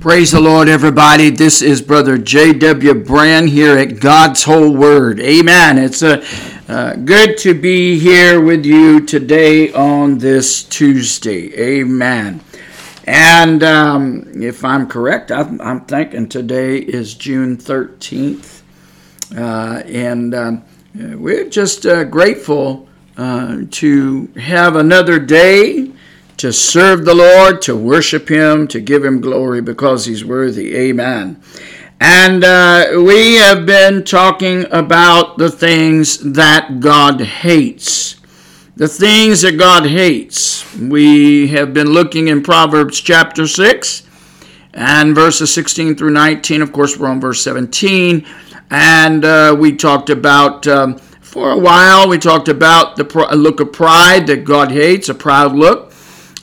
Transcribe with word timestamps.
Praise 0.00 0.30
the 0.30 0.40
Lord, 0.40 0.68
everybody. 0.68 1.28
This 1.28 1.60
is 1.60 1.82
Brother 1.82 2.18
J.W. 2.18 2.94
Brand 2.94 3.48
here 3.48 3.76
at 3.76 3.98
God's 3.98 4.44
Whole 4.44 4.72
Word. 4.72 5.18
Amen. 5.18 5.76
It's 5.76 6.02
a, 6.02 6.24
uh, 6.68 6.94
good 6.94 7.36
to 7.38 7.52
be 7.52 7.98
here 7.98 8.40
with 8.40 8.64
you 8.64 9.04
today 9.04 9.72
on 9.72 10.18
this 10.18 10.62
Tuesday. 10.62 11.52
Amen. 11.80 12.40
And 13.06 13.64
um, 13.64 14.40
if 14.40 14.64
I'm 14.64 14.86
correct, 14.86 15.32
I'm, 15.32 15.60
I'm, 15.60 15.80
thinking 15.86 16.28
today 16.28 16.78
is 16.78 17.14
June 17.14 17.56
13th. 17.56 18.62
Uh, 19.36 19.82
and 19.84 20.32
um, 20.32 20.64
we're 20.94 21.48
just 21.48 21.86
uh, 21.86 22.04
grateful 22.04 22.88
uh, 23.16 23.62
to 23.72 24.26
have 24.36 24.76
another 24.76 25.18
day 25.18 25.90
to 26.38 26.52
serve 26.52 27.04
the 27.04 27.14
Lord, 27.14 27.60
to 27.62 27.76
worship 27.76 28.28
Him, 28.30 28.66
to 28.68 28.80
give 28.80 29.04
Him 29.04 29.20
glory 29.20 29.60
because 29.60 30.06
He's 30.06 30.24
worthy. 30.24 30.74
Amen. 30.76 31.40
And 32.00 32.44
uh, 32.44 32.86
we 32.94 33.34
have 33.36 33.66
been 33.66 34.04
talking 34.04 34.64
about 34.70 35.38
the 35.38 35.50
things 35.50 36.18
that 36.18 36.78
God 36.78 37.20
hates. 37.20 38.16
The 38.76 38.86
things 38.86 39.42
that 39.42 39.58
God 39.58 39.86
hates. 39.86 40.64
We 40.76 41.48
have 41.48 41.74
been 41.74 41.88
looking 41.88 42.28
in 42.28 42.44
Proverbs 42.44 43.00
chapter 43.00 43.48
6 43.48 44.04
and 44.74 45.16
verses 45.16 45.52
16 45.52 45.96
through 45.96 46.10
19. 46.10 46.62
Of 46.62 46.72
course, 46.72 46.96
we're 46.96 47.08
on 47.08 47.20
verse 47.20 47.42
17. 47.42 48.24
And 48.70 49.24
uh, 49.24 49.56
we 49.58 49.74
talked 49.74 50.10
about, 50.10 50.68
um, 50.68 50.98
for 51.20 51.50
a 51.50 51.58
while, 51.58 52.08
we 52.08 52.18
talked 52.18 52.46
about 52.46 52.94
the 52.94 53.04
look 53.34 53.58
of 53.58 53.72
pride 53.72 54.28
that 54.28 54.44
God 54.44 54.70
hates, 54.70 55.08
a 55.08 55.14
proud 55.14 55.56
look. 55.56 55.87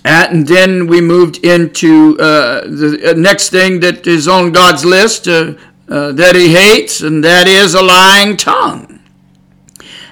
And 0.05 0.47
then 0.47 0.85
we 0.85 1.01
moved 1.01 1.43
into 1.43 2.15
uh, 2.19 2.61
the 2.61 3.09
uh, 3.09 3.13
next 3.13 3.49
thing 3.49 3.79
that 3.79 4.05
is 4.05 4.27
on 4.27 4.51
God's 4.51 4.85
list 4.85 5.27
uh, 5.27 5.55
uh, 5.89 6.11
that 6.11 6.35
He 6.35 6.53
hates, 6.53 7.01
and 7.01 7.23
that 7.23 7.47
is 7.47 7.73
a 7.73 7.81
lying 7.81 8.37
tongue. 8.37 8.99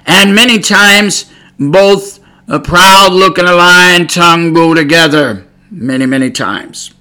And 0.08 0.34
many 0.34 0.58
times, 0.58 1.32
both 1.60 2.20
a 2.48 2.60
proud 2.60 3.14
look 3.14 3.38
and 3.38 3.48
a 3.48 3.56
lying 3.56 4.08
tongue 4.08 4.52
go 4.52 4.74
together, 4.74 5.46
many, 5.70 6.08
many 6.08 6.32
times. 6.32 6.92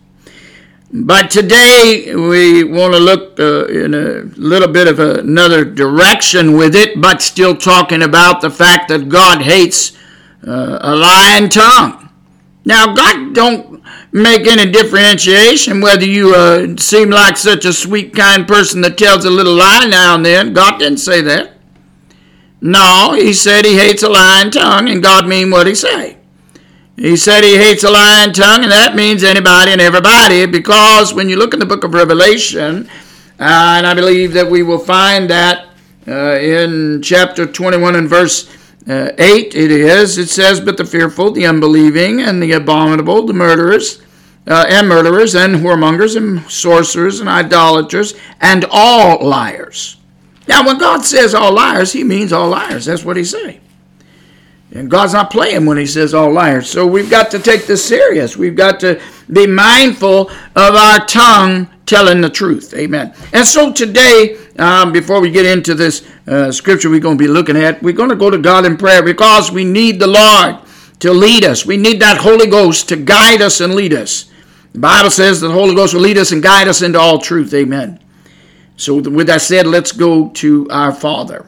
But 0.93 1.31
today 1.31 2.15
we 2.15 2.63
want 2.63 2.93
to 2.93 3.01
look 3.01 3.41
uh, 3.41 3.69
in 3.69 3.95
a 3.95 4.25
little 4.37 4.69
bit 4.69 4.87
of 4.87 4.99
another 4.99 5.65
direction 5.65 6.59
with 6.59 6.77
it, 6.77 7.01
but 7.01 7.23
still 7.23 7.57
talking 7.57 8.03
about 8.03 8.43
the 8.43 8.51
fact 8.51 8.89
that 8.89 9.09
God 9.09 9.41
hates 9.41 9.97
uh, 10.47 10.79
a 10.83 10.95
lying 10.95 11.49
tongue. 11.49 12.02
Now, 12.65 12.95
God 12.95 13.35
don't 13.35 13.83
make 14.13 14.47
any 14.47 14.71
differentiation 14.71 15.81
whether 15.81 16.05
you 16.05 16.35
uh, 16.35 16.77
seem 16.77 17.11
like 17.11 17.37
such 17.37 17.65
a 17.65 17.73
sweet, 17.73 18.15
kind 18.15 18.47
person 18.47 18.83
that 18.83 18.99
tells 18.99 19.25
a 19.25 19.31
little 19.31 19.55
lie 19.55 19.87
now 19.87 20.15
and 20.15 20.25
then. 20.25 20.53
God 20.53 20.79
didn't 20.79 20.99
say 20.99 21.21
that. 21.23 21.55
No, 22.61 23.15
he 23.15 23.33
said 23.33 23.65
he 23.65 23.77
hates 23.77 24.05
a 24.05 24.09
lying 24.09 24.53
tongue, 24.53 24.89
and 24.89 25.03
God 25.03 25.27
mean 25.27 25.51
what 25.51 25.67
he 25.67 25.75
say. 25.75 26.19
He 26.97 27.17
said 27.17 27.43
he 27.43 27.57
hates 27.57 27.83
a 27.83 27.91
lying 27.91 28.33
tongue, 28.33 28.63
and 28.63 28.71
that 28.71 28.95
means 28.95 29.25
anybody 29.25 29.73
and 29.73 29.81
everybody, 29.81 30.47
because 30.47 31.13
when 31.13 31.29
you 31.29 31.37
look 31.37 31.55
in 31.55 31.59
the 31.59 31.67
book 31.67 31.83
of 31.83 31.95
Revelation, 31.95 32.89
uh, 33.41 33.75
and 33.79 33.87
I 33.87 33.95
believe 33.95 34.35
that 34.35 34.49
we 34.49 34.63
will 34.63 34.79
find 34.79 35.29
that 35.31 35.71
uh, 36.07 36.39
in 36.39 37.03
chapter 37.03 37.47
21 37.47 37.97
and 37.97 38.09
verse 38.09 38.49
uh, 38.89 39.13
8 39.17 39.55
it 39.55 39.71
is, 39.71 40.19
it 40.19 40.29
says, 40.29 40.61
But 40.61 40.77
the 40.77 40.85
fearful, 40.85 41.31
the 41.31 41.47
unbelieving, 41.47 42.21
and 42.21 42.43
the 42.43 42.53
abominable, 42.53 43.27
the 43.27 43.33
murderers, 43.33 44.03
uh, 44.47 44.67
and 44.69 44.89
murderers, 44.89 45.35
and 45.35 45.57
whoremongers, 45.57 46.17
and 46.17 46.43
sorcerers, 46.51 47.21
and 47.21 47.29
idolaters, 47.29 48.15
and 48.41 48.65
all 48.71 49.25
liars. 49.25 49.99
Now, 50.49 50.67
when 50.67 50.79
God 50.79 51.05
says 51.05 51.35
all 51.35 51.53
liars, 51.53 51.93
he 51.93 52.03
means 52.03 52.33
all 52.33 52.49
liars. 52.49 52.87
That's 52.87 53.05
what 53.05 53.17
he's 53.17 53.31
saying. 53.31 53.61
And 54.75 54.91
God's 54.91 55.13
not 55.13 55.31
playing 55.31 55.67
when 55.67 55.77
he 55.77 55.87
says 55.87 56.15
all 56.15 56.33
liars. 56.33 56.69
So 56.69 56.87
we've 56.87 57.11
got 57.11 57.31
to 57.33 57.39
take 57.39 57.67
this 57.67 57.85
serious. 57.85 58.37
We've 58.37 58.57
got 58.57 58.81
to 58.81 59.01
be 59.31 59.47
mindful 59.47 60.31
of 60.31 60.75
our 60.75 61.05
tongue 61.07 61.69
telling 61.87 62.21
the 62.21 62.31
truth. 62.31 62.75
Amen. 62.75 63.15
And 63.33 63.47
so 63.47 63.73
today, 63.73 64.39
um, 64.59 64.93
before 64.93 65.21
we 65.21 65.31
get 65.31 65.47
into 65.47 65.75
this 65.75 66.09
uh, 66.27 66.53
scripture 66.53 66.91
we're 66.91 67.01
going 67.01 67.19
to 67.19 67.25
be 67.25 67.29
looking 67.29 67.57
at, 67.57 67.83
we're 67.83 67.93
going 67.93 68.11
to 68.11 68.17
go 68.17 68.31
to 68.31 68.39
God 68.39 68.65
in 68.65 68.77
prayer 68.77 69.03
because 69.03 69.51
we 69.51 69.65
need 69.65 69.99
the 69.99 70.07
Lord 70.07 70.59
to 71.01 71.13
lead 71.13 71.45
us. 71.45 71.67
We 71.67 71.77
need 71.77 72.01
that 72.01 72.19
Holy 72.19 72.47
Ghost 72.47 72.89
to 72.91 72.97
guide 72.97 73.43
us 73.43 73.61
and 73.61 73.75
lead 73.75 73.93
us. 73.93 74.31
The 74.73 74.79
Bible 74.79 75.11
says 75.11 75.41
that 75.41 75.49
the 75.49 75.55
Holy 75.55 75.75
Ghost 75.75 75.95
will 75.95 76.01
lead 76.01 76.17
us 76.17 76.33
and 76.33 76.43
guide 76.43 76.69
us 76.69 76.81
into 76.81 76.99
all 76.99 77.19
truth. 77.19 77.53
Amen. 77.53 77.99
So, 78.77 78.95
with 78.97 79.27
that 79.27 79.43
said, 79.43 79.67
let's 79.67 79.93
go 79.93 80.31
to 80.31 80.69
our 80.71 80.93
Father. 80.93 81.47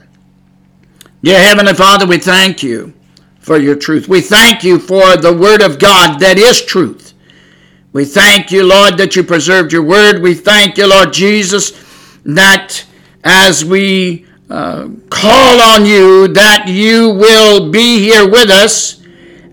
Dear 1.23 1.41
Heavenly 1.41 1.73
Father, 1.73 2.07
we 2.07 2.19
thank 2.19 2.63
you 2.63 2.93
for 3.39 3.57
your 3.57 3.77
truth. 3.77 4.09
We 4.09 4.21
thank 4.21 4.63
you 4.63 4.79
for 4.79 5.17
the 5.17 5.33
Word 5.33 5.63
of 5.63 5.79
God 5.79 6.19
that 6.21 6.37
is 6.37 6.63
truth. 6.63 7.14
We 7.95 8.05
thank 8.05 8.51
you, 8.51 8.65
Lord, 8.65 8.99
that 8.99 9.15
you 9.15 9.23
preserved 9.23 9.73
your 9.73 9.85
word. 9.85 10.21
We 10.21 10.35
thank 10.35 10.77
you, 10.79 10.89
Lord 10.89 11.13
Jesus, 11.13 11.71
that 12.25 12.85
as 13.23 13.65
we 13.65 14.27
uh, 14.51 14.89
call 15.11 15.61
on 15.61 15.87
you, 15.87 16.27
that 16.27 16.65
you 16.67 17.11
will 17.11 17.71
be 17.71 18.01
here 18.01 18.29
with 18.29 18.51
us 18.51 19.01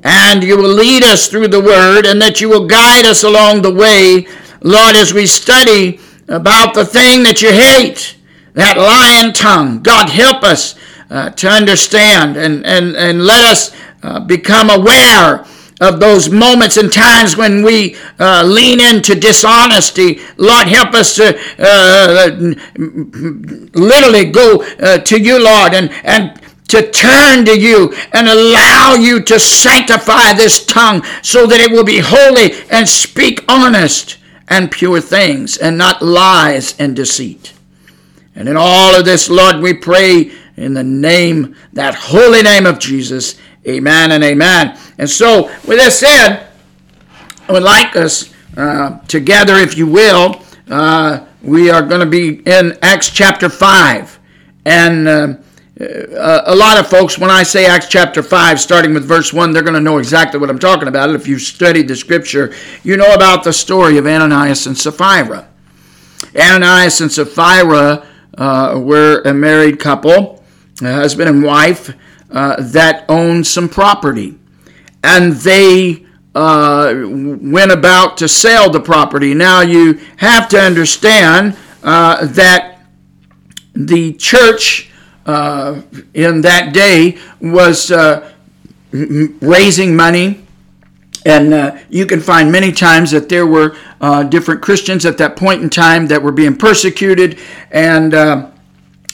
and 0.04 0.44
you 0.44 0.58
will 0.58 0.74
lead 0.74 1.04
us 1.04 1.28
through 1.28 1.50
the 1.50 1.62
word 1.62 2.08
and 2.08 2.20
that 2.20 2.42
you 2.42 2.50
will 2.50 2.66
guide 2.66 3.06
us 3.06 3.22
along 3.22 3.62
the 3.62 3.72
way, 3.72 4.26
Lord, 4.64 4.96
as 4.96 5.14
we 5.14 5.28
study 5.28 6.00
about 6.28 6.74
the 6.74 6.84
thing 6.84 7.22
that 7.22 7.44
you 7.44 7.52
hate, 7.52 8.16
that 8.54 8.76
lying 8.76 9.34
tongue. 9.34 9.84
God, 9.84 10.10
help 10.10 10.42
us 10.42 10.74
uh, 11.12 11.30
to 11.30 11.48
understand 11.48 12.38
and, 12.38 12.66
and, 12.66 12.96
and 12.96 13.24
let 13.24 13.46
us 13.46 13.72
uh, 14.02 14.20
become 14.20 14.72
aware 14.72 15.46
of 15.82 16.00
those 16.00 16.30
moments 16.30 16.78
and 16.78 16.94
times 16.94 17.36
when 17.36 17.64
we 17.64 17.98
uh, 18.20 18.44
lean 18.46 18.80
into 18.80 19.16
dishonesty. 19.16 20.22
Lord, 20.38 20.68
help 20.68 20.94
us 20.94 21.16
to 21.16 21.38
uh, 21.60 22.30
literally 23.74 24.26
go 24.26 24.64
uh, 24.80 25.00
to 25.00 25.20
you, 25.20 25.44
Lord, 25.44 25.74
and, 25.74 25.92
and 26.04 26.40
to 26.70 26.90
turn 26.92 27.44
to 27.46 27.60
you 27.60 27.94
and 28.14 28.28
allow 28.28 28.94
you 28.94 29.22
to 29.24 29.40
sanctify 29.40 30.34
this 30.34 30.66
tongue 30.66 31.04
so 31.24 31.48
that 31.48 31.60
it 31.60 31.72
will 31.72 31.84
be 31.84 32.00
holy 32.00 32.54
and 32.70 32.88
speak 32.88 33.44
honest 33.50 34.20
and 34.48 34.72
pure 34.72 35.02
things 35.02 35.58
and 35.58 35.78
not 35.78 36.02
lies 36.02 36.76
and 36.80 36.96
deceit. 36.96 37.54
And 38.36 38.48
in 38.48 38.56
all 38.56 38.96
of 38.96 39.04
this, 39.04 39.30
Lord, 39.30 39.58
we 39.58 39.74
pray 39.74 40.32
in 40.56 40.74
the 40.74 40.84
name, 40.84 41.56
that 41.74 41.96
holy 41.96 42.44
name 42.44 42.66
of 42.66 42.80
Jesus. 42.80 43.40
Amen 43.68 44.12
and 44.12 44.24
amen. 44.24 44.78
And 44.98 45.10
so, 45.10 45.44
with 45.68 45.78
that 45.78 45.92
said, 45.94 46.48
I 47.48 47.52
would 47.52 47.64
like 47.64 47.96
us 47.96 48.34
uh, 48.58 49.00
together, 49.08 49.56
if 49.56 49.78
you 49.78 49.88
will, 49.88 50.42
uh, 50.70 51.26
we 51.44 51.70
are 51.70 51.82
going 51.82 52.00
to 52.00 52.06
be 52.06 52.42
in 52.46 52.78
Acts 52.82 53.10
chapter 53.10 53.50
5. 53.50 54.20
And 54.66 55.08
uh, 55.08 55.34
a 55.80 56.56
lot 56.56 56.80
of 56.80 56.88
folks, 56.88 57.18
when 57.18 57.30
I 57.30 57.44
say 57.44 57.66
Acts 57.66 57.88
chapter 57.88 58.22
5, 58.22 58.60
starting 58.60 58.94
with 58.94 59.06
verse 59.06 59.34
1, 59.34 59.52
they're 59.52 59.64
going 59.64 59.76
to 59.76 59.82
know 59.82 59.98
exactly 59.98 60.40
what 60.40 60.50
I'm 60.50 60.60
talking 60.60 60.88
about. 60.88 61.10
If 61.12 61.28
you've 61.28 61.42
studied 61.42 61.88
the 61.88 61.96
scripture, 61.96 62.54
you 62.84 62.98
know 62.98 63.14
about 63.14 63.44
the 63.44 63.54
story 63.54 63.98
of 63.98 64.06
Ananias 64.06 64.68
and 64.68 64.78
Sapphira. 64.78 65.48
Ananias 66.36 67.02
and 67.02 67.12
Sapphira 67.12 68.06
uh, 68.38 68.80
were 68.82 69.22
a 69.24 69.34
married 69.34 69.80
couple, 69.80 70.44
a 70.82 70.94
husband 70.94 71.30
and 71.30 71.44
wife, 71.44 71.94
uh, 72.32 72.62
that 72.62 73.06
owned 73.10 73.46
some 73.46 73.70
property. 73.70 74.38
And 75.04 75.34
they 75.34 76.06
uh, 76.34 76.94
went 77.06 77.72
about 77.72 78.18
to 78.18 78.28
sell 78.28 78.70
the 78.70 78.80
property. 78.80 79.34
Now, 79.34 79.62
you 79.62 80.00
have 80.18 80.48
to 80.50 80.60
understand 80.60 81.58
uh, 81.84 82.26
that 82.28 82.80
the 83.74 84.14
church 84.14 84.90
uh, 85.26 85.82
in 86.14 86.42
that 86.42 86.74
day 86.74 87.18
was 87.42 87.92
uh, 87.92 88.32
raising 88.92 89.96
money. 89.96 90.46
And 91.26 91.54
uh, 91.54 91.78
you 91.90 92.06
can 92.06 92.20
find 92.20 92.52
many 92.52 92.72
times 92.72 93.12
that 93.12 93.30
there 93.30 93.46
were 93.46 93.76
different 94.30 94.62
Christians 94.62 95.06
at 95.06 95.18
that 95.20 95.36
point 95.36 95.62
in 95.62 95.70
time 95.70 96.08
that 96.08 96.24
were 96.24 96.32
being 96.32 96.56
persecuted, 96.58 97.38
and 97.70 98.51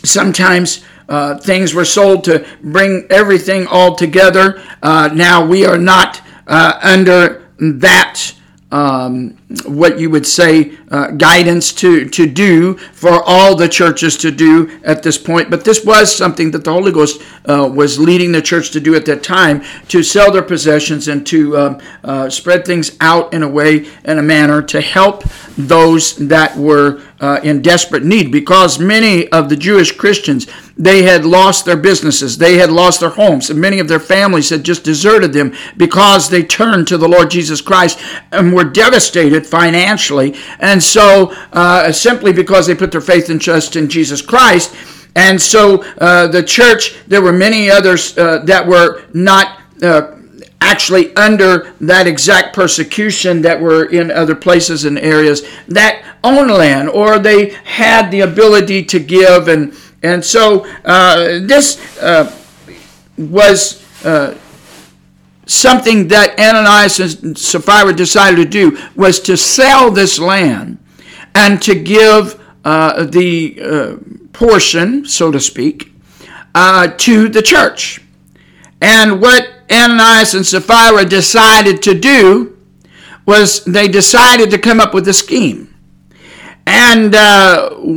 sometimes 0.07 0.83
uh, 1.09 1.37
things 1.37 1.73
were 1.73 1.85
sold 1.85 2.23
to 2.25 2.45
bring 2.61 3.05
everything 3.09 3.67
all 3.67 3.95
together. 3.95 4.61
Uh, 4.81 5.09
now 5.13 5.45
we 5.45 5.65
are 5.65 5.77
not 5.77 6.21
uh, 6.47 6.79
under 6.81 7.47
that 7.59 8.33
um, 8.71 9.37
what 9.65 9.97
you 9.97 10.09
would 10.09 10.27
say 10.27 10.77
uh, 10.91 11.11
guidance 11.11 11.71
to, 11.71 12.09
to 12.09 12.27
do 12.27 12.73
for 12.73 13.23
all 13.25 13.55
the 13.55 13.69
churches 13.69 14.17
to 14.17 14.29
do 14.29 14.69
at 14.83 15.03
this 15.03 15.17
point. 15.17 15.49
But 15.49 15.63
this 15.63 15.85
was 15.85 16.13
something 16.13 16.51
that 16.51 16.65
the 16.65 16.73
Holy 16.73 16.91
Ghost 16.91 17.21
uh, 17.45 17.69
was 17.73 17.97
leading 17.97 18.33
the 18.33 18.41
church 18.41 18.71
to 18.71 18.81
do 18.81 18.93
at 18.95 19.05
that 19.05 19.23
time 19.23 19.63
to 19.87 20.03
sell 20.03 20.31
their 20.33 20.41
possessions 20.41 21.07
and 21.07 21.25
to 21.27 21.57
um, 21.57 21.81
uh, 22.03 22.29
spread 22.29 22.65
things 22.65 22.97
out 22.99 23.33
in 23.33 23.41
a 23.41 23.47
way 23.47 23.87
and 24.03 24.19
a 24.19 24.23
manner 24.23 24.61
to 24.63 24.81
help 24.81 25.23
those 25.57 26.15
that 26.17 26.57
were 26.57 27.01
uh, 27.19 27.39
in 27.43 27.61
desperate 27.61 28.03
need 28.03 28.31
because 28.31 28.79
many 28.79 29.27
of 29.29 29.49
the 29.49 29.55
Jewish 29.55 29.91
Christians 29.91 30.45
they 30.77 31.01
had 31.03 31.25
lost 31.25 31.65
their 31.65 31.77
businesses, 31.77 32.37
they 32.37 32.57
had 32.57 32.71
lost 32.71 32.99
their 32.99 33.09
homes, 33.09 33.49
and 33.49 33.59
many 33.59 33.79
of 33.79 33.87
their 33.87 33.99
families 33.99 34.49
had 34.49 34.63
just 34.63 34.83
deserted 34.83 35.33
them 35.33 35.55
because 35.75 36.29
they 36.29 36.43
turned 36.43 36.87
to 36.87 36.97
the 36.97 37.07
Lord 37.07 37.31
Jesus 37.31 37.61
Christ 37.61 37.99
and 38.31 38.53
were 38.53 38.63
devastated 38.63 39.36
financially. 39.45 40.35
And 40.59 40.81
so, 40.81 41.33
uh, 41.53 41.91
simply 41.91 42.33
because 42.33 42.65
they 42.67 42.75
put 42.75 42.91
their 42.91 43.01
faith 43.01 43.29
and 43.29 43.41
trust 43.41 43.75
in 43.75 43.89
Jesus 43.89 44.21
Christ, 44.21 44.73
and 45.15 45.41
so 45.41 45.83
uh, 45.97 46.27
the 46.27 46.43
church, 46.43 46.95
there 47.07 47.23
were 47.23 47.33
many 47.33 47.71
others 47.71 48.15
uh, 48.17 48.39
that 48.45 48.67
were 48.67 49.03
not 49.13 49.59
uh, 49.81 50.17
actually 50.61 51.15
under 51.15 51.73
that 51.81 52.05
exact 52.07 52.55
persecution 52.55 53.41
that 53.41 53.59
were 53.59 53.85
in 53.85 54.11
other 54.11 54.35
places 54.35 54.85
and 54.85 54.97
areas 54.99 55.41
that 55.67 56.03
owned 56.23 56.51
land 56.51 56.89
or 56.89 57.19
they 57.19 57.49
had 57.63 58.09
the 58.09 58.21
ability 58.21 58.83
to 58.83 58.99
give 58.99 59.47
and 59.47 59.73
and 60.03 60.23
so 60.23 60.65
uh, 60.85 61.39
this 61.45 61.79
uh, 62.01 62.35
was 63.17 63.83
uh, 64.05 64.35
something 65.47 66.09
that 66.09 66.39
Ananias 66.39 66.99
and 66.99 67.37
Sapphira 67.37 67.93
decided 67.93 68.37
to 68.37 68.45
do 68.45 68.77
was 68.95 69.19
to 69.21 69.37
sell 69.37 69.91
this 69.91 70.19
land 70.19 70.77
and 71.33 71.61
to 71.63 71.75
give 71.75 72.41
uh, 72.65 73.05
the 73.05 73.59
uh, 73.61 73.95
portion, 74.33 75.05
so 75.05 75.31
to 75.31 75.39
speak, 75.39 75.93
uh, 76.53 76.87
to 76.97 77.29
the 77.29 77.41
church. 77.41 78.01
And 78.81 79.21
what 79.21 79.47
Ananias 79.71 80.33
and 80.33 80.45
Sapphira 80.45 81.05
decided 81.05 81.81
to 81.83 81.97
do 81.97 82.57
was 83.25 83.63
they 83.65 83.87
decided 83.87 84.51
to 84.51 84.57
come 84.57 84.79
up 84.79 84.93
with 84.93 85.07
a 85.07 85.13
scheme. 85.13 85.73
And 86.65 87.13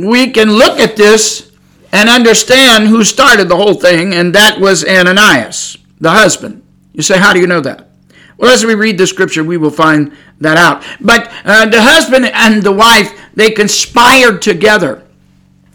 we 0.09 0.31
can 0.31 0.51
look 0.51 0.79
at 0.79 0.95
this 0.95 1.51
and 1.91 2.09
understand 2.09 2.87
who 2.87 3.03
started 3.03 3.49
the 3.49 3.57
whole 3.57 3.73
thing, 3.73 4.13
and 4.13 4.33
that 4.33 4.59
was 4.59 4.85
Ananias, 4.85 5.77
the 5.99 6.11
husband. 6.11 6.63
You 6.93 7.01
say, 7.01 7.17
How 7.17 7.33
do 7.33 7.39
you 7.39 7.47
know 7.47 7.61
that? 7.61 7.89
Well, 8.37 8.51
as 8.51 8.65
we 8.65 8.73
read 8.73 8.97
the 8.97 9.05
scripture, 9.05 9.43
we 9.43 9.57
will 9.57 9.69
find 9.69 10.15
that 10.39 10.57
out. 10.57 10.83
But 10.99 11.31
uh, 11.45 11.67
the 11.67 11.81
husband 11.81 12.25
and 12.25 12.63
the 12.63 12.71
wife, 12.71 13.13
they 13.35 13.51
conspired 13.51 14.41
together. 14.41 15.03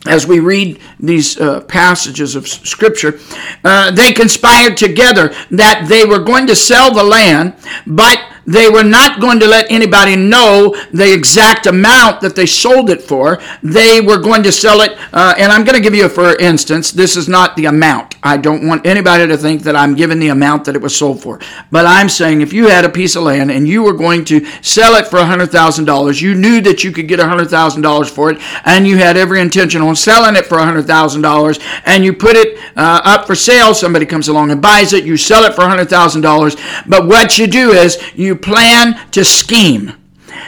As 0.04 0.26
we 0.26 0.40
read 0.40 0.80
these 1.00 1.38
uh, 1.40 1.60
passages 1.62 2.36
of 2.36 2.46
scripture, 2.46 3.20
uh, 3.64 3.90
they 3.90 4.12
conspired 4.12 4.76
together 4.76 5.34
that 5.50 5.86
they 5.88 6.04
were 6.04 6.20
going 6.20 6.46
to 6.48 6.56
sell 6.56 6.92
the 6.92 7.02
land, 7.02 7.54
but 7.86 8.20
they 8.46 8.68
were 8.68 8.84
not 8.84 9.20
going 9.20 9.40
to 9.40 9.46
let 9.46 9.70
anybody 9.70 10.16
know 10.16 10.74
the 10.92 11.12
exact 11.12 11.66
amount 11.66 12.20
that 12.20 12.36
they 12.36 12.46
sold 12.46 12.90
it 12.90 13.02
for. 13.02 13.40
They 13.62 14.00
were 14.00 14.18
going 14.18 14.42
to 14.44 14.52
sell 14.52 14.80
it, 14.80 14.96
uh, 15.12 15.34
and 15.36 15.52
I'm 15.52 15.64
going 15.64 15.76
to 15.76 15.82
give 15.82 15.94
you 15.94 16.06
a 16.06 16.08
for 16.08 16.36
instance. 16.36 16.92
This 16.92 17.16
is 17.16 17.28
not 17.28 17.56
the 17.56 17.66
amount. 17.66 18.14
I 18.22 18.36
don't 18.36 18.66
want 18.66 18.86
anybody 18.86 19.26
to 19.26 19.36
think 19.36 19.62
that 19.62 19.76
I'm 19.76 19.94
giving 19.94 20.18
the 20.18 20.28
amount 20.28 20.64
that 20.64 20.76
it 20.76 20.82
was 20.82 20.96
sold 20.96 21.22
for. 21.22 21.40
But 21.70 21.86
I'm 21.86 22.08
saying 22.08 22.40
if 22.40 22.52
you 22.52 22.68
had 22.68 22.84
a 22.84 22.88
piece 22.88 23.16
of 23.16 23.24
land 23.24 23.50
and 23.50 23.68
you 23.68 23.82
were 23.82 23.92
going 23.92 24.24
to 24.26 24.44
sell 24.62 24.94
it 24.94 25.06
for 25.06 25.18
$100,000, 25.18 26.22
you 26.22 26.34
knew 26.34 26.60
that 26.60 26.84
you 26.84 26.92
could 26.92 27.08
get 27.08 27.20
$100,000 27.20 28.10
for 28.10 28.30
it, 28.30 28.38
and 28.64 28.86
you 28.86 28.96
had 28.96 29.16
every 29.16 29.40
intention 29.40 29.82
on 29.82 29.96
selling 29.96 30.36
it 30.36 30.46
for 30.46 30.58
$100,000, 30.58 31.80
and 31.84 32.04
you 32.04 32.12
put 32.12 32.36
it 32.36 32.45
uh, 32.76 33.00
up 33.04 33.26
for 33.26 33.34
sale. 33.34 33.74
Somebody 33.74 34.06
comes 34.06 34.28
along 34.28 34.50
and 34.50 34.60
buys 34.60 34.92
it. 34.92 35.04
You 35.04 35.16
sell 35.16 35.44
it 35.44 35.54
for 35.54 35.62
$100,000. 35.62 36.84
But 36.88 37.06
what 37.06 37.38
you 37.38 37.46
do 37.46 37.72
is 37.72 37.98
you 38.14 38.36
plan 38.36 39.10
to 39.10 39.24
scheme 39.24 39.92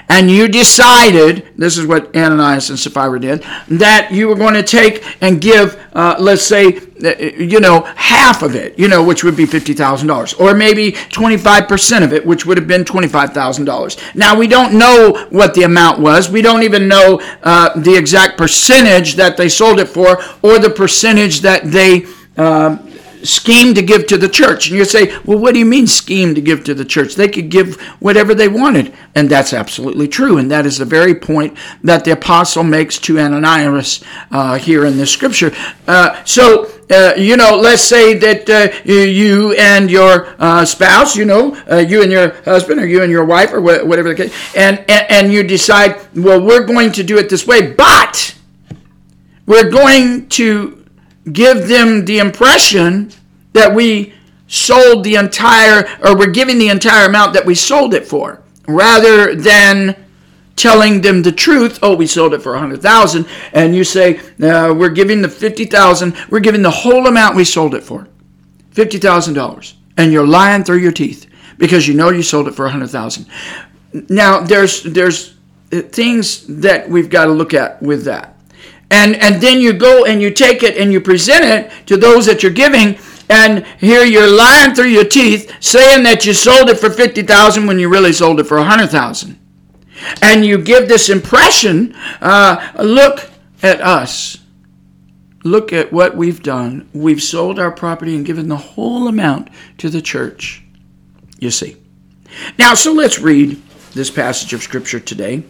and 0.08 0.30
you 0.30 0.48
decided, 0.48 1.48
this 1.56 1.76
is 1.76 1.86
what 1.86 2.16
Ananias 2.16 2.70
and 2.70 2.78
Sapphira 2.78 3.20
did, 3.20 3.44
that 3.69 4.10
you 4.10 4.28
were 4.28 4.34
going 4.34 4.54
to 4.54 4.62
take 4.62 5.04
and 5.20 5.40
give, 5.40 5.78
uh, 5.92 6.16
let's 6.19 6.42
say, 6.42 6.78
uh, 7.04 7.16
you 7.19 7.60
know, 7.60 7.82
half 7.94 8.42
of 8.42 8.54
it, 8.54 8.78
you 8.78 8.88
know, 8.88 9.04
which 9.04 9.22
would 9.22 9.36
be 9.36 9.44
$50,000, 9.44 10.40
or 10.40 10.54
maybe 10.54 10.92
25% 10.92 12.02
of 12.04 12.12
it, 12.14 12.25
which 12.25 12.46
would 12.46 12.56
have 12.56 12.66
been 12.66 12.84
$25,000. 12.84 14.14
Now, 14.14 14.36
we 14.36 14.48
don't 14.48 14.78
know 14.78 15.26
what 15.30 15.52
the 15.52 15.64
amount 15.64 16.00
was. 16.00 16.30
We 16.30 16.40
don't 16.40 16.62
even 16.62 16.88
know 16.88 17.20
uh, 17.42 17.78
the 17.78 17.94
exact 17.94 18.38
percentage 18.38 19.14
that 19.16 19.36
they 19.36 19.50
sold 19.50 19.78
it 19.78 19.88
for, 19.88 20.22
or 20.42 20.58
the 20.58 20.70
percentage 20.70 21.40
that 21.40 21.70
they 21.70 22.06
uh, 22.38 22.79
scheme 23.23 23.75
to 23.75 23.82
give 23.82 24.06
to 24.06 24.17
the 24.17 24.29
church. 24.29 24.69
And 24.69 24.79
you 24.79 24.85
say, 24.85 25.17
well, 25.25 25.38
what 25.38 25.52
do 25.52 25.58
you 25.58 25.67
mean 25.67 25.87
scheme 25.87 26.35
to 26.35 26.40
give 26.40 26.64
to 26.64 26.75
the 26.75 26.85
church? 26.85 27.14
They 27.14 27.29
could 27.29 27.49
give 27.49 27.81
whatever 28.00 28.35
they 28.35 28.49
wanted. 28.49 28.94
And 29.14 29.29
that's 29.29 29.52
absolutely 29.52 30.08
true. 30.08 30.38
And 30.38 30.50
that 30.50 30.67
is 30.67 30.79
the 30.79 30.85
very 30.85 31.14
point 31.14 31.56
that 31.82 32.05
the 32.05 32.12
apostle 32.12 32.62
makes 32.62 32.99
to 33.00 33.19
Ananias 33.19 34.05
uh, 34.31 34.58
here 34.58 34.85
in 34.85 34.96
this 34.96 35.11
scripture. 35.11 35.52
Uh, 35.87 36.23
so, 36.25 36.70
uh, 36.90 37.14
you 37.17 37.37
know, 37.37 37.56
let's 37.56 37.82
say 37.82 38.14
that 38.14 38.49
uh, 38.49 38.90
you 38.90 39.52
and 39.55 39.90
your 39.90 40.35
uh, 40.38 40.64
spouse, 40.64 41.17
you 41.17 41.25
know, 41.25 41.56
uh, 41.70 41.76
you 41.76 42.02
and 42.02 42.12
your 42.12 42.31
husband 42.43 42.81
or 42.81 42.87
you 42.87 43.02
and 43.02 43.11
your 43.11 43.25
wife 43.25 43.52
or 43.52 43.61
whatever 43.61 44.11
the 44.11 44.14
case, 44.14 44.55
and, 44.55 44.79
and, 44.88 45.11
and 45.11 45.32
you 45.32 45.43
decide, 45.43 46.00
well, 46.14 46.40
we're 46.40 46.64
going 46.64 46.93
to 46.93 47.02
do 47.02 47.19
it 47.19 47.29
this 47.29 47.46
way, 47.46 47.73
but 47.73 48.35
we're 49.46 49.70
going 49.70 50.29
to 50.29 50.79
give 51.32 51.69
them 51.69 52.04
the 52.04 52.19
impression 52.19 53.10
that 53.52 53.75
we 53.75 54.14
sold 54.46 55.04
the 55.04 55.16
entire, 55.16 55.88
or 56.02 56.16
we're 56.16 56.30
giving 56.30 56.58
the 56.58 56.69
entire 56.69 57.06
amount 57.06 57.34
that 57.34 57.44
we 57.44 57.54
sold 57.54 57.94
it 57.94 58.06
for, 58.06 58.42
rather 58.66 59.34
than 59.34 59.94
telling 60.56 61.00
them 61.00 61.22
the 61.22 61.32
truth. 61.32 61.78
Oh, 61.82 61.94
we 61.94 62.06
sold 62.06 62.34
it 62.34 62.42
for 62.42 62.54
a 62.54 62.58
hundred 62.58 62.82
thousand, 62.82 63.26
and 63.52 63.75
you 63.75 63.84
say 63.84 64.19
uh, 64.42 64.75
we're 64.76 64.88
giving 64.90 65.22
the 65.22 65.28
fifty 65.28 65.64
thousand. 65.64 66.16
We're 66.30 66.40
giving 66.40 66.62
the 66.62 66.70
whole 66.70 67.06
amount 67.06 67.36
we 67.36 67.44
sold 67.44 67.75
it 67.75 67.82
for, 67.82 68.08
fifty 68.70 68.98
thousand 68.98 69.34
dollars, 69.34 69.76
and 69.96 70.12
you're 70.12 70.26
lying 70.26 70.64
through 70.64 70.78
your 70.78 70.92
teeth 70.92 71.26
because 71.58 71.86
you 71.86 71.94
know 71.94 72.10
you 72.10 72.22
sold 72.22 72.48
it 72.48 72.54
for 72.54 72.66
a 72.66 72.70
hundred 72.70 72.90
thousand. 72.90 73.26
Now, 74.08 74.40
there's 74.40 74.82
there's 74.82 75.34
things 75.70 76.46
that 76.46 76.88
we've 76.88 77.10
got 77.10 77.26
to 77.26 77.32
look 77.32 77.54
at 77.54 77.82
with 77.82 78.04
that 78.04 78.38
and 78.90 79.17
and 79.17 79.40
then 79.40 79.61
you 79.61 79.73
go 79.73 80.05
and 80.05 80.20
you 80.20 80.31
take 80.31 80.62
it 80.62 80.76
and 80.76 80.93
you 80.93 81.00
present 81.00 81.44
it 81.44 81.87
to 81.87 81.96
those 81.96 82.26
that 82.26 82.43
you're 82.43 82.52
giving 82.52 82.99
and 83.29 83.67
here 83.79 84.05
you're 84.05 84.31
lying 84.31 84.75
through 84.75 84.87
your 84.87 85.05
teeth 85.05 85.52
saying 85.61 86.02
that 86.02 86.25
you 86.25 86.32
sold 86.32 86.70
it 86.70 86.79
for 86.79 86.88
50,000 86.88 87.67
when 87.67 87.79
you 87.79 87.88
really 87.88 88.12
sold 88.12 88.40
it 88.40 88.44
for 88.44 88.56
100,000 88.56 89.38
and 90.23 90.46
you 90.46 90.58
give 90.58 90.88
this 90.88 91.11
impression 91.11 91.94
uh, 92.20 92.73
look 92.82 93.31
at 93.62 93.80
us. 93.80 94.38
Look 95.45 95.73
at 95.73 95.92
what 95.92 96.16
we've 96.16 96.42
done. 96.42 96.88
We've 96.92 97.23
sold 97.23 97.59
our 97.59 97.71
property 97.71 98.14
and 98.14 98.26
given 98.26 98.49
the 98.49 98.57
whole 98.57 99.09
amount 99.09 99.49
to 99.78 99.88
the 99.88 100.02
church. 100.02 100.62
You 101.38 101.50
see. 101.50 101.76
Now 102.59 102.75
so 102.75 102.92
let's 102.92 103.18
read 103.18 103.61
this 103.92 104.11
passage 104.11 104.52
of 104.52 104.62
scripture 104.62 105.00
today 105.00 105.45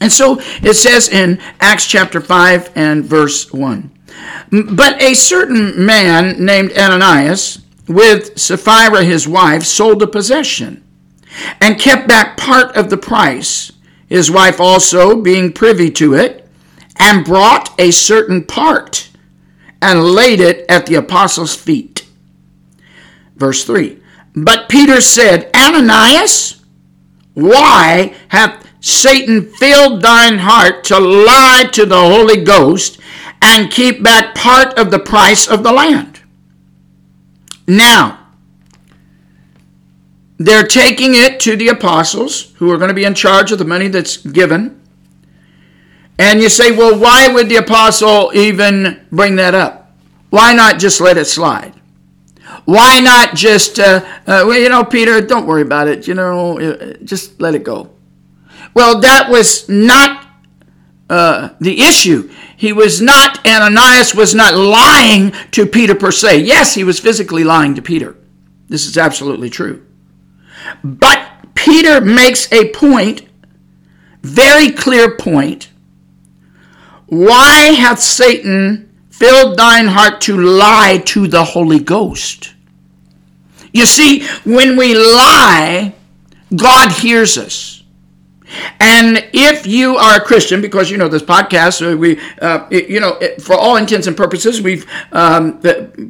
and 0.00 0.12
so 0.12 0.40
it 0.62 0.74
says 0.74 1.08
in 1.08 1.40
Acts 1.60 1.86
chapter 1.86 2.20
5 2.20 2.72
and 2.74 3.04
verse 3.04 3.52
1 3.52 3.90
But 4.50 5.02
a 5.02 5.14
certain 5.14 5.84
man 5.84 6.44
named 6.44 6.72
Ananias, 6.72 7.60
with 7.86 8.38
Sapphira 8.38 9.02
his 9.04 9.26
wife, 9.26 9.64
sold 9.64 10.02
a 10.02 10.06
possession 10.06 10.84
and 11.60 11.80
kept 11.80 12.08
back 12.08 12.36
part 12.36 12.76
of 12.76 12.90
the 12.90 12.96
price, 12.96 13.72
his 14.06 14.30
wife 14.30 14.60
also 14.60 15.20
being 15.20 15.52
privy 15.52 15.90
to 15.92 16.14
it, 16.14 16.48
and 16.96 17.24
brought 17.24 17.78
a 17.78 17.90
certain 17.90 18.44
part 18.44 19.08
and 19.80 20.04
laid 20.04 20.40
it 20.40 20.64
at 20.68 20.86
the 20.86 20.96
apostles' 20.96 21.54
feet. 21.54 22.06
Verse 23.36 23.64
3 23.64 23.98
But 24.34 24.68
Peter 24.68 25.00
said, 25.00 25.50
Ananias, 25.54 26.62
why 27.34 28.14
hath 28.28 28.67
Satan 28.80 29.42
filled 29.42 30.02
thine 30.02 30.38
heart 30.38 30.84
to 30.84 30.98
lie 30.98 31.68
to 31.72 31.84
the 31.84 31.98
Holy 31.98 32.42
Ghost 32.42 33.00
and 33.42 33.70
keep 33.70 34.02
back 34.02 34.34
part 34.34 34.78
of 34.78 34.90
the 34.90 34.98
price 34.98 35.48
of 35.48 35.62
the 35.62 35.72
land. 35.72 36.20
Now, 37.66 38.26
they're 40.38 40.66
taking 40.66 41.14
it 41.14 41.40
to 41.40 41.56
the 41.56 41.68
apostles 41.68 42.52
who 42.54 42.70
are 42.70 42.78
going 42.78 42.88
to 42.88 42.94
be 42.94 43.04
in 43.04 43.14
charge 43.14 43.50
of 43.50 43.58
the 43.58 43.64
money 43.64 43.88
that's 43.88 44.16
given. 44.16 44.80
And 46.18 46.40
you 46.40 46.48
say, 46.48 46.70
well, 46.70 46.98
why 46.98 47.28
would 47.32 47.48
the 47.48 47.56
apostle 47.56 48.30
even 48.34 49.06
bring 49.10 49.36
that 49.36 49.54
up? 49.54 49.92
Why 50.30 50.52
not 50.52 50.78
just 50.78 51.00
let 51.00 51.16
it 51.16 51.26
slide? 51.26 51.74
Why 52.64 53.00
not 53.00 53.34
just, 53.34 53.78
uh, 53.78 54.04
uh, 54.26 54.44
well, 54.46 54.58
you 54.58 54.68
know, 54.68 54.84
Peter, 54.84 55.20
don't 55.20 55.46
worry 55.46 55.62
about 55.62 55.88
it. 55.88 56.06
You 56.06 56.14
know, 56.14 56.58
uh, 56.58 56.94
just 57.04 57.40
let 57.40 57.54
it 57.54 57.64
go. 57.64 57.90
Well, 58.78 59.00
that 59.00 59.28
was 59.28 59.68
not 59.68 60.24
uh, 61.10 61.48
the 61.60 61.80
issue. 61.80 62.30
He 62.56 62.72
was 62.72 63.00
not, 63.00 63.44
Ananias 63.44 64.14
was 64.14 64.36
not 64.36 64.54
lying 64.54 65.32
to 65.50 65.66
Peter 65.66 65.96
per 65.96 66.12
se. 66.12 66.42
Yes, 66.42 66.76
he 66.76 66.84
was 66.84 67.00
physically 67.00 67.42
lying 67.42 67.74
to 67.74 67.82
Peter. 67.82 68.16
This 68.68 68.86
is 68.86 68.96
absolutely 68.96 69.50
true. 69.50 69.84
But 70.84 71.28
Peter 71.56 72.00
makes 72.00 72.52
a 72.52 72.70
point, 72.70 73.22
very 74.22 74.70
clear 74.70 75.16
point. 75.16 75.72
Why 77.06 77.72
hath 77.72 77.98
Satan 77.98 78.96
filled 79.10 79.58
thine 79.58 79.88
heart 79.88 80.20
to 80.20 80.38
lie 80.38 81.02
to 81.06 81.26
the 81.26 81.42
Holy 81.42 81.80
Ghost? 81.80 82.54
You 83.72 83.86
see, 83.86 84.24
when 84.44 84.76
we 84.76 84.94
lie, 84.94 85.96
God 86.54 86.92
hears 86.92 87.36
us. 87.36 87.77
And 88.80 89.28
if 89.32 89.66
you 89.66 89.96
are 89.96 90.16
a 90.16 90.20
Christian, 90.20 90.60
because 90.60 90.90
you 90.90 90.96
know 90.96 91.08
this 91.08 91.22
podcast, 91.22 91.80
uh, 91.80 91.96
we, 91.96 92.18
uh, 92.40 92.66
you 92.70 93.00
know, 93.00 93.18
for 93.40 93.54
all 93.54 93.76
intents 93.76 94.06
and 94.06 94.16
purposes, 94.16 94.60
we've 94.60 94.86
um, 95.12 95.60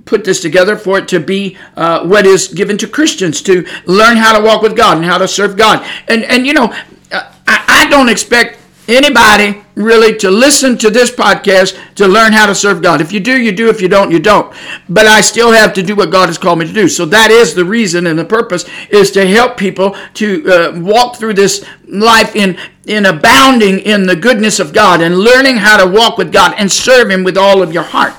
put 0.05 0.25
this 0.25 0.41
together 0.41 0.77
for 0.77 0.99
it 0.99 1.09
to 1.09 1.21
be 1.21 1.57
uh, 1.77 2.07
what 2.07 2.27
is 2.27 2.49
given 2.49 2.79
to 2.79 2.89
Christians 2.89 3.43
to 3.43 3.67
learn 3.87 4.17
how 4.17 4.39
to 4.39 4.45
walk 4.45 4.63
with 4.63 4.77
God 4.77 4.97
and 4.99 5.07
how 5.07 5.19
to 5.19 5.29
serve 5.29 5.57
God. 5.57 5.87
And 6.09 6.25
and 6.25 6.47
you 6.47 6.55
know, 6.55 6.73
uh, 7.13 7.33
I, 7.47 7.85
I 7.87 7.91
don't 7.91 8.09
expect 8.09 8.48
anybody 8.89 9.63
really 9.75 10.17
to 10.19 10.31
listen 10.31 10.77
to 10.79 10.91
this 10.91 11.11
podcast 11.11 11.79
to 11.95 12.09
learn 12.09 12.33
how 12.33 12.47
to 12.47 12.55
serve 12.55 12.83
God. 12.83 13.01
If 13.01 13.13
you 13.13 13.21
do, 13.21 13.41
you 13.41 13.53
do. 13.53 13.69
If 13.69 13.81
you 13.81 13.89
don't, 13.89 14.11
you 14.11 14.19
don't. 14.19 14.53
But 14.89 15.07
I 15.07 15.21
still 15.21 15.53
have 15.53 15.73
to 15.75 15.83
do 15.83 15.95
what 15.95 16.11
God 16.11 16.27
has 16.27 16.39
called 16.39 16.59
me 16.59 16.67
to 16.67 16.73
do. 16.73 16.89
So 16.89 17.05
that 17.07 17.31
is 17.31 17.55
the 17.55 17.65
reason 17.65 18.07
and 18.07 18.19
the 18.19 18.25
purpose 18.25 18.65
is 18.91 19.11
to 19.13 19.27
help 19.27 19.57
people 19.57 19.97
to 20.15 20.51
uh, 20.51 20.81
walk 20.81 21.17
through 21.17 21.35
this 21.35 21.65
life 21.87 22.35
in 22.35 22.59
in 22.87 23.05
abounding 23.05 23.81
in 23.81 24.07
the 24.07 24.17
goodness 24.17 24.59
of 24.59 24.73
God 24.73 25.03
and 25.03 25.19
learning 25.19 25.59
how 25.59 25.77
to 25.77 25.91
walk 25.91 26.17
with 26.17 26.33
God 26.33 26.55
and 26.57 26.73
serve 26.73 27.11
Him 27.11 27.23
with 27.23 27.37
all 27.37 27.63
of 27.63 27.73
your 27.73 27.83
heart. 27.83 28.15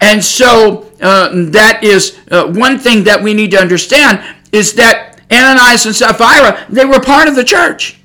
And 0.00 0.22
so 0.22 0.92
uh, 1.00 1.30
that 1.50 1.82
is 1.82 2.20
uh, 2.30 2.46
one 2.46 2.78
thing 2.78 3.04
that 3.04 3.22
we 3.22 3.32
need 3.32 3.50
to 3.52 3.58
understand 3.58 4.22
is 4.52 4.74
that 4.74 5.22
Ananias 5.32 5.86
and 5.86 5.96
Sapphira 5.96 6.66
they 6.68 6.84
were 6.84 7.00
part 7.00 7.28
of 7.28 7.34
the 7.34 7.44
church. 7.44 7.98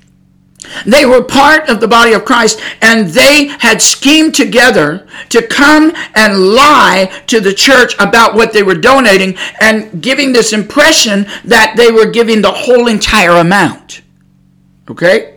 They 0.86 1.06
were 1.06 1.22
part 1.22 1.68
of 1.68 1.80
the 1.80 1.88
body 1.88 2.12
of 2.12 2.24
Christ 2.24 2.60
and 2.80 3.08
they 3.08 3.46
had 3.46 3.82
schemed 3.82 4.34
together 4.34 5.06
to 5.30 5.46
come 5.46 5.92
and 6.14 6.38
lie 6.38 7.22
to 7.26 7.40
the 7.40 7.52
church 7.52 7.94
about 7.98 8.34
what 8.34 8.52
they 8.52 8.62
were 8.62 8.74
donating 8.74 9.36
and 9.60 10.02
giving 10.02 10.32
this 10.32 10.52
impression 10.52 11.26
that 11.44 11.74
they 11.76 11.90
were 11.90 12.10
giving 12.10 12.42
the 12.42 12.52
whole 12.52 12.86
entire 12.86 13.38
amount. 13.38 14.02
Okay? 14.88 15.36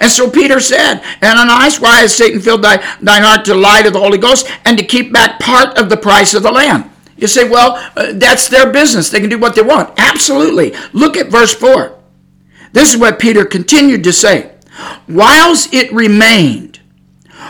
And 0.00 0.10
so 0.10 0.30
Peter 0.30 0.60
said, 0.60 1.02
Ananias, 1.22 1.80
why 1.80 2.00
has 2.00 2.14
Satan 2.14 2.40
filled 2.40 2.62
thy, 2.62 2.76
thine 3.00 3.22
heart 3.22 3.44
to 3.46 3.54
lie 3.54 3.82
to 3.82 3.90
the 3.90 3.98
Holy 3.98 4.18
Ghost 4.18 4.50
and 4.64 4.78
to 4.78 4.84
keep 4.84 5.12
back 5.12 5.38
part 5.40 5.78
of 5.78 5.88
the 5.88 5.96
price 5.96 6.34
of 6.34 6.42
the 6.42 6.50
land? 6.50 6.90
You 7.16 7.28
say, 7.28 7.48
well, 7.48 7.76
uh, 7.96 8.12
that's 8.14 8.48
their 8.48 8.72
business. 8.72 9.10
They 9.10 9.20
can 9.20 9.30
do 9.30 9.38
what 9.38 9.54
they 9.54 9.62
want. 9.62 9.92
Absolutely. 9.98 10.74
Look 10.92 11.16
at 11.16 11.28
verse 11.28 11.54
4. 11.54 11.96
This 12.72 12.92
is 12.92 12.98
what 12.98 13.20
Peter 13.20 13.44
continued 13.44 14.02
to 14.04 14.12
say. 14.12 14.53
Whilst 15.08 15.72
it 15.72 15.92
remained, 15.92 16.80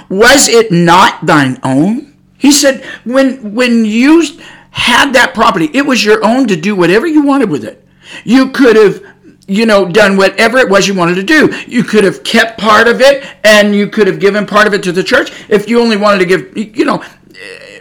was 0.08 0.48
it 0.48 0.70
not 0.70 1.24
thine 1.24 1.58
own? 1.62 2.14
He 2.38 2.52
said, 2.52 2.84
when, 3.04 3.54
when 3.54 3.84
you 3.84 4.22
had 4.70 5.12
that 5.12 5.34
property, 5.34 5.70
it 5.72 5.86
was 5.86 6.04
your 6.04 6.24
own 6.24 6.46
to 6.48 6.56
do 6.56 6.74
whatever 6.76 7.06
you 7.06 7.22
wanted 7.22 7.48
with 7.48 7.64
it. 7.64 7.86
You 8.24 8.50
could 8.50 8.76
have, 8.76 9.02
you 9.46 9.66
know, 9.66 9.88
done 9.88 10.16
whatever 10.16 10.58
it 10.58 10.68
was 10.68 10.86
you 10.86 10.94
wanted 10.94 11.14
to 11.14 11.22
do. 11.22 11.54
You 11.66 11.84
could 11.84 12.04
have 12.04 12.24
kept 12.24 12.60
part 12.60 12.88
of 12.88 13.00
it 13.00 13.26
and 13.44 13.74
you 13.74 13.88
could 13.88 14.06
have 14.06 14.20
given 14.20 14.46
part 14.46 14.66
of 14.66 14.74
it 14.74 14.82
to 14.82 14.92
the 14.92 15.02
church. 15.02 15.32
If 15.48 15.68
you 15.68 15.80
only 15.80 15.96
wanted 15.96 16.18
to 16.18 16.26
give, 16.26 16.76
you 16.76 16.84
know, 16.84 17.02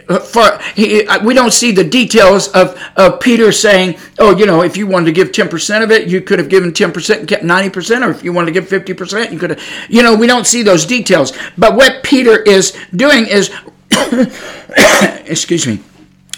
for 0.06 0.58
he, 0.74 1.06
we 1.24 1.34
don't 1.34 1.52
see 1.52 1.72
the 1.72 1.84
details 1.84 2.48
of, 2.48 2.78
of 2.96 3.20
Peter 3.20 3.52
saying, 3.52 3.96
oh, 4.18 4.36
you 4.36 4.46
know, 4.46 4.62
if 4.62 4.76
you 4.76 4.86
wanted 4.86 5.06
to 5.06 5.12
give 5.12 5.32
10% 5.32 5.82
of 5.82 5.90
it, 5.90 6.08
you 6.08 6.20
could 6.20 6.38
have 6.38 6.48
given 6.48 6.72
10% 6.72 7.18
and 7.20 7.28
kept 7.28 7.42
90%, 7.42 8.06
or 8.06 8.10
if 8.10 8.22
you 8.22 8.32
wanted 8.32 8.52
to 8.52 8.60
give 8.60 8.68
50%, 8.68 9.32
you 9.32 9.38
could 9.38 9.50
have, 9.50 9.62
you 9.88 10.02
know, 10.02 10.14
we 10.14 10.26
don't 10.26 10.46
see 10.46 10.62
those 10.62 10.84
details. 10.84 11.32
But 11.56 11.74
what 11.74 12.02
Peter 12.02 12.42
is 12.42 12.76
doing 12.94 13.26
is, 13.26 13.50
excuse 15.26 15.66
me, 15.66 15.80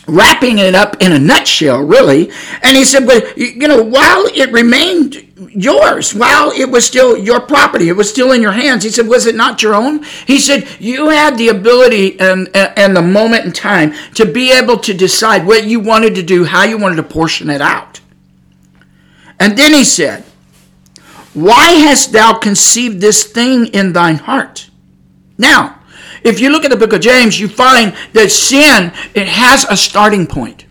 wrapping 0.06 0.58
it 0.58 0.75
up 0.75 1.02
in 1.02 1.12
a 1.12 1.18
nutshell, 1.18 1.82
really. 1.82 2.30
And 2.62 2.76
he 2.76 2.85
said, 2.85 3.06
but, 3.06 3.37
you 3.37 3.66
know, 3.66 3.82
while 3.82 4.26
it 4.26 4.52
remained 4.52 5.32
yours, 5.57 6.15
while 6.15 6.53
it 6.53 6.71
was 6.71 6.85
still 6.85 7.17
your 7.17 7.41
property, 7.41 7.89
it 7.89 7.97
was 7.97 8.11
still 8.11 8.33
in 8.33 8.43
your 8.43 8.53
hands, 8.53 8.85
he 8.85 8.91
said, 8.91 9.09
was 9.09 9.27
it 9.27 9.35
not 9.35 9.63
your 9.63 9.75
own? 9.75 10.03
He 10.27 10.39
said, 10.39 10.69
you 10.79 11.09
had 11.09 11.39
the 11.39 11.49
ability 11.49 12.21
and, 12.21 12.49
and 12.55 12.95
the 12.95 13.03
moment 13.03 13.47
in 13.47 13.53
time 13.53 13.95
to 14.15 14.27
be 14.27 14.53
able 14.53 14.79
to 14.81 14.93
decide 14.93 15.47
what 15.47 15.65
you 15.65 15.81
wanted 15.81 16.15
to 16.17 16.23
do, 16.23 16.45
how 16.45 16.65
you 16.65 16.77
wanted 16.77 16.97
to 16.97 17.03
portion 17.03 17.49
it 17.49 17.63
out. 17.63 18.01
And 19.41 19.57
then 19.57 19.73
he 19.73 19.85
said, 19.85 20.25
why 21.33 21.71
hast 21.73 22.13
thou 22.13 22.39
conceived 22.39 23.01
this 23.01 23.25
thing 23.25 23.67
in 23.69 23.93
thine 23.93 24.17
heart? 24.17 24.71
Now, 25.39 25.81
if 26.23 26.41
you 26.41 26.51
look 26.51 26.65
at 26.65 26.71
the 26.71 26.77
book 26.77 26.93
of 26.93 27.01
James, 27.01 27.41
you 27.41 27.49
find 27.49 27.95
that 28.13 28.31
sin, 28.31 28.93
it 29.15 29.27
has 29.27 29.65
a 29.65 29.77
starting 29.77 30.27
point. 30.27 30.65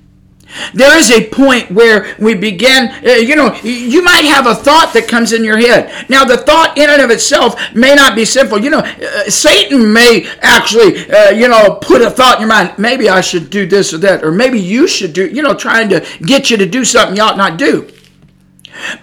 There 0.73 0.97
is 0.97 1.11
a 1.11 1.27
point 1.29 1.71
where 1.71 2.15
we 2.19 2.33
begin, 2.33 2.89
uh, 3.05 3.11
you 3.13 3.35
know, 3.35 3.55
you 3.63 4.03
might 4.03 4.25
have 4.25 4.47
a 4.47 4.55
thought 4.55 4.93
that 4.93 5.07
comes 5.07 5.33
in 5.33 5.43
your 5.43 5.57
head. 5.57 6.09
Now, 6.09 6.23
the 6.23 6.37
thought 6.37 6.77
in 6.77 6.89
and 6.89 7.01
of 7.01 7.09
itself 7.09 7.59
may 7.73 7.95
not 7.95 8.15
be 8.15 8.25
sinful. 8.25 8.59
You 8.59 8.69
know, 8.69 8.79
uh, 8.79 9.29
Satan 9.29 9.91
may 9.91 10.27
actually, 10.41 11.09
uh, 11.09 11.29
you 11.31 11.47
know, 11.47 11.75
put 11.81 12.01
a 12.01 12.09
thought 12.09 12.35
in 12.35 12.41
your 12.41 12.49
mind, 12.49 12.73
maybe 12.77 13.09
I 13.09 13.21
should 13.21 13.49
do 13.49 13.65
this 13.65 13.93
or 13.93 13.97
that, 13.99 14.23
or 14.23 14.31
maybe 14.31 14.59
you 14.59 14.87
should 14.87 15.13
do, 15.13 15.27
you 15.27 15.41
know, 15.41 15.53
trying 15.53 15.89
to 15.89 16.05
get 16.21 16.49
you 16.49 16.57
to 16.57 16.65
do 16.65 16.85
something 16.85 17.15
you 17.15 17.23
ought 17.23 17.37
not 17.37 17.57
do. 17.57 17.89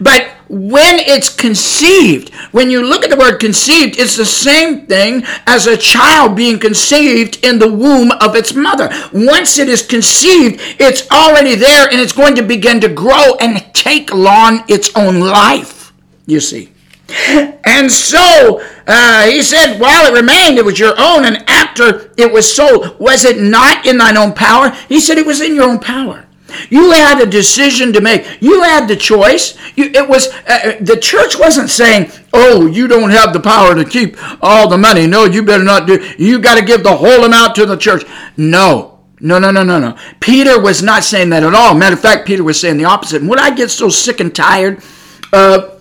But 0.01 0.29
when 0.49 0.99
it's 0.99 1.35
conceived, 1.35 2.35
when 2.53 2.71
you 2.71 2.85
look 2.85 3.05
at 3.05 3.11
the 3.11 3.17
word 3.17 3.39
conceived, 3.39 3.99
it's 3.99 4.17
the 4.17 4.25
same 4.25 4.87
thing 4.87 5.25
as 5.47 5.67
a 5.67 5.77
child 5.77 6.37
being 6.37 6.59
conceived 6.59 7.45
in 7.45 7.59
the 7.59 7.73
womb 7.73 8.11
of 8.21 8.37
its 8.37 8.55
mother. 8.55 8.91
Once 9.13 9.59
it 9.59 9.69
is 9.69 9.81
conceived, 9.87 10.61
it's 10.79 11.11
already 11.11 11.55
there 11.55 11.89
and 11.91 12.01
it's 12.01 12.13
going 12.13 12.35
to 12.35 12.43
begin 12.43 12.81
to 12.81 12.89
grow 12.89 13.35
and 13.41 13.65
take 13.75 14.13
on 14.13 14.65
its 14.69 14.95
own 14.95 15.21
life, 15.21 15.93
you 16.27 16.41
see. 16.41 16.71
And 17.65 17.91
so 17.91 18.63
uh, 18.87 19.27
he 19.27 19.43
said, 19.43 19.79
while 19.79 20.13
it 20.13 20.19
remained, 20.19 20.59
it 20.59 20.65
was 20.65 20.79
your 20.79 20.95
own, 20.99 21.25
and 21.25 21.49
after 21.49 22.13
it 22.17 22.33
was 22.33 22.55
sold, 22.55 22.99
was 22.99 23.25
it 23.25 23.41
not 23.41 23.87
in 23.87 23.99
thine 23.99 24.17
own 24.17 24.33
power? 24.33 24.71
He 24.89 25.01
said, 25.01 25.19
it 25.19 25.27
was 25.27 25.41
in 25.41 25.55
your 25.55 25.65
own 25.65 25.79
power. 25.79 26.27
You 26.71 26.93
had 26.93 27.21
a 27.21 27.27
decision 27.27 27.93
to 27.93 28.01
make. 28.01 28.41
You 28.41 28.63
had 28.63 28.87
the 28.89 28.97
choice. 28.97 29.57
You, 29.77 29.87
it 29.87 30.09
was 30.09 30.29
uh, 30.29 30.33
uh, 30.49 30.73
the 30.81 30.97
church 30.97 31.39
wasn't 31.39 31.71
saying, 31.71 32.11
"Oh, 32.33 32.67
you 32.67 32.89
don't 32.89 33.11
have 33.11 33.33
the 33.33 33.41
power 33.41 33.75
to 33.75 33.85
keep 33.85 34.17
all 34.43 34.69
the 34.69 34.79
money. 34.79 35.07
No, 35.07 35.25
you 35.25 35.43
better 35.43 35.65
not 35.65 35.87
do. 35.87 36.05
You 36.19 36.39
got 36.39 36.59
to 36.59 36.65
give 36.65 36.83
the 36.83 36.97
whole 36.97 37.25
amount 37.25 37.55
to 37.57 37.67
the 37.67 37.77
church." 37.77 38.05
No, 38.37 39.01
no, 39.21 39.39
no, 39.39 39.51
no, 39.51 39.63
no, 39.63 39.79
no. 39.79 39.97
Peter 40.21 40.61
was 40.61 40.83
not 40.83 41.05
saying 41.05 41.31
that 41.31 41.45
at 41.45 41.55
all. 41.55 41.75
Matter 41.75 41.95
of 41.95 42.01
fact, 42.01 42.27
Peter 42.27 42.43
was 42.43 42.61
saying 42.61 42.77
the 42.77 42.85
opposite. 42.85 43.21
And 43.23 43.31
when 43.31 43.39
I 43.39 43.55
get 43.55 43.71
so 43.71 43.89
sick 43.89 44.21
and 44.21 44.35
tired 44.35 44.83
of 45.33 45.72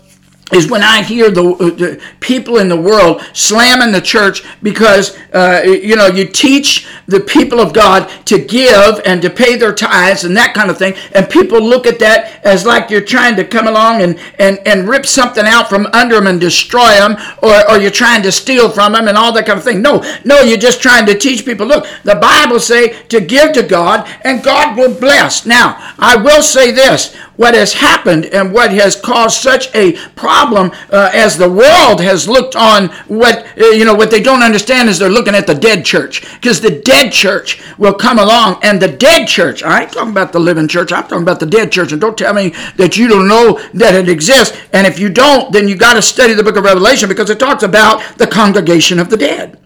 is 0.52 0.70
when 0.70 0.84
I 0.84 1.04
hear 1.04 1.32
the, 1.32 1.44
uh, 1.44 1.58
the, 1.70 2.02
people 2.20 2.58
in 2.58 2.70
the 2.70 2.80
world 2.80 3.22
slamming 3.34 3.92
the 3.92 4.02
church 4.02 4.44
because 4.62 5.18
uh, 5.34 5.62
you 5.66 5.96
know 5.96 6.08
you 6.08 6.26
teach 6.26 6.88
the 7.08 7.20
people 7.20 7.60
of 7.60 7.74
God 7.74 8.10
to 8.26 8.40
give 8.40 9.02
and 9.06 9.22
to 9.22 9.30
pay 9.30 9.56
their 9.56 9.74
tithes 9.74 10.24
and 10.24 10.36
that 10.38 10.54
kind 10.54 10.70
of 10.70 10.78
thing, 10.78 10.96
and 11.14 11.30
people 11.30 11.62
look 11.62 11.86
at 11.86 12.00
that 12.00 12.44
as 12.46 12.66
like 12.66 12.90
you're 12.90 13.02
trying 13.02 13.36
to 13.36 13.44
come 13.44 13.68
along 13.68 14.02
and 14.02 14.20
and, 14.40 14.60
and 14.66 14.88
rip 14.88 15.06
something 15.06 15.46
out 15.46 15.70
from 15.70 15.88
under 15.94 16.16
them 16.16 16.28
and 16.28 16.40
destroy 16.40 16.96
them, 16.96 17.16
or, 17.42 17.70
or 17.70 17.78
you're 17.78 17.92
trying 17.92 18.22
to 18.24 18.32
steal 18.32 18.70
from 18.70 18.94
them 18.94 19.08
and 19.08 19.18
all 19.18 19.32
that 19.34 19.46
kind 19.46 19.58
of 19.58 19.64
thing. 19.64 19.82
No, 19.82 20.04
no, 20.26 20.42
you're 20.42 20.58
just 20.58 20.82
trying 20.82 21.06
to 21.06 21.18
teach 21.18 21.46
people. 21.46 21.66
Look, 21.66 21.88
the 22.04 22.16
Bible 22.16 22.60
say 22.60 23.02
to 23.04 23.22
give 23.22 23.54
to 23.54 23.64
God, 23.64 24.10
and 24.24 24.44
God 24.44 24.78
will 24.78 24.94
bless. 24.94 25.46
Now, 25.46 25.78
I 25.98 26.16
will 26.16 26.42
say 26.42 26.72
this: 26.72 27.16
what 27.42 27.56
has 27.56 27.74
happened 27.74 28.26
and 28.26 28.54
what 28.54 28.72
has 28.72 28.96
caused 28.96 29.42
such 29.42 29.74
a 29.74 29.94
problem 30.10 30.70
uh, 30.92 31.10
as 31.12 31.40
the 31.40 31.50
world 31.50 32.00
has 32.00 32.30
looked 32.30 32.56
on 32.56 32.88
what 33.08 33.44
uh, 33.58 33.66
you 33.70 33.84
know 33.84 33.96
what 33.96 34.12
they 34.12 34.22
don't 34.22 34.44
understand 34.44 34.88
is 34.88 35.00
they're 35.00 35.10
looking 35.10 35.34
at 35.34 35.48
the 35.48 35.56
dead 35.56 35.84
church. 35.84 36.22
Because 36.36 36.62
the 36.62 36.70
dead 36.70 37.12
church 37.12 37.60
will 37.80 37.96
come 37.96 38.20
along 38.20 38.60
and 38.62 38.80
the 38.80 38.88
dead 38.88 39.28
church 39.28 39.64
I 39.64 39.82
ain't 39.82 39.92
talking 39.92 40.12
about 40.12 40.32
the 40.34 40.40
living 40.40 40.68
church 40.68 40.92
I'm 40.92 41.02
talking 41.02 41.24
about 41.24 41.40
the 41.40 41.48
dead 41.48 41.72
church. 41.72 41.92
And 41.92 42.00
don't 42.00 42.16
tell 42.16 42.36
me 42.36 42.50
that 42.76 42.96
you 42.96 43.08
don't 43.08 43.28
know 43.28 43.60
that 43.74 43.96
it 43.96 44.08
exists. 44.08 44.56
And 44.72 44.86
if 44.86 45.00
you 45.00 45.10
don't 45.10 45.52
then 45.52 45.68
you 45.68 45.76
got 45.76 45.96
to 45.96 46.02
study 46.04 46.36
the 46.36 46.44
book 46.44 46.58
of 46.58 46.64
Revelation 46.64 47.10
because 47.10 47.32
it 47.32 47.40
talks 47.40 47.64
about 47.64 48.20
the 48.20 48.28
congregation 48.28 49.00
of 49.00 49.10
the 49.10 49.18
dead 49.18 49.58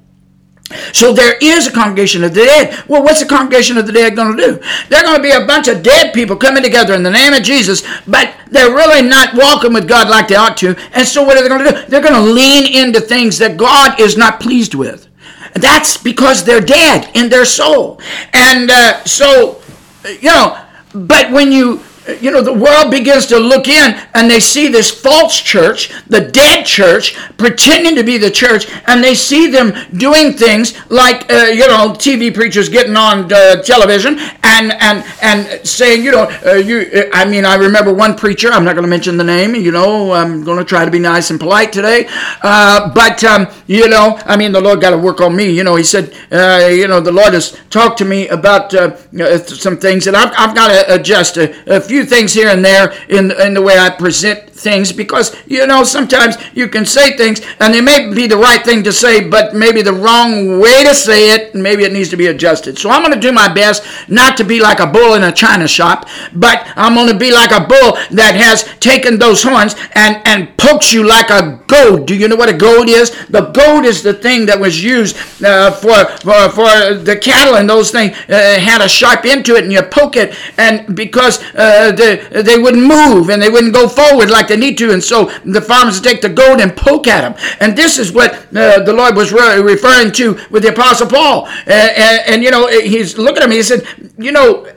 So 0.93 1.13
there 1.13 1.37
is 1.41 1.67
a 1.67 1.71
congregation 1.71 2.23
of 2.23 2.33
the 2.33 2.45
dead. 2.45 2.83
Well, 2.87 3.03
what's 3.03 3.21
the 3.21 3.29
congregation 3.29 3.77
of 3.77 3.85
the 3.85 3.93
dead 3.93 4.15
going 4.15 4.35
to 4.35 4.43
do? 4.43 4.59
They're 4.89 5.03
going 5.03 5.17
to 5.17 5.21
be 5.21 5.31
a 5.31 5.45
bunch 5.45 5.67
of 5.67 5.83
dead 5.83 6.13
people 6.13 6.35
coming 6.35 6.63
together 6.63 6.95
in 6.95 7.03
the 7.03 7.11
name 7.11 7.33
of 7.33 7.43
Jesus, 7.43 7.83
but 8.07 8.33
they're 8.47 8.71
really 8.71 9.07
not 9.07 9.35
walking 9.35 9.73
with 9.73 9.87
God 9.87 10.09
like 10.09 10.27
they 10.27 10.35
ought 10.35 10.57
to. 10.57 10.75
And 10.93 11.07
so 11.07 11.23
what 11.23 11.37
are 11.37 11.43
they 11.43 11.49
going 11.49 11.65
to 11.65 11.71
do? 11.71 11.87
They're 11.87 12.01
going 12.01 12.13
to 12.13 12.31
lean 12.31 12.65
into 12.73 12.99
things 12.99 13.37
that 13.37 13.57
God 13.57 13.99
is 13.99 14.17
not 14.17 14.39
pleased 14.39 14.73
with. 14.73 15.07
That's 15.53 15.97
because 15.97 16.43
they're 16.43 16.61
dead 16.61 17.11
in 17.13 17.29
their 17.29 17.45
soul. 17.45 18.01
And 18.33 18.71
uh, 18.71 19.03
so, 19.03 19.61
you 20.03 20.29
know, 20.29 20.59
but 20.93 21.31
when 21.31 21.51
you 21.51 21.81
you 22.21 22.31
know, 22.31 22.41
the 22.41 22.53
world 22.53 22.91
begins 22.91 23.25
to 23.27 23.39
look 23.39 23.67
in 23.67 23.99
and 24.13 24.29
they 24.29 24.39
see 24.39 24.67
this 24.67 24.91
false 24.91 25.39
church, 25.39 25.91
the 26.07 26.21
dead 26.21 26.65
church, 26.65 27.15
pretending 27.37 27.95
to 27.95 28.03
be 28.03 28.17
the 28.17 28.31
church, 28.31 28.67
and 28.87 29.03
they 29.03 29.15
see 29.15 29.47
them 29.47 29.73
doing 29.97 30.33
things 30.33 30.73
like, 30.89 31.31
uh, 31.31 31.45
you 31.45 31.67
know, 31.67 31.93
TV 31.93 32.33
preachers 32.33 32.69
getting 32.69 32.95
on 32.95 33.31
uh, 33.31 33.61
television 33.61 34.19
and 34.43 34.71
and 34.73 35.03
and 35.21 35.67
saying, 35.67 36.03
you 36.03 36.11
know, 36.11 36.29
uh, 36.45 36.53
you. 36.53 37.09
I 37.13 37.25
mean, 37.25 37.45
I 37.45 37.55
remember 37.55 37.93
one 37.93 38.15
preacher. 38.15 38.49
I'm 38.51 38.63
not 38.63 38.73
going 38.73 38.83
to 38.83 38.89
mention 38.89 39.17
the 39.17 39.23
name. 39.23 39.55
You 39.55 39.71
know, 39.71 40.11
I'm 40.11 40.43
going 40.43 40.59
to 40.59 40.65
try 40.65 40.85
to 40.85 40.91
be 40.91 40.99
nice 40.99 41.29
and 41.31 41.39
polite 41.39 41.73
today. 41.73 42.07
Uh, 42.41 42.93
but 42.93 43.23
um, 43.23 43.47
you 43.67 43.87
know, 43.89 44.19
I 44.25 44.37
mean, 44.37 44.51
the 44.51 44.61
Lord 44.61 44.81
got 44.81 44.91
to 44.91 44.97
work 44.97 45.21
on 45.21 45.35
me. 45.35 45.49
You 45.49 45.63
know, 45.63 45.75
He 45.75 45.83
said, 45.83 46.13
uh, 46.31 46.67
you 46.67 46.87
know, 46.87 46.99
the 46.99 47.11
Lord 47.11 47.33
has 47.33 47.59
talked 47.69 47.97
to 47.99 48.05
me 48.05 48.27
about 48.27 48.73
uh, 48.73 48.95
some 49.37 49.77
things 49.77 50.05
that 50.05 50.15
I've, 50.15 50.33
I've 50.37 50.55
got 50.55 50.67
to 50.69 50.93
adjust 50.93 51.37
a, 51.37 51.77
a 51.77 51.81
few 51.81 51.94
few 51.95 52.03
things 52.03 52.33
here 52.33 52.49
and 52.49 52.65
there 52.65 52.93
in, 53.07 53.31
in 53.39 53.53
the 53.53 53.61
way 53.61 53.77
I 53.79 53.89
present 53.89 54.53
things 54.55 54.91
because, 54.91 55.35
you 55.47 55.67
know, 55.67 55.83
sometimes 55.83 56.37
you 56.53 56.67
can 56.67 56.85
say 56.85 57.15
things 57.17 57.41
and 57.59 57.73
they 57.73 57.81
may 57.81 58.11
be 58.13 58.25
the 58.25 58.37
right 58.37 58.63
thing 58.63 58.83
to 58.83 58.91
say, 58.91 59.27
but 59.27 59.53
maybe 59.53 59.81
the 59.81 59.93
wrong 59.93 60.59
way 60.59 60.83
to 60.83 60.95
say 60.95 61.31
it. 61.31 61.53
Maybe 61.53 61.83
it 61.83 61.91
needs 61.91 62.09
to 62.09 62.17
be 62.17 62.27
adjusted. 62.27 62.79
So 62.79 62.89
I'm 62.89 63.01
going 63.01 63.13
to 63.13 63.19
do 63.19 63.31
my 63.31 63.53
best 63.53 63.83
not 64.09 64.37
to 64.37 64.43
be 64.43 64.59
like 64.59 64.79
a 64.79 64.87
bull 64.87 65.13
in 65.15 65.23
a 65.23 65.31
china 65.31 65.67
shop, 65.67 66.07
but 66.33 66.65
I'm 66.75 66.95
going 66.95 67.09
to 67.09 67.17
be 67.17 67.31
like 67.31 67.51
a 67.51 67.59
bull 67.59 67.97
that 68.11 68.35
has 68.35 68.63
taken 68.79 69.19
those 69.19 69.43
horns 69.43 69.75
and, 69.93 70.21
and 70.25 70.57
pokes 70.57 70.93
you 70.93 71.05
like 71.07 71.29
a 71.29 71.61
goad. 71.67 72.07
Do 72.07 72.15
you 72.15 72.27
know 72.27 72.35
what 72.35 72.49
a 72.49 72.53
goad 72.53 72.89
is? 72.89 73.11
The 73.27 73.51
goad 73.51 73.85
is 73.85 74.03
the 74.03 74.13
thing 74.13 74.45
that 74.45 74.59
was 74.59 74.81
used 74.81 75.17
uh, 75.43 75.71
for, 75.71 76.05
for, 76.19 76.49
for 76.49 76.93
the 76.95 77.19
cattle 77.21 77.55
and 77.55 77.69
those 77.69 77.91
things 77.91 78.15
uh, 78.29 78.59
had 78.59 78.81
a 78.81 78.87
sharp 78.87 79.25
end 79.25 79.45
to 79.45 79.55
it 79.55 79.63
and 79.63 79.73
you 79.73 79.81
poke 79.83 80.15
it 80.15 80.35
and 80.57 80.95
because 80.95 81.39
uh, 81.55 81.91
the, 81.91 82.41
they 82.43 82.57
wouldn't 82.57 82.83
move 82.83 83.29
and 83.29 83.41
they 83.41 83.49
wouldn't 83.49 83.73
go 83.73 83.87
forward 83.87 84.29
like 84.29 84.44
they 84.47 84.57
need 84.57 84.77
to. 84.79 84.91
And 84.91 85.03
so 85.03 85.25
the 85.45 85.61
farmers 85.61 85.99
take 86.01 86.21
the 86.21 86.29
goad 86.29 86.59
and 86.61 86.75
poke 86.75 87.07
at 87.07 87.21
them. 87.21 87.57
And 87.59 87.77
this 87.77 87.97
is 87.97 88.11
what 88.11 88.33
uh, 88.55 88.83
the 88.83 88.93
Lord 88.93 89.15
was 89.15 89.31
re- 89.31 89.59
referring 89.61 90.11
to 90.13 90.39
with 90.49 90.63
the 90.63 90.69
Apostle 90.69 91.07
Paul. 91.07 91.47
And, 91.65 92.21
and, 92.27 92.43
you 92.43 92.51
know, 92.51 92.67
he's 92.67 93.17
looking 93.17 93.43
at 93.43 93.49
me. 93.49 93.57
He 93.57 93.63
said, 93.63 93.85
you 94.17 94.31
know, 94.31 94.67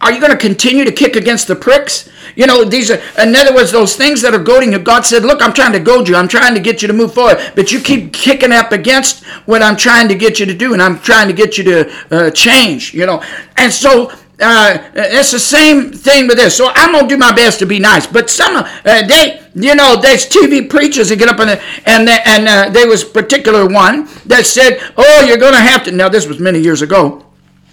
are 0.00 0.12
you 0.12 0.20
going 0.20 0.32
to 0.32 0.38
continue 0.38 0.84
to 0.84 0.92
kick 0.92 1.16
against 1.16 1.48
the 1.48 1.56
pricks? 1.56 2.08
You 2.36 2.46
know, 2.46 2.64
these 2.64 2.90
are, 2.90 3.00
in 3.20 3.34
other 3.34 3.54
words, 3.54 3.72
those 3.72 3.96
things 3.96 4.22
that 4.22 4.32
are 4.32 4.42
goading 4.42 4.72
you. 4.72 4.78
God 4.78 5.04
said, 5.04 5.24
Look, 5.24 5.42
I'm 5.42 5.52
trying 5.52 5.72
to 5.72 5.80
goad 5.80 6.08
you. 6.08 6.14
I'm 6.14 6.28
trying 6.28 6.54
to 6.54 6.60
get 6.60 6.82
you 6.82 6.88
to 6.88 6.94
move 6.94 7.14
forward. 7.14 7.38
But 7.56 7.72
you 7.72 7.80
keep 7.80 8.12
kicking 8.12 8.52
up 8.52 8.70
against 8.70 9.24
what 9.46 9.62
I'm 9.62 9.76
trying 9.76 10.06
to 10.08 10.14
get 10.14 10.38
you 10.38 10.46
to 10.46 10.54
do, 10.54 10.72
and 10.72 10.80
I'm 10.80 11.00
trying 11.00 11.26
to 11.26 11.34
get 11.34 11.58
you 11.58 11.64
to 11.64 11.92
uh, 12.10 12.30
change, 12.30 12.94
you 12.94 13.06
know. 13.06 13.22
And 13.56 13.72
so 13.72 14.12
uh, 14.40 14.78
it's 14.94 15.32
the 15.32 15.38
same 15.38 15.92
thing 15.92 16.28
with 16.28 16.36
this. 16.36 16.56
So 16.56 16.70
I'm 16.74 16.92
gonna 16.92 17.08
do 17.08 17.16
my 17.16 17.32
best 17.32 17.58
to 17.58 17.66
be 17.66 17.78
nice. 17.78 18.06
But 18.06 18.30
some, 18.30 18.56
uh, 18.56 18.66
they, 18.84 19.42
you 19.54 19.74
know, 19.74 19.96
there's 20.00 20.28
TV 20.28 20.68
preachers 20.68 21.08
that 21.08 21.16
get 21.16 21.28
up 21.28 21.40
and 21.40 21.60
and 21.86 22.06
they, 22.06 22.18
and 22.24 22.48
uh, 22.48 22.70
there 22.70 22.86
was 22.86 23.04
particular 23.04 23.66
one 23.66 24.08
that 24.26 24.46
said, 24.46 24.80
"Oh, 24.96 25.24
you're 25.26 25.38
gonna 25.38 25.60
have 25.60 25.84
to." 25.84 25.92
Now 25.92 26.08
this 26.08 26.26
was 26.26 26.38
many 26.38 26.60
years 26.60 26.82
ago. 26.82 27.24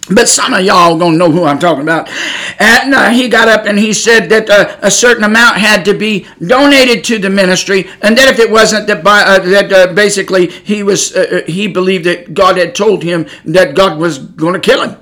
But 0.09 0.27
some 0.27 0.53
of 0.53 0.63
y'all 0.63 0.99
gonna 0.99 1.17
know 1.17 1.31
who 1.31 1.45
I'm 1.45 1.57
talking 1.57 1.81
about. 1.81 2.09
And 2.59 2.93
uh, 2.93 3.09
he 3.09 3.27
got 3.27 3.47
up 3.47 3.65
and 3.65 3.77
he 3.77 3.91
said 3.91 4.29
that 4.29 4.49
uh, 4.49 4.77
a 4.83 4.91
certain 4.91 5.23
amount 5.23 5.57
had 5.57 5.83
to 5.85 5.95
be 5.95 6.27
donated 6.45 7.03
to 7.05 7.17
the 7.17 7.29
ministry, 7.29 7.89
and 8.03 8.15
that 8.15 8.29
if 8.29 8.37
it 8.37 8.51
wasn't, 8.51 8.85
that 8.85 9.03
by 9.03 9.21
uh, 9.21 9.39
that 9.39 9.73
uh, 9.73 9.93
basically 9.93 10.51
he 10.51 10.83
was 10.83 11.15
uh, 11.15 11.41
uh, 11.41 11.51
he 11.51 11.67
believed 11.67 12.05
that 12.05 12.35
God 12.35 12.57
had 12.57 12.75
told 12.75 13.01
him 13.01 13.25
that 13.45 13.73
God 13.75 13.97
was 13.97 14.19
to 14.19 14.59
kill 14.59 14.87
him. 14.87 14.97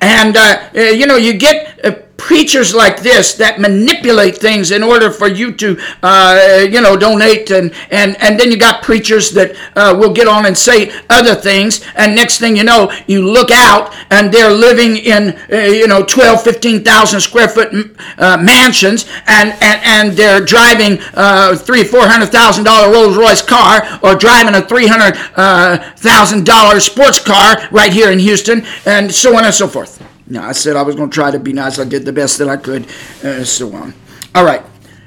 And 0.00 0.36
uh, 0.36 0.68
uh, 0.74 0.80
you 0.80 1.06
know, 1.06 1.16
you 1.16 1.34
get 1.34 1.84
uh, 1.84 1.92
preachers 2.16 2.74
like 2.74 3.02
this 3.02 3.34
that 3.34 3.60
manipulate 3.60 4.36
things 4.36 4.70
in 4.70 4.82
order 4.82 5.10
for 5.10 5.28
you 5.28 5.52
to, 5.52 5.78
uh, 6.02 6.66
you 6.70 6.80
know, 6.80 6.96
donate, 6.96 7.50
and 7.50 7.72
and 7.90 8.20
and 8.20 8.38
then 8.38 8.50
you 8.50 8.56
got 8.56 8.82
preachers 8.82 9.30
that 9.32 9.56
uh, 9.76 9.94
will 9.98 10.12
get 10.12 10.26
on 10.28 10.46
and 10.46 10.56
say 10.56 10.92
other 11.10 11.34
things, 11.34 11.84
and 11.96 12.14
next 12.14 12.38
thing 12.38 12.56
you 12.56 12.64
know, 12.64 12.92
you 13.06 13.22
look 13.22 13.50
out 13.50 13.94
and 14.10 14.32
they're 14.32 14.52
living 14.52 14.96
in, 14.96 15.36
uh, 15.52 15.56
you 15.56 15.86
know, 15.86 16.04
12, 16.04 16.42
15,000 16.42 17.20
square 17.20 17.48
foot 17.48 17.72
uh, 18.18 18.36
mansions, 18.36 19.06
and 19.26 19.52
and 19.60 19.80
and 19.84 20.12
they're 20.12 20.40
driving 20.40 20.98
uh, 21.14 21.56
three, 21.56 21.84
four 21.84 22.06
hundred 22.06 22.30
thousand 22.30 22.64
dollar 22.64 22.92
Rolls 22.92 23.16
Royce 23.16 23.42
car, 23.42 23.86
or 24.02 24.14
driving 24.14 24.54
a 24.54 24.62
three 24.66 24.86
hundred 24.86 25.18
uh, 25.36 25.78
thousand 25.96 26.46
dollar 26.46 26.80
sports 26.80 27.18
car 27.18 27.56
right 27.70 27.92
here 27.92 28.10
in 28.10 28.18
Houston, 28.18 28.64
and 28.86 29.12
so 29.12 29.36
on 29.36 29.44
and 29.44 29.54
so 29.54 29.68
forth. 29.68 30.02
Now, 30.28 30.48
I 30.48 30.52
said 30.52 30.76
I 30.76 30.82
was 30.82 30.96
going 30.96 31.10
to 31.10 31.14
try 31.14 31.30
to 31.30 31.38
be 31.38 31.52
nice. 31.52 31.78
I 31.78 31.84
did 31.84 32.04
the 32.04 32.12
best 32.12 32.38
that 32.38 32.48
I 32.48 32.56
could, 32.56 32.86
uh, 33.22 33.44
so 33.44 33.72
on. 33.74 33.94
All 34.34 34.44
right. 34.44 34.62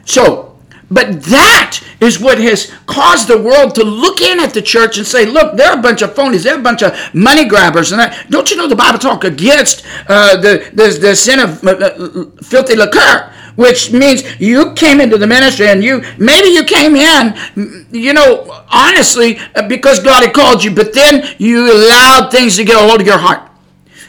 So, 0.06 0.58
but 0.92 1.22
that 1.24 1.82
is 2.00 2.20
what 2.20 2.40
has 2.40 2.74
caused 2.86 3.28
the 3.28 3.40
world 3.40 3.76
to 3.76 3.84
look 3.84 4.22
in 4.22 4.40
at 4.40 4.54
the 4.54 4.62
church 4.62 4.98
and 4.98 5.06
say, 5.06 5.26
look, 5.26 5.56
they're 5.56 5.78
a 5.78 5.82
bunch 5.82 6.02
of 6.02 6.16
phonies. 6.16 6.44
They're 6.44 6.58
a 6.58 6.62
bunch 6.62 6.82
of 6.82 6.98
money 7.14 7.46
grabbers. 7.46 7.92
And 7.92 8.00
that. 8.00 8.30
don't 8.30 8.50
you 8.50 8.58
know 8.58 8.68
the 8.68 8.76
Bible 8.76 8.98
talk 8.98 9.24
against 9.24 9.86
uh, 10.08 10.38
the, 10.38 10.70
the, 10.74 10.98
the 11.00 11.16
sin 11.16 11.40
of 11.40 11.64
uh, 11.64 11.72
uh 11.72 12.26
filthy 12.42 12.76
lucre? 12.76 13.34
Which 13.56 13.92
means 13.92 14.24
you 14.40 14.74
came 14.74 15.02
into 15.02 15.18
the 15.18 15.28
ministry 15.28 15.68
and 15.68 15.84
you, 15.84 16.02
maybe 16.18 16.48
you 16.48 16.64
came 16.64 16.96
in, 16.96 17.86
you 17.92 18.14
know, 18.14 18.64
honestly, 18.70 19.38
uh, 19.54 19.68
because 19.68 20.00
God 20.00 20.24
had 20.24 20.34
called 20.34 20.64
you, 20.64 20.74
but 20.74 20.94
then 20.94 21.36
you 21.40 21.70
allowed 21.74 22.32
things 22.32 22.56
to 22.56 22.64
get 22.64 22.78
a 22.78 22.88
hold 22.88 23.02
of 23.02 23.08
your 23.08 23.18
heart. 23.18 23.49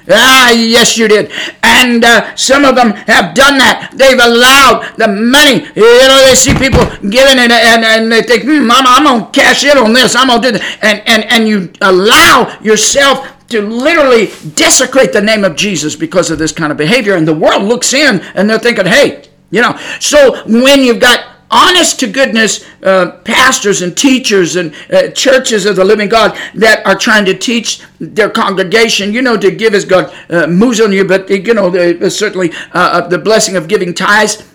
Ah, 0.08 0.50
yes, 0.50 0.96
you 0.96 1.08
did. 1.08 1.30
And 1.62 2.04
uh, 2.04 2.34
some 2.36 2.64
of 2.64 2.74
them 2.74 2.92
have 3.06 3.34
done 3.34 3.58
that. 3.58 3.92
They've 3.94 4.18
allowed 4.18 4.96
the 4.96 5.08
money. 5.08 5.66
You 5.74 6.08
know, 6.08 6.26
they 6.26 6.34
see 6.34 6.54
people 6.54 6.84
giving 7.08 7.38
it 7.38 7.50
and, 7.50 7.84
and 7.84 8.10
they 8.10 8.22
think, 8.22 8.44
hmm, 8.44 8.70
I'm, 8.70 8.86
I'm 8.86 9.04
going 9.04 9.32
to 9.32 9.40
cash 9.40 9.64
in 9.64 9.78
on 9.78 9.92
this. 9.92 10.14
I'm 10.16 10.28
going 10.28 10.42
to 10.42 10.52
do 10.52 10.58
this. 10.58 10.76
And, 10.82 11.02
and, 11.06 11.24
and 11.24 11.48
you 11.48 11.72
allow 11.80 12.58
yourself 12.60 13.26
to 13.48 13.62
literally 13.62 14.30
desecrate 14.54 15.12
the 15.12 15.20
name 15.20 15.44
of 15.44 15.56
Jesus 15.56 15.96
because 15.96 16.30
of 16.30 16.38
this 16.38 16.52
kind 16.52 16.70
of 16.70 16.78
behavior. 16.78 17.16
And 17.16 17.26
the 17.26 17.34
world 17.34 17.62
looks 17.64 17.92
in 17.92 18.20
and 18.34 18.48
they're 18.48 18.58
thinking, 18.58 18.86
hey, 18.86 19.24
you 19.50 19.60
know. 19.60 19.78
So 20.00 20.42
when 20.46 20.80
you've 20.80 21.00
got 21.00 21.26
honest 21.50 21.98
to 22.00 22.06
goodness 22.06 22.64
uh, 22.82 23.12
pastors 23.24 23.82
and 23.82 23.96
teachers 23.96 24.56
and 24.56 24.74
uh, 24.92 25.08
churches 25.10 25.66
of 25.66 25.76
the 25.76 25.84
living 25.84 26.08
God 26.08 26.38
that 26.54 26.84
are 26.86 26.96
trying 26.96 27.24
to 27.24 27.34
teach 27.36 27.82
their 27.98 28.30
congregation, 28.30 29.12
you 29.12 29.22
know, 29.22 29.36
to 29.36 29.50
give 29.50 29.74
as 29.74 29.84
God 29.84 30.14
uh, 30.30 30.46
moves 30.46 30.80
on 30.80 30.92
you, 30.92 31.04
but, 31.04 31.28
you 31.28 31.54
know, 31.54 31.70
the, 31.70 32.10
certainly 32.10 32.52
uh, 32.72 33.06
the 33.08 33.18
blessing 33.18 33.56
of 33.56 33.68
giving 33.68 33.94
tithes 33.94 34.46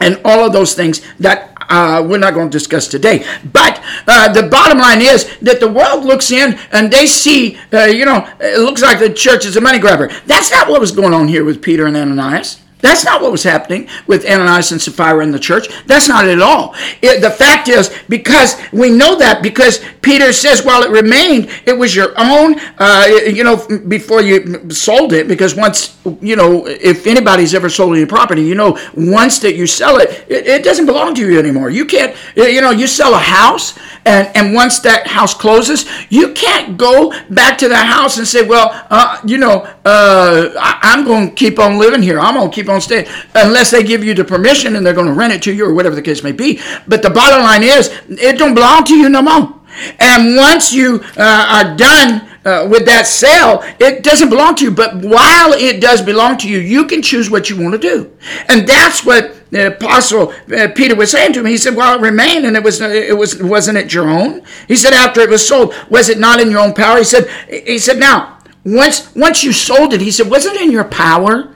and 0.00 0.20
all 0.24 0.46
of 0.46 0.52
those 0.52 0.74
things 0.74 1.02
that 1.18 1.54
uh, 1.68 2.04
we're 2.06 2.18
not 2.18 2.34
going 2.34 2.48
to 2.48 2.52
discuss 2.52 2.88
today. 2.88 3.24
But 3.52 3.82
uh, 4.06 4.32
the 4.32 4.44
bottom 4.48 4.78
line 4.78 5.00
is 5.00 5.38
that 5.38 5.60
the 5.60 5.70
world 5.70 6.04
looks 6.04 6.30
in 6.30 6.58
and 6.72 6.92
they 6.92 7.06
see, 7.06 7.58
uh, 7.72 7.84
you 7.84 8.04
know, 8.04 8.28
it 8.40 8.60
looks 8.60 8.82
like 8.82 8.98
the 8.98 9.12
church 9.12 9.44
is 9.44 9.56
a 9.56 9.60
money 9.60 9.78
grabber. 9.78 10.08
That's 10.26 10.50
not 10.50 10.68
what 10.68 10.80
was 10.80 10.90
going 10.90 11.14
on 11.14 11.28
here 11.28 11.44
with 11.44 11.62
Peter 11.62 11.86
and 11.86 11.96
Ananias. 11.96 12.59
That's 12.80 13.04
not 13.04 13.22
what 13.22 13.32
was 13.32 13.42
happening 13.42 13.88
with 14.06 14.24
Ananias 14.24 14.72
and 14.72 14.80
Sapphira 14.80 15.22
in 15.22 15.30
the 15.30 15.38
church. 15.38 15.68
That's 15.86 16.08
not 16.08 16.26
it 16.26 16.32
at 16.32 16.42
all. 16.42 16.74
It, 17.02 17.20
the 17.20 17.30
fact 17.30 17.68
is, 17.68 17.94
because 18.08 18.56
we 18.72 18.90
know 18.90 19.16
that, 19.16 19.42
because 19.42 19.80
Peter 20.02 20.32
says, 20.32 20.64
while 20.64 20.82
it 20.82 20.90
remained, 20.90 21.50
it 21.66 21.76
was 21.76 21.94
your 21.94 22.12
own, 22.16 22.58
uh, 22.78 23.06
you 23.26 23.44
know, 23.44 23.56
before 23.88 24.22
you 24.22 24.70
sold 24.70 25.12
it, 25.12 25.28
because 25.28 25.54
once, 25.54 25.98
you 26.20 26.36
know, 26.36 26.66
if 26.66 27.06
anybody's 27.06 27.54
ever 27.54 27.68
sold 27.68 27.96
any 27.96 28.06
property, 28.06 28.42
you 28.42 28.54
know, 28.54 28.78
once 28.96 29.38
that 29.40 29.54
you 29.54 29.66
sell 29.66 29.98
it, 29.98 30.24
it, 30.28 30.46
it 30.46 30.64
doesn't 30.64 30.86
belong 30.86 31.14
to 31.14 31.30
you 31.30 31.38
anymore. 31.38 31.70
You 31.70 31.84
can't, 31.84 32.16
you 32.34 32.60
know, 32.60 32.70
you 32.70 32.86
sell 32.86 33.14
a 33.14 33.18
house, 33.18 33.78
and, 34.06 34.34
and 34.34 34.54
once 34.54 34.78
that 34.80 35.06
house 35.06 35.34
closes, 35.34 35.84
you 36.08 36.32
can't 36.32 36.78
go 36.78 37.12
back 37.30 37.58
to 37.58 37.68
that 37.68 37.86
house 37.86 38.16
and 38.16 38.26
say, 38.26 38.46
well, 38.46 38.70
uh, 38.90 39.20
you 39.26 39.36
know, 39.36 39.68
uh, 39.84 40.50
I, 40.58 40.94
am 40.94 41.04
going 41.04 41.28
to 41.28 41.34
keep 41.34 41.58
on 41.58 41.78
living 41.78 42.02
here. 42.02 42.18
I'm 42.18 42.34
going 42.34 42.50
to 42.50 42.54
keep 42.54 42.69
on 42.70 42.80
staying 42.80 43.06
unless 43.34 43.70
they 43.70 43.82
give 43.82 44.04
you 44.04 44.14
the 44.14 44.24
permission 44.24 44.76
and 44.76 44.84
they're 44.84 44.94
going 44.94 45.06
to 45.06 45.12
rent 45.12 45.32
it 45.32 45.42
to 45.42 45.52
you 45.52 45.66
or 45.66 45.74
whatever 45.74 45.94
the 45.94 46.02
case 46.02 46.22
may 46.22 46.32
be. 46.32 46.60
But 46.86 47.02
the 47.02 47.10
bottom 47.10 47.42
line 47.42 47.62
is, 47.62 47.90
it 48.08 48.38
don't 48.38 48.54
belong 48.54 48.84
to 48.84 48.96
you 48.96 49.08
no 49.08 49.22
more. 49.22 49.60
And 49.98 50.36
once 50.36 50.72
you 50.72 51.00
uh, 51.16 51.64
are 51.64 51.76
done 51.76 52.28
uh, 52.44 52.66
with 52.70 52.86
that 52.86 53.06
sale, 53.06 53.62
it 53.78 54.02
doesn't 54.02 54.28
belong 54.28 54.54
to 54.56 54.64
you. 54.64 54.70
But 54.70 54.96
while 54.96 55.52
it 55.52 55.80
does 55.80 56.02
belong 56.02 56.38
to 56.38 56.48
you, 56.48 56.58
you 56.58 56.86
can 56.86 57.02
choose 57.02 57.30
what 57.30 57.48
you 57.48 57.60
want 57.60 57.74
to 57.74 57.78
do. 57.78 58.10
And 58.48 58.66
that's 58.66 59.04
what 59.04 59.36
the 59.50 59.68
apostle 59.68 60.32
uh, 60.54 60.68
Peter 60.74 60.96
was 60.96 61.10
saying 61.10 61.34
to 61.34 61.40
him. 61.40 61.46
He 61.46 61.56
said, 61.56 61.76
"Well, 61.76 61.98
it 61.98 62.02
remained, 62.02 62.46
and 62.46 62.56
it 62.56 62.62
was 62.62 62.80
it 62.80 63.16
was 63.16 63.42
wasn't 63.42 63.78
it 63.78 63.92
your 63.94 64.08
own?" 64.08 64.42
He 64.68 64.76
said, 64.76 64.92
"After 64.92 65.20
it 65.20 65.30
was 65.30 65.46
sold, 65.46 65.74
was 65.88 66.08
it 66.08 66.18
not 66.18 66.40
in 66.40 66.50
your 66.50 66.60
own 66.60 66.74
power?" 66.74 66.98
He 66.98 67.04
said, 67.04 67.28
"He 67.48 67.78
said 67.78 67.98
now." 67.98 68.40
Once, 68.64 69.14
once 69.14 69.42
you 69.42 69.52
sold 69.52 69.94
it, 69.94 70.00
he 70.00 70.10
said, 70.10 70.28
wasn't 70.28 70.54
it 70.54 70.62
in 70.62 70.70
your 70.70 70.84
power 70.84 71.54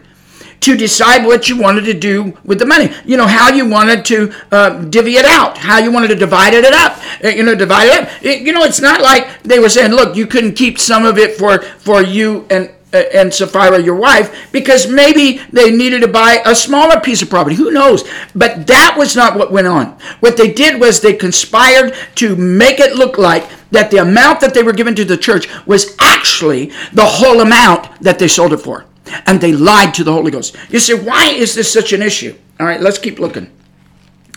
to 0.65 0.77
decide 0.77 1.27
what 1.27 1.47
you 1.47 1.59
wanted 1.61 1.85
to 1.85 1.93
do 1.93 2.37
with 2.43 2.59
the 2.59 2.65
money. 2.65 2.91
You 3.05 3.19
know, 3.19 3.27
how 3.27 3.51
you 3.51 3.69
wanted 3.69 4.03
to 4.07 4.33
uh, 4.51 4.83
divvy 4.85 5.17
it 5.17 5.27
out, 5.27 5.59
how 5.59 5.79
you 5.79 5.93
wanted 5.93 6.09
to 6.09 6.15
divide 6.15 6.55
it 6.55 6.65
up. 6.65 6.99
Uh, 7.23 7.29
you 7.29 7.43
know, 7.43 7.55
divide 7.55 7.89
it 7.89 8.03
up. 8.03 8.25
It, 8.25 8.43
you 8.43 8.53
know, 8.53 8.65
it's 8.65 8.81
not 8.81 9.03
like 9.03 9.43
they 9.43 9.59
were 9.59 9.69
saying, 9.69 9.91
look, 9.91 10.17
you 10.17 10.27
couldn't 10.27 10.55
keep 10.55 10.79
some 10.79 11.05
of 11.05 11.19
it 11.19 11.37
for, 11.37 11.61
for 11.61 12.03
you 12.03 12.47
and 12.49 12.71
uh, 12.95 13.03
and 13.13 13.35
Sapphira, 13.35 13.83
your 13.83 13.97
wife, 13.97 14.53
because 14.53 14.89
maybe 14.89 15.41
they 15.51 15.73
needed 15.73 16.01
to 16.03 16.09
buy 16.09 16.41
a 16.47 16.55
smaller 16.55 17.01
piece 17.01 17.23
of 17.23 17.29
property. 17.29 17.57
Who 17.57 17.73
knows? 17.73 18.05
But 18.37 18.69
that 18.69 18.95
was 18.97 19.17
not 19.17 19.37
what 19.37 19.51
went 19.51 19.67
on. 19.67 19.99
What 20.21 20.37
they 20.37 20.53
did 20.53 20.81
was 20.81 21.01
they 21.01 21.13
conspired 21.13 21.93
to 22.15 22.37
make 22.37 22.79
it 22.79 22.95
look 22.95 23.19
like 23.19 23.51
that 23.73 23.91
the 23.91 23.97
amount 23.97 24.39
that 24.41 24.55
they 24.55 24.63
were 24.63 24.73
given 24.73 24.95
to 24.95 25.05
the 25.05 25.17
church 25.17 25.49
was 25.67 25.97
actually 25.99 26.67
the 26.93 27.05
whole 27.05 27.41
amount 27.41 28.01
that 28.01 28.21
they 28.21 28.29
sold 28.29 28.53
it 28.53 28.59
for 28.59 28.87
and 29.27 29.41
they 29.41 29.53
lied 29.53 29.95
to 29.95 30.05
the 30.05 30.13
Holy 30.13 30.31
Ghost. 30.31 30.57
You 30.71 30.79
say, 30.79 30.95
why 30.95 31.27
is 31.27 31.55
this 31.55 31.73
such 31.73 31.93
an 31.93 32.03
issue? 32.03 32.37
All 32.61 32.67
right, 32.67 32.81
let's 32.81 32.99
keep 32.99 33.19
looking. 33.19 33.51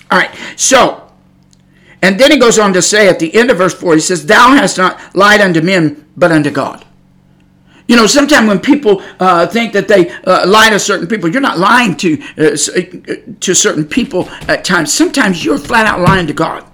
All 0.09 0.17
right, 0.17 0.33
so, 0.55 1.11
and 2.01 2.19
then 2.19 2.31
he 2.31 2.37
goes 2.37 2.57
on 2.57 2.73
to 2.73 2.81
say 2.81 3.09
at 3.09 3.19
the 3.19 3.33
end 3.35 3.51
of 3.51 3.57
verse 3.57 3.73
4, 3.73 3.95
he 3.95 3.99
says, 3.99 4.25
Thou 4.25 4.51
hast 4.51 4.77
not 4.77 5.15
lied 5.15 5.41
unto 5.41 5.61
men, 5.61 6.05
but 6.15 6.31
unto 6.31 6.51
God. 6.51 6.85
You 7.87 7.95
know, 7.95 8.05
sometimes 8.05 8.47
when 8.47 8.59
people 8.59 9.01
uh, 9.19 9.47
think 9.47 9.71
that 9.73 9.87
they 9.87 10.09
uh, 10.09 10.45
lie 10.45 10.69
to 10.69 10.79
certain 10.79 11.07
people, 11.07 11.29
you're 11.29 11.41
not 11.41 11.57
lying 11.57 11.95
to 11.97 12.21
uh, 12.37 12.51
uh 12.51 13.35
to 13.39 13.53
certain 13.53 13.85
people 13.85 14.27
at 14.49 14.65
times. 14.65 14.93
Sometimes 14.93 15.45
you're 15.45 15.57
flat 15.57 15.85
out 15.85 16.01
lying 16.01 16.27
to 16.27 16.33
God. 16.33 16.65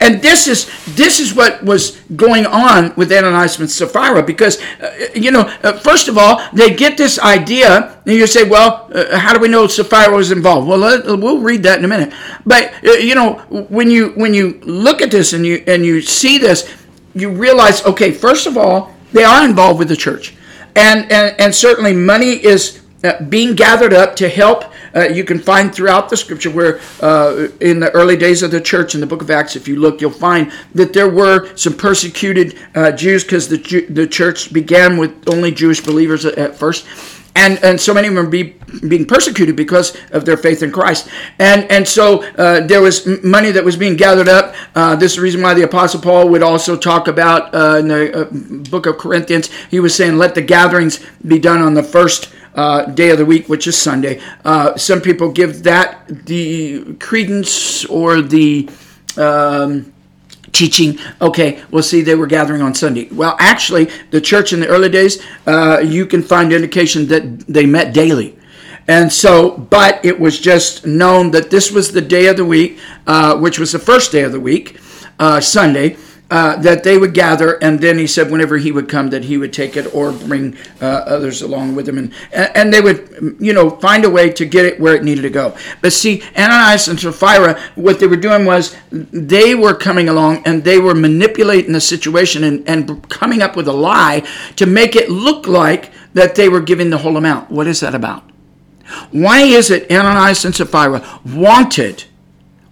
And 0.00 0.20
this 0.20 0.48
is 0.48 0.70
this 0.94 1.18
is 1.18 1.34
what 1.34 1.62
was 1.64 1.92
going 2.14 2.46
on 2.46 2.94
with 2.94 3.10
Ananias 3.10 3.58
and 3.58 3.70
Sapphira 3.70 4.22
because 4.22 4.60
uh, 4.80 5.08
you 5.14 5.30
know 5.30 5.42
uh, 5.62 5.72
first 5.72 6.08
of 6.08 6.18
all 6.18 6.42
they 6.52 6.74
get 6.74 6.96
this 6.96 7.18
idea 7.18 7.98
and 8.06 8.14
you 8.14 8.26
say 8.26 8.48
well 8.48 8.90
uh, 8.92 9.18
how 9.18 9.32
do 9.32 9.40
we 9.40 9.48
know 9.48 9.66
Sapphira 9.66 10.14
was 10.14 10.30
involved? 10.30 10.68
Well 10.68 11.18
we'll 11.18 11.40
read 11.40 11.62
that 11.64 11.78
in 11.78 11.84
a 11.84 11.88
minute. 11.88 12.12
But 12.44 12.74
uh, 12.84 12.92
you 12.92 13.14
know 13.14 13.34
when 13.48 13.90
you 13.90 14.10
when 14.10 14.34
you 14.34 14.60
look 14.62 15.00
at 15.00 15.10
this 15.10 15.32
and 15.32 15.46
you 15.46 15.64
and 15.66 15.84
you 15.84 16.02
see 16.02 16.38
this 16.38 16.70
you 17.14 17.30
realize 17.30 17.84
okay 17.84 18.12
first 18.12 18.46
of 18.46 18.56
all 18.56 18.92
they 19.12 19.24
are 19.24 19.44
involved 19.44 19.78
with 19.78 19.88
the 19.88 19.96
church. 19.96 20.34
And 20.76 21.10
and, 21.10 21.38
and 21.40 21.54
certainly 21.54 21.92
money 21.92 22.32
is 22.44 22.82
uh, 23.04 23.22
being 23.24 23.54
gathered 23.54 23.92
up 23.92 24.16
to 24.16 24.28
help 24.28 24.71
uh, 24.94 25.08
you 25.08 25.24
can 25.24 25.38
find 25.38 25.74
throughout 25.74 26.08
the 26.08 26.16
scripture 26.16 26.50
where 26.50 26.80
uh, 27.00 27.48
in 27.60 27.80
the 27.80 27.90
early 27.92 28.16
days 28.16 28.42
of 28.42 28.50
the 28.50 28.60
church 28.60 28.94
in 28.94 29.00
the 29.00 29.06
book 29.06 29.22
of 29.22 29.30
acts 29.30 29.56
if 29.56 29.66
you 29.68 29.76
look 29.76 30.00
you'll 30.00 30.10
find 30.10 30.52
that 30.74 30.92
there 30.92 31.08
were 31.08 31.54
some 31.56 31.76
persecuted 31.76 32.58
uh, 32.74 32.92
jews 32.92 33.22
because 33.22 33.48
the, 33.48 33.86
the 33.90 34.06
church 34.06 34.52
began 34.52 34.96
with 34.96 35.28
only 35.28 35.50
jewish 35.50 35.80
believers 35.80 36.24
at, 36.24 36.36
at 36.38 36.56
first 36.56 36.86
and 37.34 37.62
and 37.64 37.80
so 37.80 37.94
many 37.94 38.08
of 38.08 38.14
them 38.14 38.30
be 38.30 38.54
being 38.88 39.06
persecuted 39.06 39.56
because 39.56 39.96
of 40.10 40.24
their 40.24 40.36
faith 40.36 40.62
in 40.62 40.70
Christ. 40.70 41.08
And 41.38 41.70
and 41.70 41.86
so 41.86 42.22
uh, 42.34 42.66
there 42.66 42.82
was 42.82 43.06
money 43.22 43.50
that 43.52 43.64
was 43.64 43.76
being 43.76 43.96
gathered 43.96 44.28
up. 44.28 44.54
Uh, 44.74 44.96
this 44.96 45.12
is 45.12 45.16
the 45.16 45.22
reason 45.22 45.42
why 45.42 45.54
the 45.54 45.62
Apostle 45.62 46.00
Paul 46.00 46.28
would 46.28 46.42
also 46.42 46.76
talk 46.76 47.08
about 47.08 47.54
uh, 47.54 47.78
in 47.78 47.88
the 47.88 48.22
uh, 48.22 48.68
book 48.70 48.86
of 48.86 48.98
Corinthians. 48.98 49.50
He 49.70 49.80
was 49.80 49.94
saying, 49.94 50.18
"Let 50.18 50.34
the 50.34 50.42
gatherings 50.42 51.04
be 51.26 51.38
done 51.38 51.62
on 51.62 51.74
the 51.74 51.82
first 51.82 52.32
uh, 52.54 52.84
day 52.86 53.10
of 53.10 53.18
the 53.18 53.24
week, 53.24 53.48
which 53.48 53.66
is 53.66 53.76
Sunday. 53.76 54.20
Uh, 54.44 54.76
some 54.76 55.00
people 55.00 55.30
give 55.30 55.62
that 55.64 56.06
the 56.26 56.94
credence 56.94 57.84
or 57.86 58.20
the 58.20 58.68
um, 59.16 59.92
teaching. 60.52 60.98
Okay, 61.20 61.62
well, 61.70 61.82
see, 61.82 62.02
they 62.02 62.14
were 62.14 62.26
gathering 62.26 62.62
on 62.62 62.74
Sunday. 62.74 63.08
Well, 63.10 63.36
actually, 63.38 63.90
the 64.10 64.20
church 64.20 64.52
in 64.52 64.60
the 64.60 64.68
early 64.68 64.88
days, 64.88 65.22
uh, 65.46 65.80
you 65.84 66.06
can 66.06 66.22
find 66.22 66.52
indication 66.52 67.08
that 67.08 67.46
they 67.46 67.66
met 67.66 67.92
daily. 67.94 68.38
And 68.88 69.12
so, 69.12 69.56
but 69.56 70.04
it 70.04 70.18
was 70.18 70.40
just 70.40 70.84
known 70.84 71.30
that 71.30 71.50
this 71.50 71.70
was 71.70 71.92
the 71.92 72.00
day 72.00 72.26
of 72.26 72.36
the 72.36 72.44
week, 72.44 72.80
uh, 73.06 73.38
which 73.38 73.58
was 73.58 73.72
the 73.72 73.78
first 73.78 74.10
day 74.10 74.22
of 74.22 74.32
the 74.32 74.40
week, 74.40 74.78
uh, 75.18 75.40
Sunday 75.40 75.96
uh, 76.32 76.56
that 76.56 76.82
they 76.82 76.96
would 76.96 77.12
gather, 77.12 77.62
and 77.62 77.78
then 77.80 77.98
he 77.98 78.06
said 78.06 78.30
whenever 78.30 78.56
he 78.56 78.72
would 78.72 78.88
come, 78.88 79.10
that 79.10 79.24
he 79.24 79.36
would 79.36 79.52
take 79.52 79.76
it 79.76 79.94
or 79.94 80.12
bring 80.12 80.56
uh, 80.80 80.86
others 80.86 81.42
along 81.42 81.74
with 81.74 81.86
him, 81.86 81.98
and 81.98 82.10
and 82.32 82.72
they 82.72 82.80
would, 82.80 83.36
you 83.38 83.52
know, 83.52 83.68
find 83.80 84.02
a 84.06 84.08
way 84.08 84.30
to 84.30 84.46
get 84.46 84.64
it 84.64 84.80
where 84.80 84.94
it 84.94 85.04
needed 85.04 85.20
to 85.22 85.28
go. 85.28 85.54
But 85.82 85.92
see, 85.92 86.22
Ananias 86.34 86.88
and 86.88 86.98
Sapphira, 86.98 87.60
what 87.74 88.00
they 88.00 88.06
were 88.06 88.16
doing 88.16 88.46
was 88.46 88.74
they 88.90 89.54
were 89.54 89.74
coming 89.74 90.08
along 90.08 90.42
and 90.46 90.64
they 90.64 90.78
were 90.78 90.94
manipulating 90.94 91.74
the 91.74 91.82
situation 91.82 92.44
and, 92.44 92.66
and 92.66 93.06
coming 93.10 93.42
up 93.42 93.54
with 93.54 93.68
a 93.68 93.72
lie 93.74 94.26
to 94.56 94.64
make 94.64 94.96
it 94.96 95.10
look 95.10 95.46
like 95.46 95.92
that 96.14 96.34
they 96.34 96.48
were 96.48 96.62
giving 96.62 96.88
the 96.88 96.98
whole 96.98 97.18
amount. 97.18 97.50
What 97.50 97.66
is 97.66 97.80
that 97.80 97.94
about? 97.94 98.22
Why 99.10 99.42
is 99.42 99.70
it 99.70 99.92
Ananias 99.92 100.46
and 100.46 100.54
Sapphira 100.54 101.06
wanted, 101.26 102.04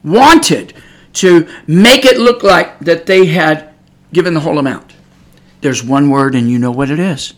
wanted 0.03 0.73
to 1.15 1.49
make 1.67 2.05
it 2.05 2.19
look 2.19 2.43
like 2.43 2.79
that 2.81 3.07
they 3.07 3.27
had 3.27 3.73
given 4.13 4.35
the 4.35 4.41
whole 4.41 4.59
amount. 4.59 4.95
There's 5.61 5.83
one 5.83 6.11
word, 6.11 6.35
and 6.35 6.51
you 6.51 6.59
know 6.59 6.71
what 6.71 6.91
it 6.91 6.99
is 6.99 7.35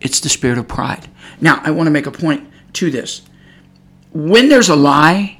it's 0.00 0.20
the 0.20 0.28
spirit 0.28 0.58
of 0.58 0.68
pride. 0.68 1.08
Now, 1.40 1.60
I 1.64 1.70
want 1.70 1.86
to 1.86 1.90
make 1.90 2.06
a 2.06 2.10
point 2.10 2.46
to 2.74 2.90
this. 2.90 3.22
When 4.12 4.50
there's 4.50 4.68
a 4.68 4.76
lie, 4.76 5.38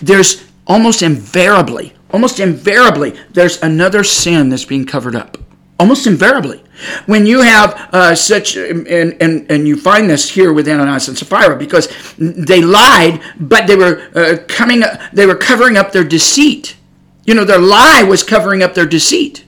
there's 0.00 0.42
almost 0.66 1.02
invariably, 1.02 1.92
almost 2.10 2.40
invariably, 2.40 3.14
there's 3.30 3.62
another 3.62 4.02
sin 4.04 4.48
that's 4.48 4.64
being 4.64 4.86
covered 4.86 5.14
up 5.14 5.36
almost 5.78 6.06
invariably. 6.06 6.62
When 7.06 7.26
you 7.26 7.40
have 7.40 7.88
uh, 7.92 8.14
such, 8.14 8.56
and, 8.56 8.86
and, 8.86 9.50
and 9.50 9.66
you 9.66 9.76
find 9.76 10.10
this 10.10 10.30
here 10.30 10.52
with 10.52 10.68
Ananias 10.68 11.08
and 11.08 11.16
Sapphira, 11.16 11.56
because 11.56 11.88
they 12.18 12.60
lied, 12.60 13.22
but 13.40 13.66
they 13.66 13.76
were 13.76 14.10
uh, 14.14 14.38
coming, 14.46 14.82
they 15.12 15.26
were 15.26 15.36
covering 15.36 15.76
up 15.76 15.92
their 15.92 16.04
deceit. 16.04 16.76
You 17.24 17.34
know, 17.34 17.44
their 17.44 17.58
lie 17.58 18.02
was 18.02 18.22
covering 18.22 18.62
up 18.62 18.74
their 18.74 18.86
deceit. 18.86 19.44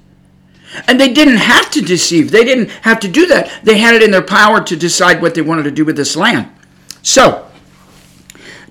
And 0.86 1.00
they 1.00 1.12
didn't 1.12 1.36
have 1.36 1.70
to 1.72 1.80
deceive. 1.80 2.30
They 2.30 2.44
didn't 2.44 2.70
have 2.82 3.00
to 3.00 3.08
do 3.08 3.26
that. 3.26 3.64
They 3.64 3.78
had 3.78 3.94
it 3.94 4.02
in 4.02 4.10
their 4.10 4.22
power 4.22 4.62
to 4.62 4.76
decide 4.76 5.22
what 5.22 5.34
they 5.34 5.42
wanted 5.42 5.64
to 5.64 5.70
do 5.70 5.84
with 5.84 5.96
this 5.96 6.16
land. 6.16 6.50
So, 7.02 7.46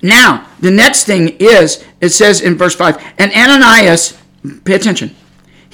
now, 0.02 0.48
the 0.60 0.72
next 0.72 1.06
thing 1.06 1.30
is, 1.40 1.84
it 2.02 2.10
says 2.10 2.42
in 2.42 2.56
verse 2.56 2.76
5, 2.76 3.04
and 3.18 3.32
Ananias, 3.32 4.18
pay 4.64 4.76
attention, 4.76 5.16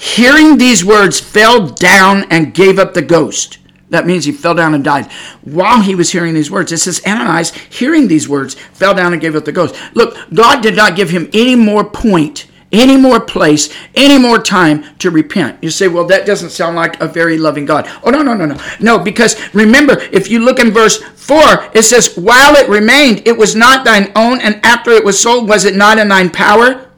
hearing 0.04 0.58
these 0.58 0.84
words, 0.84 1.18
fell 1.18 1.66
down 1.66 2.24
and 2.30 2.52
gave 2.52 2.78
up 2.78 2.92
the 2.92 3.02
ghost. 3.02 3.58
That 3.88 4.06
means 4.06 4.26
he 4.26 4.32
fell 4.32 4.54
down 4.54 4.74
and 4.74 4.84
died. 4.84 5.10
While 5.42 5.80
he 5.80 5.94
was 5.94 6.12
hearing 6.12 6.34
these 6.34 6.50
words, 6.50 6.72
it 6.72 6.78
says 6.78 7.00
Ananias, 7.06 7.52
hearing 7.70 8.06
these 8.06 8.28
words, 8.28 8.54
fell 8.54 8.94
down 8.94 9.14
and 9.14 9.22
gave 9.22 9.34
up 9.34 9.46
the 9.46 9.52
ghost. 9.52 9.74
Look, 9.94 10.16
God 10.34 10.62
did 10.62 10.76
not 10.76 10.94
give 10.96 11.08
him 11.08 11.30
any 11.32 11.54
more 11.54 11.84
point, 11.84 12.46
any 12.70 12.98
more 12.98 13.18
place, 13.18 13.72
any 13.94 14.18
more 14.18 14.38
time 14.38 14.84
to 14.98 15.10
repent. 15.10 15.62
You 15.62 15.70
say, 15.70 15.88
well, 15.88 16.06
that 16.08 16.26
doesn't 16.26 16.50
sound 16.50 16.76
like 16.76 17.00
a 17.00 17.08
very 17.08 17.38
loving 17.38 17.64
God. 17.64 17.88
Oh, 18.02 18.10
no, 18.10 18.22
no, 18.22 18.34
no, 18.34 18.44
no. 18.44 18.58
No, 18.80 18.98
because 18.98 19.36
remember, 19.54 19.98
if 20.12 20.28
you 20.28 20.40
look 20.40 20.58
in 20.58 20.70
verse 20.70 21.02
4, 21.02 21.70
it 21.72 21.84
says, 21.84 22.14
while 22.16 22.56
it 22.56 22.68
remained, 22.68 23.26
it 23.26 23.38
was 23.38 23.56
not 23.56 23.86
thine 23.86 24.12
own, 24.16 24.40
and 24.40 24.60
after 24.64 24.90
it 24.90 25.04
was 25.04 25.18
sold, 25.18 25.48
was 25.48 25.64
it 25.64 25.76
not 25.76 25.98
in 25.98 26.08
thine 26.08 26.28
power? 26.28 26.90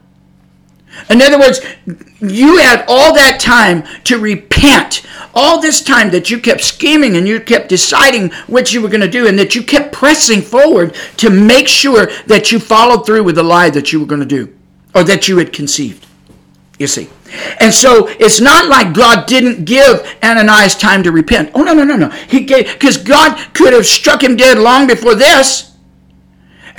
In 1.09 1.21
other 1.21 1.39
words, 1.39 1.61
you 2.19 2.57
had 2.57 2.83
all 2.87 3.13
that 3.13 3.39
time 3.39 3.83
to 4.03 4.17
repent. 4.19 5.03
All 5.33 5.61
this 5.61 5.83
time 5.83 6.09
that 6.11 6.29
you 6.29 6.39
kept 6.39 6.61
scheming 6.61 7.15
and 7.15 7.27
you 7.27 7.39
kept 7.39 7.69
deciding 7.69 8.31
what 8.47 8.73
you 8.73 8.81
were 8.81 8.89
going 8.89 9.01
to 9.01 9.09
do, 9.09 9.27
and 9.27 9.37
that 9.37 9.55
you 9.55 9.61
kept 9.61 9.93
pressing 9.93 10.41
forward 10.41 10.95
to 11.17 11.29
make 11.29 11.67
sure 11.67 12.07
that 12.25 12.51
you 12.51 12.59
followed 12.59 13.05
through 13.05 13.23
with 13.23 13.35
the 13.35 13.43
lie 13.43 13.69
that 13.69 13.93
you 13.93 13.99
were 13.99 14.05
going 14.05 14.21
to 14.21 14.25
do 14.25 14.53
or 14.95 15.03
that 15.03 15.27
you 15.27 15.37
had 15.37 15.53
conceived. 15.53 16.05
You 16.79 16.87
see. 16.87 17.09
And 17.59 17.73
so 17.73 18.07
it's 18.07 18.39
not 18.39 18.67
like 18.67 18.93
God 18.93 19.27
didn't 19.27 19.65
give 19.65 20.17
Ananias 20.23 20.75
time 20.75 21.03
to 21.03 21.11
repent. 21.11 21.51
Oh, 21.53 21.63
no, 21.63 21.73
no, 21.73 21.83
no, 21.83 21.95
no. 21.95 22.09
He 22.09 22.41
gave, 22.45 22.71
because 22.73 22.97
God 22.97 23.37
could 23.53 23.73
have 23.73 23.85
struck 23.85 24.23
him 24.23 24.35
dead 24.37 24.57
long 24.57 24.87
before 24.87 25.13
this. 25.13 25.76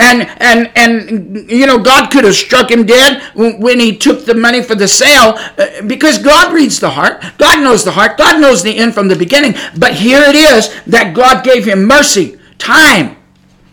And, 0.01 0.29
and, 0.37 0.71
and, 0.75 1.51
you 1.51 1.67
know, 1.67 1.77
God 1.77 2.09
could 2.09 2.23
have 2.23 2.35
struck 2.35 2.71
him 2.71 2.85
dead 2.85 3.21
when 3.35 3.79
he 3.81 3.97
took 3.97 4.25
the 4.25 4.33
money 4.33 4.63
for 4.63 4.73
the 4.73 4.87
sale 4.87 5.33
uh, 5.57 5.81
because 5.87 6.17
God 6.17 6.53
reads 6.53 6.79
the 6.79 6.89
heart. 6.89 7.21
God 7.37 7.61
knows 7.61 7.83
the 7.83 7.91
heart. 7.91 8.17
God 8.17 8.39
knows 8.39 8.63
the 8.63 8.77
end 8.77 8.93
from 8.93 9.09
the 9.09 9.15
beginning. 9.15 9.55
But 9.77 9.93
here 9.93 10.21
it 10.21 10.35
is 10.35 10.73
that 10.85 11.13
God 11.13 11.43
gave 11.43 11.65
him 11.65 11.83
mercy, 11.83 12.39
time. 12.57 13.17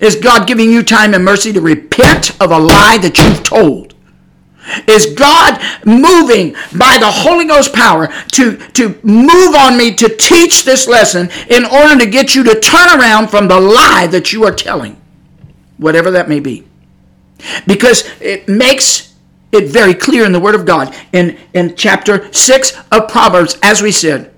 Is 0.01 0.17
God 0.17 0.49
giving 0.49 0.71
you 0.71 0.83
time 0.83 1.15
and 1.15 1.25
mercy 1.25 1.53
to 1.53 1.61
repent 1.61 2.31
of 2.41 2.51
a 2.51 2.59
lie 2.59 2.99
that 2.99 3.17
you've 3.19 3.45
told? 3.45 3.95
Is 4.89 5.15
God 5.15 5.61
moving 5.85 6.57
by 6.77 6.99
the 6.99 7.11
Holy 7.11 7.45
Ghost 7.45 7.73
power 7.73 8.09
to, 8.33 8.57
to 8.73 8.99
move 9.05 9.55
on 9.55 9.79
me 9.79 9.95
to 9.95 10.09
teach 10.09 10.65
this 10.65 10.89
lesson 10.89 11.31
in 11.49 11.65
order 11.65 11.97
to 11.99 12.11
get 12.11 12.35
you 12.35 12.43
to 12.45 12.59
turn 12.59 12.99
around 12.99 13.29
from 13.29 13.47
the 13.47 13.61
lie 13.61 14.09
that 14.09 14.33
you 14.33 14.45
are 14.45 14.53
telling? 14.53 15.01
Whatever 15.79 16.11
that 16.13 16.29
may 16.29 16.41
be. 16.41 16.67
Because 17.67 18.05
it 18.21 18.49
makes 18.49 19.15
it 19.53 19.69
very 19.69 19.95
clear 19.95 20.25
in 20.25 20.33
the 20.33 20.41
Word 20.41 20.55
of 20.55 20.67
God 20.67 20.95
in, 21.13 21.39
in 21.55 21.77
chapter 21.77 22.33
6 22.33 22.83
of 22.93 23.09
Proverbs, 23.09 23.59
as 23.63 23.83
we 23.83 23.93
said, 23.93 24.33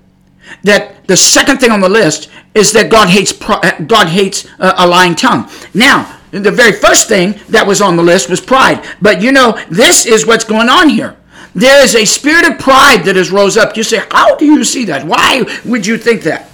that 0.63 1.07
the 1.07 1.17
second 1.17 1.59
thing 1.59 1.71
on 1.71 1.79
the 1.79 1.89
list 1.89 2.29
is 2.53 2.71
that 2.73 2.89
God 2.89 3.09
hates, 3.09 3.33
uh, 3.41 3.71
God 3.85 4.07
hates 4.07 4.47
uh, 4.59 4.73
a 4.77 4.87
lying 4.87 5.15
tongue. 5.15 5.49
Now, 5.73 6.17
the 6.31 6.51
very 6.51 6.71
first 6.71 7.07
thing 7.07 7.39
that 7.49 7.65
was 7.65 7.81
on 7.81 7.95
the 7.95 8.03
list 8.03 8.29
was 8.29 8.41
pride. 8.41 8.85
But 9.01 9.21
you 9.21 9.31
know, 9.31 9.59
this 9.69 10.05
is 10.05 10.25
what's 10.25 10.43
going 10.43 10.69
on 10.69 10.89
here. 10.89 11.15
There 11.55 11.83
is 11.83 11.95
a 11.95 12.05
spirit 12.05 12.45
of 12.45 12.59
pride 12.59 13.03
that 13.05 13.15
has 13.15 13.31
rose 13.31 13.57
up. 13.57 13.75
You 13.75 13.83
say, 13.83 14.03
how 14.11 14.35
do 14.35 14.45
you 14.45 14.63
see 14.63 14.85
that? 14.85 15.05
Why 15.05 15.43
would 15.65 15.85
you 15.85 15.97
think 15.97 16.23
that? 16.23 16.49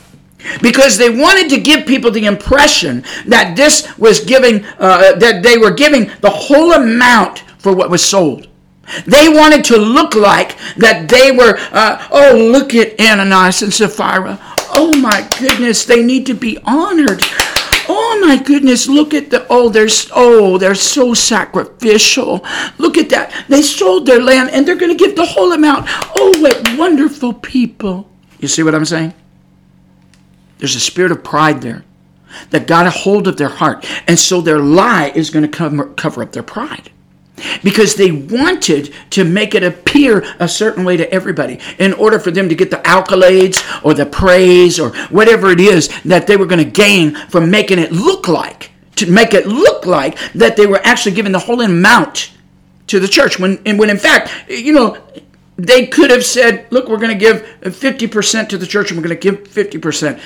Because 0.62 0.98
they 0.98 1.10
wanted 1.10 1.50
to 1.50 1.60
give 1.60 1.86
people 1.86 2.12
the 2.12 2.26
impression 2.26 3.04
that 3.26 3.56
this 3.56 3.98
was 3.98 4.20
giving, 4.20 4.66
uh, 4.80 5.14
that 5.16 5.44
they 5.44 5.58
were 5.58 5.72
giving 5.72 6.12
the 6.22 6.30
whole 6.30 6.74
amount 6.74 7.40
for 7.58 7.76
what 7.76 7.90
was 7.90 8.04
sold. 8.04 8.48
They 9.08 9.30
wanted 9.30 9.64
to 9.66 9.78
look 9.78 10.14
like 10.16 10.58
that 10.78 11.10
they 11.10 11.32
were, 11.32 11.58
uh, 11.72 12.08
oh, 12.12 12.50
look 12.52 12.76
at 12.76 13.00
Ananias 13.00 13.64
and 13.64 13.74
Sapphira. 13.74 14.40
Oh 14.78 14.96
my 14.98 15.28
goodness, 15.40 15.86
they 15.86 16.04
need 16.04 16.26
to 16.28 16.34
be 16.34 16.60
honored. 16.66 17.22
Oh 17.88 18.20
my 18.26 18.38
goodness, 18.38 18.88
look 18.88 19.14
at 19.14 19.30
the 19.30 19.46
oh 19.50 19.70
they're 19.70 19.88
oh 20.14 20.58
they're 20.58 20.76
so 20.76 21.14
sacrificial. 21.14 22.44
Look 22.78 22.98
at 22.98 23.10
that. 23.10 23.46
They 23.48 23.62
sold 23.62 24.06
their 24.06 24.22
land 24.22 24.50
and 24.52 24.68
they're 24.68 24.76
to 24.76 24.96
give 24.96 25.16
the 25.16 25.26
whole 25.26 25.52
amount. 25.52 25.86
Oh 26.16 26.34
what 26.42 26.78
wonderful 26.78 27.34
people. 27.34 28.10
You 28.40 28.48
see 28.48 28.64
what 28.64 28.74
I'm 28.74 28.86
saying? 28.86 29.14
There's 30.58 30.76
a 30.76 30.80
spirit 30.80 31.12
of 31.12 31.24
pride 31.24 31.62
there 31.62 31.84
that 32.50 32.68
got 32.68 32.86
a 32.86 32.90
hold 32.90 33.28
of 33.28 33.38
their 33.38 33.50
heart. 33.50 33.86
And 34.08 34.18
so 34.18 34.42
their 34.42 34.60
lie 34.60 35.12
is 35.16 35.30
going 35.30 35.50
to 35.50 35.88
cover, 35.96 36.22
up 36.22 36.32
their 36.32 36.44
pride. 36.44 36.92
Because 37.64 37.96
they 37.96 38.12
wanted 38.12 38.94
to 39.12 39.26
make 39.26 39.56
it 39.56 39.64
appear 39.64 40.26
a 40.40 40.48
certain 40.48 40.86
way 40.86 40.96
to 40.96 41.12
everybody. 41.12 41.60
In 41.80 41.94
order 41.94 42.18
for 42.18 42.32
them 42.32 42.48
to 42.48 42.56
get 42.56 42.72
the 42.72 42.78
accolades 42.78 43.62
or 43.84 43.94
the 43.94 44.06
praise 44.06 44.80
or 44.80 44.92
whatever 45.10 45.52
it 45.52 45.60
is 45.60 45.90
that 46.04 46.28
they 46.28 46.38
were 46.38 46.46
going 46.46 46.64
to 46.64 46.70
gain 46.70 47.16
from 47.30 47.52
making 47.52 47.80
it 47.80 47.92
look 47.92 48.28
like 48.30 48.72
to 48.96 49.12
make 49.12 49.34
it 49.34 49.46
look 49.48 49.86
like 49.86 50.18
that 50.34 50.56
they 50.56 50.66
were 50.66 50.80
actually 50.84 51.14
giving 51.14 51.32
the 51.32 51.40
whole 51.40 51.62
amount 51.62 52.32
to 52.88 53.00
the 53.00 53.08
church. 53.08 53.40
When 53.40 53.58
when 53.78 53.90
in 53.90 53.98
fact 53.98 54.32
you 54.50 54.74
know 54.74 54.98
they 55.58 55.88
could 55.88 56.12
have 56.12 56.26
said 56.26 56.68
look 56.70 56.88
we're 56.88 56.98
going 56.98 57.12
to 57.12 57.16
give 57.18 57.42
50% 57.62 58.50
to 58.50 58.58
the 58.58 58.68
church 58.68 58.92
and 58.92 59.00
we're 59.00 59.08
going 59.08 59.20
to 59.20 59.32
give 59.32 59.44
50% 59.44 60.22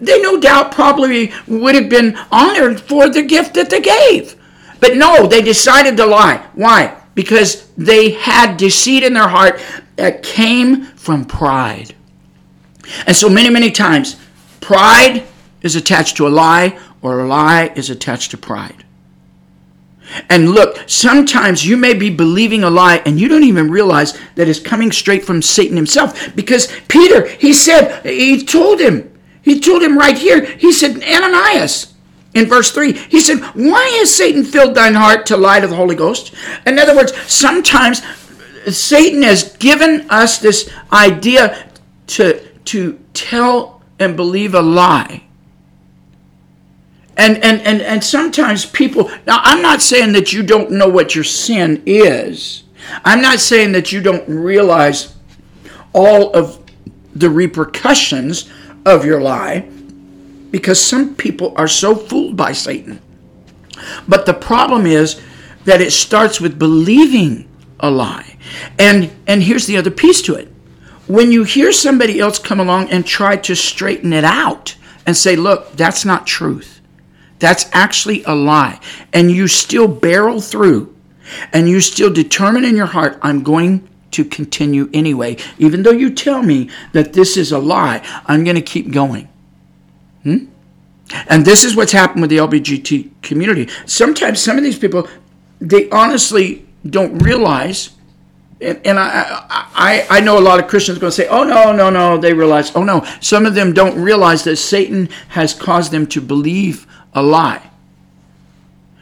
they 0.00 0.20
no 0.20 0.40
doubt 0.40 0.72
probably 0.72 1.32
would 1.46 1.74
have 1.74 1.88
been 1.88 2.16
honored 2.30 2.80
for 2.80 3.08
the 3.08 3.22
gift 3.22 3.54
that 3.54 3.70
they 3.70 3.80
gave 3.80 4.36
but 4.84 4.98
no, 4.98 5.26
they 5.26 5.40
decided 5.40 5.96
to 5.96 6.04
lie. 6.04 6.46
Why? 6.52 7.00
Because 7.14 7.68
they 7.70 8.10
had 8.10 8.58
deceit 8.58 9.02
in 9.02 9.14
their 9.14 9.28
heart 9.28 9.58
that 9.96 10.22
came 10.22 10.84
from 10.84 11.24
pride. 11.24 11.94
And 13.06 13.16
so 13.16 13.30
many, 13.30 13.48
many 13.48 13.70
times, 13.70 14.16
pride 14.60 15.24
is 15.62 15.74
attached 15.74 16.18
to 16.18 16.26
a 16.26 16.28
lie, 16.28 16.78
or 17.00 17.20
a 17.20 17.26
lie 17.26 17.72
is 17.74 17.88
attached 17.88 18.32
to 18.32 18.36
pride. 18.36 18.84
And 20.28 20.50
look, 20.50 20.78
sometimes 20.86 21.66
you 21.66 21.78
may 21.78 21.94
be 21.94 22.10
believing 22.10 22.62
a 22.62 22.68
lie 22.68 23.00
and 23.06 23.18
you 23.18 23.26
don't 23.26 23.42
even 23.42 23.70
realize 23.70 24.12
that 24.34 24.48
it's 24.48 24.60
coming 24.60 24.92
straight 24.92 25.24
from 25.24 25.40
Satan 25.40 25.76
himself. 25.76 26.36
Because 26.36 26.70
Peter, 26.88 27.26
he 27.26 27.54
said, 27.54 28.04
he 28.04 28.44
told 28.44 28.80
him, 28.80 29.13
he 29.44 29.60
told 29.60 29.82
him 29.82 29.98
right 29.98 30.16
here, 30.16 30.44
he 30.44 30.72
said, 30.72 31.02
Ananias, 31.02 31.92
in 32.32 32.46
verse 32.46 32.72
3. 32.72 32.92
He 32.92 33.20
said, 33.20 33.40
Why 33.54 33.98
has 34.00 34.14
Satan 34.14 34.42
filled 34.42 34.74
thine 34.74 34.94
heart 34.94 35.26
to 35.26 35.36
lie 35.36 35.60
to 35.60 35.66
the 35.66 35.76
Holy 35.76 35.94
Ghost? 35.94 36.34
In 36.66 36.78
other 36.78 36.96
words, 36.96 37.14
sometimes 37.30 38.02
Satan 38.68 39.22
has 39.22 39.56
given 39.58 40.06
us 40.10 40.38
this 40.38 40.72
idea 40.92 41.70
to, 42.08 42.40
to 42.64 42.98
tell 43.12 43.82
and 43.98 44.16
believe 44.16 44.54
a 44.54 44.62
lie. 44.62 45.22
And, 47.16 47.36
and, 47.44 47.60
and, 47.60 47.80
and 47.80 48.02
sometimes 48.02 48.66
people, 48.66 49.08
now 49.26 49.38
I'm 49.42 49.62
not 49.62 49.80
saying 49.80 50.12
that 50.14 50.32
you 50.32 50.42
don't 50.42 50.72
know 50.72 50.88
what 50.88 51.14
your 51.14 51.22
sin 51.22 51.82
is. 51.86 52.64
I'm 53.04 53.22
not 53.22 53.38
saying 53.38 53.72
that 53.72 53.92
you 53.92 54.00
don't 54.00 54.28
realize 54.28 55.14
all 55.92 56.32
of 56.32 56.60
the 57.14 57.30
repercussions 57.30 58.50
of 58.84 59.04
your 59.04 59.20
lie 59.20 59.68
because 60.50 60.80
some 60.80 61.14
people 61.14 61.52
are 61.56 61.68
so 61.68 61.94
fooled 61.94 62.36
by 62.36 62.52
Satan. 62.52 63.00
But 64.06 64.26
the 64.26 64.34
problem 64.34 64.86
is 64.86 65.20
that 65.64 65.80
it 65.80 65.92
starts 65.92 66.40
with 66.40 66.58
believing 66.58 67.48
a 67.80 67.90
lie. 67.90 68.36
And 68.78 69.10
and 69.26 69.42
here's 69.42 69.66
the 69.66 69.76
other 69.76 69.90
piece 69.90 70.22
to 70.22 70.34
it. 70.34 70.48
When 71.06 71.32
you 71.32 71.44
hear 71.44 71.72
somebody 71.72 72.20
else 72.20 72.38
come 72.38 72.60
along 72.60 72.90
and 72.90 73.04
try 73.04 73.36
to 73.36 73.54
straighten 73.56 74.12
it 74.12 74.24
out 74.24 74.76
and 75.06 75.16
say, 75.16 75.36
"Look, 75.36 75.76
that's 75.76 76.04
not 76.04 76.26
truth. 76.26 76.80
That's 77.38 77.66
actually 77.72 78.22
a 78.24 78.34
lie." 78.34 78.80
And 79.12 79.30
you 79.30 79.48
still 79.48 79.88
barrel 79.88 80.40
through 80.40 80.94
and 81.52 81.68
you 81.68 81.80
still 81.80 82.12
determine 82.12 82.64
in 82.64 82.76
your 82.76 82.86
heart, 82.86 83.18
"I'm 83.22 83.42
going 83.42 83.88
to 84.14 84.24
continue 84.24 84.90
anyway. 84.92 85.36
Even 85.58 85.82
though 85.82 85.92
you 85.92 86.12
tell 86.12 86.42
me 86.42 86.70
that 86.92 87.12
this 87.12 87.36
is 87.36 87.52
a 87.52 87.58
lie, 87.58 88.02
I'm 88.26 88.44
going 88.44 88.56
to 88.56 88.62
keep 88.62 88.90
going." 88.90 89.28
Hmm? 90.22 90.46
And 91.28 91.44
this 91.44 91.64
is 91.64 91.76
what's 91.76 91.92
happened 91.92 92.22
with 92.22 92.30
the 92.30 92.38
LBGT 92.38 93.10
community. 93.22 93.68
Sometimes 93.86 94.40
some 94.40 94.56
of 94.56 94.64
these 94.64 94.78
people, 94.78 95.06
they 95.60 95.88
honestly 95.90 96.66
don't 96.88 97.18
realize, 97.18 97.90
and, 98.60 98.80
and 98.86 98.98
I, 98.98 99.44
I, 99.74 100.06
I 100.08 100.20
know 100.20 100.38
a 100.38 100.40
lot 100.40 100.60
of 100.60 100.68
Christians 100.68 100.98
going 100.98 101.10
to 101.10 101.14
say, 101.14 101.28
oh, 101.28 101.44
no, 101.44 101.72
no, 101.72 101.90
no, 101.90 102.16
they 102.16 102.32
realize. 102.32 102.74
Oh, 102.74 102.84
no. 102.84 103.06
Some 103.20 103.44
of 103.46 103.54
them 103.54 103.72
don't 103.72 104.00
realize 104.00 104.44
that 104.44 104.56
Satan 104.56 105.08
has 105.28 105.52
caused 105.52 105.92
them 105.92 106.06
to 106.08 106.20
believe 106.20 106.86
a 107.12 107.22
lie. 107.22 107.70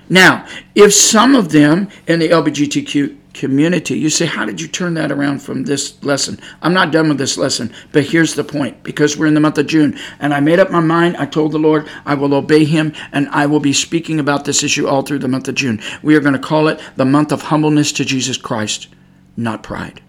Now, 0.08 0.46
if 0.74 0.92
some 0.92 1.34
of 1.34 1.52
them 1.52 1.88
in 2.06 2.18
the 2.18 2.28
LBGTQ 2.28 3.16
community. 3.34 3.98
You 3.98 4.10
say, 4.10 4.26
How 4.26 4.44
did 4.44 4.60
you 4.60 4.68
turn 4.68 4.94
that 4.94 5.10
around 5.10 5.40
from 5.40 5.64
this 5.64 6.02
lesson? 6.04 6.38
I'm 6.62 6.74
not 6.74 6.92
done 6.92 7.08
with 7.08 7.18
this 7.18 7.36
lesson, 7.36 7.72
but 7.92 8.04
here's 8.04 8.34
the 8.34 8.44
point 8.44 8.82
because 8.82 9.16
we're 9.16 9.26
in 9.26 9.34
the 9.34 9.40
month 9.40 9.58
of 9.58 9.66
June 9.66 9.98
and 10.20 10.32
I 10.34 10.40
made 10.40 10.58
up 10.58 10.70
my 10.70 10.80
mind. 10.80 11.16
I 11.16 11.26
told 11.26 11.52
the 11.52 11.58
Lord 11.58 11.88
I 12.04 12.14
will 12.14 12.34
obey 12.34 12.64
Him 12.64 12.92
and 13.12 13.28
I 13.28 13.46
will 13.46 13.60
be 13.60 13.72
speaking 13.72 14.20
about 14.20 14.44
this 14.44 14.62
issue 14.62 14.86
all 14.86 15.02
through 15.02 15.20
the 15.20 15.28
month 15.28 15.48
of 15.48 15.54
June. 15.54 15.80
We 16.02 16.14
are 16.16 16.20
going 16.20 16.34
to 16.34 16.38
call 16.38 16.68
it 16.68 16.80
the 16.96 17.04
month 17.04 17.32
of 17.32 17.42
humbleness 17.42 17.92
to 17.92 18.04
Jesus 18.04 18.36
Christ, 18.36 18.88
not 19.36 19.62
pride. 19.62 20.00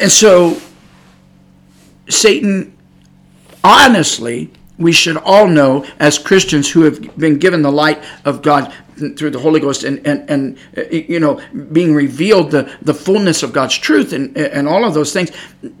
And 0.00 0.10
so, 0.10 0.60
Satan, 2.08 2.76
honestly, 3.64 4.50
we 4.78 4.92
should 4.92 5.16
all 5.18 5.46
know 5.46 5.86
as 5.98 6.18
Christians 6.18 6.70
who 6.70 6.82
have 6.82 7.16
been 7.16 7.38
given 7.38 7.62
the 7.62 7.72
light 7.72 8.02
of 8.24 8.42
God 8.42 8.74
through 9.16 9.30
the 9.30 9.38
Holy 9.38 9.60
Ghost 9.60 9.84
and, 9.84 10.04
and, 10.06 10.28
and 10.30 10.58
uh, 10.76 10.82
you 10.90 11.20
know, 11.20 11.40
being 11.72 11.94
revealed 11.94 12.50
the, 12.50 12.72
the 12.82 12.94
fullness 12.94 13.42
of 13.42 13.52
God's 13.52 13.76
truth 13.76 14.12
and, 14.12 14.36
and 14.36 14.68
all 14.68 14.84
of 14.84 14.94
those 14.94 15.12
things, 15.12 15.30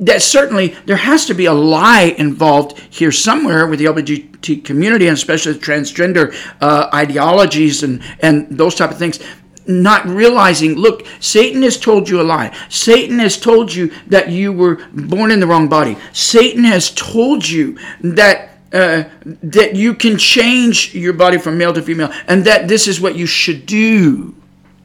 that 0.00 0.22
certainly 0.22 0.68
there 0.86 0.96
has 0.96 1.26
to 1.26 1.34
be 1.34 1.46
a 1.46 1.52
lie 1.52 2.14
involved 2.18 2.78
here 2.90 3.12
somewhere 3.12 3.66
with 3.66 3.78
the 3.78 3.86
LGBT 3.86 4.64
community 4.64 5.06
and 5.06 5.14
especially 5.14 5.54
transgender 5.54 6.34
uh, 6.60 6.90
ideologies 6.92 7.82
and, 7.82 8.02
and 8.20 8.58
those 8.58 8.74
type 8.74 8.90
of 8.90 8.98
things 8.98 9.18
not 9.66 10.04
realizing 10.06 10.74
look 10.74 11.06
satan 11.20 11.62
has 11.62 11.78
told 11.78 12.08
you 12.08 12.20
a 12.20 12.22
lie. 12.22 12.54
Satan 12.68 13.18
has 13.20 13.38
told 13.38 13.72
you 13.72 13.92
that 14.08 14.30
you 14.30 14.52
were 14.52 14.84
born 14.92 15.30
in 15.30 15.40
the 15.40 15.46
wrong 15.46 15.68
body. 15.68 15.96
Satan 16.12 16.64
has 16.64 16.90
told 16.90 17.48
you 17.48 17.78
that 18.00 18.51
uh, 18.72 19.04
that 19.24 19.76
you 19.76 19.94
can 19.94 20.16
change 20.16 20.94
your 20.94 21.12
body 21.12 21.38
from 21.38 21.58
male 21.58 21.72
to 21.72 21.82
female 21.82 22.12
and 22.26 22.44
that 22.44 22.68
this 22.68 22.88
is 22.88 23.00
what 23.00 23.16
you 23.16 23.26
should 23.26 23.66
do. 23.66 24.34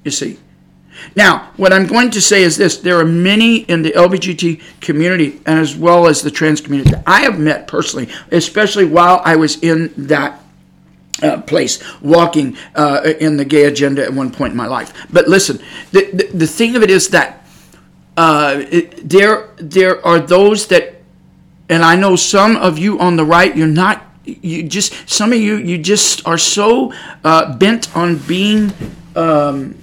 You 0.04 0.12
see. 0.12 0.40
Now, 1.16 1.52
what 1.58 1.72
I'm 1.72 1.86
going 1.86 2.12
to 2.12 2.22
say 2.22 2.44
is 2.44 2.58
this 2.58 2.78
there 2.78 3.00
are 3.00 3.06
many 3.06 3.58
in 3.58 3.82
the 3.82 3.92
LBGT 3.92 4.82
community 4.82 5.42
and 5.46 5.60
as 5.60 5.76
well 5.76 6.08
as 6.08 6.22
the 6.22 6.32
trans 6.32 6.62
community 6.62 6.92
that 6.92 7.04
I 7.06 7.22
have 7.22 7.40
met 7.40 7.68
personally, 7.68 8.10
especially 8.32 8.86
while 8.86 9.22
I 9.24 9.36
was 9.36 9.62
in 9.64 9.94
that 9.98 10.44
uh, 11.22 11.42
place 11.42 11.82
walking 12.02 12.58
uh, 12.76 13.14
in 13.20 13.38
the 13.38 13.46
gay 13.46 13.66
agenda 13.66 14.04
at 14.04 14.14
one 14.14 14.32
point 14.32 14.52
in 14.52 14.58
my 14.58 14.68
life. 14.68 14.94
But 15.12 15.28
listen, 15.28 15.60
the, 15.92 16.12
the, 16.12 16.38
the 16.38 16.48
thing 16.48 16.76
of 16.76 16.84
it 16.84 16.90
is 16.90 17.10
that 17.10 17.46
uh, 18.16 18.64
it, 18.70 19.08
there, 19.08 19.50
there 19.58 20.06
are 20.06 20.20
those 20.20 20.68
that 20.68 20.97
and 21.70 21.84
I 21.84 21.96
know 21.96 22.16
some 22.16 22.56
of 22.56 22.78
you 22.78 23.00
on 23.00 23.16
the 23.16 23.26
right, 23.26 23.56
you're 23.56 23.68
not, 23.68 24.04
you 24.24 24.64
just, 24.64 25.10
some 25.10 25.34
of 25.34 25.40
you, 25.40 25.58
you 25.58 25.78
just 25.78 26.26
are 26.28 26.38
so 26.38 26.94
uh, 27.24 27.58
bent 27.58 27.96
on 27.96 28.18
being 28.18 28.72
um, 29.16 29.76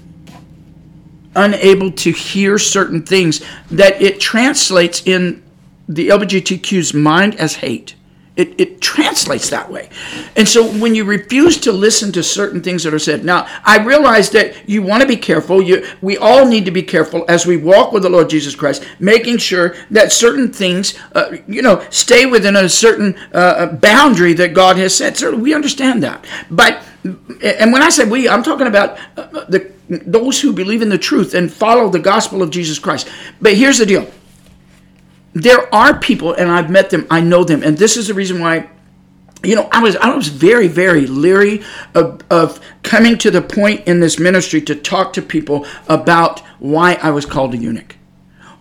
unable 1.36 1.90
to 1.90 2.12
hear 2.12 2.58
certain 2.58 3.02
things, 3.02 3.44
that 3.70 4.00
it 4.00 4.20
translates 4.20 5.02
in 5.06 5.42
the 5.88 6.08
LGBTQ's 6.08 6.94
mind 6.94 7.34
as 7.36 7.56
hate. 7.56 7.94
It, 8.36 8.60
it 8.60 8.80
translates 8.80 9.48
that 9.50 9.70
way. 9.70 9.88
And 10.34 10.48
so 10.48 10.66
when 10.66 10.96
you 10.96 11.04
refuse 11.04 11.56
to 11.60 11.70
listen 11.70 12.10
to 12.12 12.22
certain 12.24 12.60
things 12.62 12.82
that 12.82 12.92
are 12.92 12.98
said, 12.98 13.24
now 13.24 13.46
I 13.64 13.78
realize 13.78 14.30
that 14.30 14.68
you 14.68 14.82
want 14.82 15.02
to 15.02 15.08
be 15.08 15.16
careful. 15.16 15.62
You, 15.62 15.86
we 16.02 16.18
all 16.18 16.44
need 16.44 16.64
to 16.64 16.72
be 16.72 16.82
careful 16.82 17.24
as 17.28 17.46
we 17.46 17.56
walk 17.56 17.92
with 17.92 18.02
the 18.02 18.08
Lord 18.08 18.28
Jesus 18.28 18.56
Christ, 18.56 18.84
making 18.98 19.38
sure 19.38 19.76
that 19.90 20.10
certain 20.10 20.52
things, 20.52 20.98
uh, 21.14 21.36
you 21.46 21.62
know, 21.62 21.86
stay 21.90 22.26
within 22.26 22.56
a 22.56 22.68
certain 22.68 23.16
uh, 23.32 23.66
boundary 23.66 24.32
that 24.32 24.52
God 24.52 24.78
has 24.78 24.96
set. 24.96 25.16
Certainly, 25.16 25.44
we 25.44 25.54
understand 25.54 26.02
that. 26.02 26.24
But, 26.50 26.82
and 27.04 27.72
when 27.72 27.82
I 27.82 27.88
say 27.88 28.04
we, 28.04 28.28
I'm 28.28 28.42
talking 28.42 28.66
about 28.66 28.98
uh, 29.16 29.44
the, 29.44 29.72
those 29.88 30.40
who 30.40 30.52
believe 30.52 30.82
in 30.82 30.88
the 30.88 30.98
truth 30.98 31.34
and 31.34 31.52
follow 31.52 31.88
the 31.88 32.00
gospel 32.00 32.42
of 32.42 32.50
Jesus 32.50 32.80
Christ. 32.80 33.08
But 33.40 33.54
here's 33.54 33.78
the 33.78 33.86
deal 33.86 34.10
there 35.34 35.72
are 35.74 35.98
people, 35.98 36.32
and 36.32 36.50
I've 36.50 36.70
met 36.70 36.90
them, 36.90 37.06
I 37.10 37.20
know 37.20 37.44
them, 37.44 37.62
and 37.62 37.76
this 37.76 37.96
is 37.96 38.08
the 38.08 38.14
reason 38.14 38.40
why. 38.40 38.70
You 39.42 39.56
know, 39.56 39.68
I 39.70 39.82
was 39.82 39.94
I 39.96 40.14
was 40.14 40.28
very 40.28 40.68
very 40.68 41.06
leery 41.06 41.62
of, 41.94 42.22
of 42.30 42.60
coming 42.82 43.18
to 43.18 43.30
the 43.30 43.42
point 43.42 43.86
in 43.86 44.00
this 44.00 44.18
ministry 44.18 44.62
to 44.62 44.74
talk 44.74 45.12
to 45.14 45.22
people 45.22 45.66
about 45.86 46.40
why 46.60 46.94
I 46.94 47.10
was 47.10 47.26
called 47.26 47.52
a 47.52 47.58
eunuch 47.58 47.94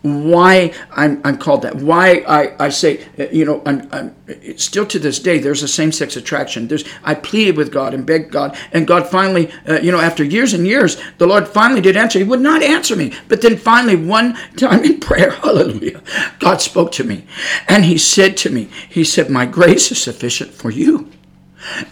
why 0.03 0.73
I'm, 0.91 1.21
I'm 1.23 1.37
called 1.37 1.61
that, 1.61 1.75
why 1.75 2.25
I, 2.27 2.65
I 2.65 2.69
say, 2.69 3.05
you 3.31 3.45
know, 3.45 3.61
I'm, 3.65 3.87
I'm 3.93 4.57
still 4.57 4.85
to 4.87 4.99
this 4.99 5.17
day, 5.17 5.39
there's 5.39 5.63
a 5.63 5.67
same 5.67 5.93
sex 5.93 6.17
attraction. 6.17 6.67
There's, 6.67 6.83
I 7.05 7.15
pleaded 7.15 7.55
with 7.55 7.71
God 7.71 7.93
and 7.93 8.05
begged 8.05 8.29
God, 8.31 8.57
and 8.73 8.85
God 8.85 9.07
finally, 9.07 9.49
uh, 9.67 9.79
you 9.79 9.93
know, 9.93 10.01
after 10.01 10.23
years 10.23 10.53
and 10.53 10.67
years, 10.67 11.01
the 11.19 11.25
Lord 11.25 11.47
finally 11.47 11.79
did 11.79 11.95
answer. 11.95 12.19
He 12.19 12.25
would 12.25 12.41
not 12.41 12.61
answer 12.61 12.97
me. 12.97 13.13
But 13.29 13.41
then 13.41 13.55
finally, 13.55 13.95
one 13.95 14.35
time 14.57 14.83
in 14.83 14.99
prayer, 14.99 15.31
hallelujah, 15.31 16.01
God 16.39 16.61
spoke 16.61 16.91
to 16.93 17.05
me, 17.05 17.25
and 17.69 17.85
He 17.85 17.97
said 17.97 18.35
to 18.37 18.49
me, 18.49 18.69
He 18.89 19.05
said, 19.05 19.29
My 19.29 19.45
grace 19.45 19.89
is 19.89 20.01
sufficient 20.01 20.51
for 20.51 20.69
you. 20.69 21.09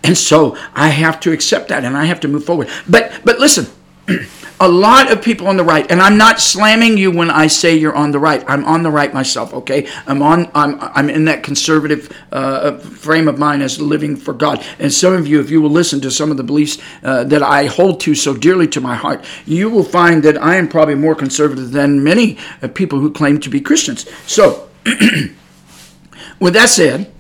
And 0.04 0.18
so 0.18 0.58
I 0.74 0.90
have 0.90 1.22
to 1.22 1.32
accept 1.32 1.70
that 1.70 1.86
and 1.86 1.96
I 1.96 2.04
have 2.04 2.20
to 2.22 2.28
move 2.28 2.44
forward. 2.44 2.68
But, 2.90 3.22
but 3.24 3.40
listen, 3.40 3.68
a 4.62 4.68
lot 4.70 5.12
of 5.12 5.24
people 5.24 5.48
on 5.48 5.58
the 5.58 5.64
right, 5.64 5.92
and 5.92 6.00
I'm 6.00 6.18
not 6.18 6.40
slamming 6.40 6.96
you 6.96 7.10
when 7.10 7.32
I 7.32 7.48
say 7.48 7.76
you're 7.76 7.96
on 7.96 8.12
the 8.12 8.20
right. 8.20 8.44
I'm 8.48 8.64
on 8.64 8.84
the 8.84 8.92
right 8.92 9.12
myself. 9.12 9.54
Okay, 9.56 9.90
I'm 10.06 10.22
on. 10.22 10.52
I'm 10.54 10.78
I'm 10.80 11.10
in 11.10 11.26
that 11.26 11.42
conservative 11.42 12.16
uh, 12.32 12.78
frame 12.78 13.28
of 13.28 13.40
mind 13.40 13.64
as 13.64 13.82
living 13.82 14.16
for 14.16 14.34
God. 14.34 14.64
And 14.78 14.94
some 14.94 15.14
of 15.14 15.28
you, 15.28 15.40
if 15.42 15.50
you 15.50 15.62
will 15.62 15.72
listen 15.72 16.00
to 16.02 16.12
some 16.12 16.30
of 16.30 16.38
the 16.38 16.44
beliefs 16.44 16.78
uh, 17.02 17.24
that 17.26 17.42
I 17.42 17.66
hold 17.66 18.00
to 18.02 18.14
so 18.14 18.36
dearly 18.36 18.68
to 18.68 18.80
my 18.80 18.94
heart, 18.96 19.26
you 19.48 19.68
will 19.68 19.84
find 19.84 20.22
that 20.24 20.38
I 20.38 20.58
am 20.58 20.68
probably 20.68 20.96
more 20.96 21.16
conservative 21.16 21.72
than 21.72 22.04
many 22.04 22.38
uh, 22.62 22.68
people 22.68 23.00
who 23.00 23.12
claim 23.12 23.40
to 23.40 23.50
be 23.50 23.62
Christians. 23.62 24.08
So, 24.28 24.70
with 26.40 26.54
that 26.54 26.70
said, 26.70 27.12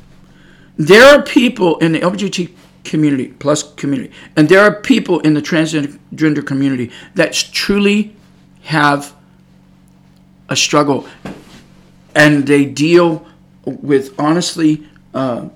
there 0.77 1.05
are 1.05 1.23
people 1.23 1.79
in 1.79 1.93
the 1.93 2.01
LGBT 2.01 2.51
community 2.83 3.27
plus 3.39 3.63
community. 3.73 4.11
And 4.35 4.49
there 4.49 4.61
are 4.61 4.73
people 4.73 5.19
in 5.19 5.33
the 5.33 5.41
transgender 5.41 6.45
community 6.45 6.91
that 7.15 7.33
truly 7.33 8.15
have 8.63 9.13
a 10.49 10.55
struggle 10.55 11.07
and 12.13 12.45
they 12.47 12.65
deal 12.65 13.25
with 13.65 14.19
honestly 14.19 14.87
uh, 15.13 15.47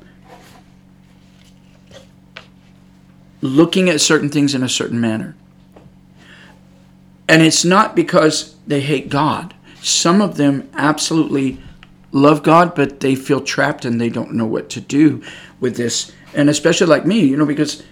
looking 3.42 3.90
at 3.90 4.02
certain 4.02 4.30
things 4.30 4.56
in 4.56 4.64
a 4.64 4.70
certain 4.70 5.00
manner. 5.00 5.36
And 7.28 7.42
it's 7.42 7.66
not 7.66 7.96
because 7.96 8.56
they 8.68 8.82
hate 8.82 9.10
god. 9.10 9.54
Some 9.82 10.22
of 10.22 10.38
them 10.38 10.70
absolutely 10.74 11.60
love 12.16 12.44
god 12.44 12.74
but 12.74 13.02
they 13.02 13.14
feel 13.14 13.42
trapped 13.42 13.84
and 13.84 14.00
they 14.00 14.10
don't 14.10 14.34
know 14.34 14.46
what 14.46 14.70
to 14.70 14.80
do 14.80 15.22
with 15.60 15.76
this. 15.76 16.12
And 16.34 16.50
especially 16.50 16.88
like 16.88 17.06
me, 17.06 17.20
you 17.20 17.38
know, 17.38 17.46
because 17.46 17.84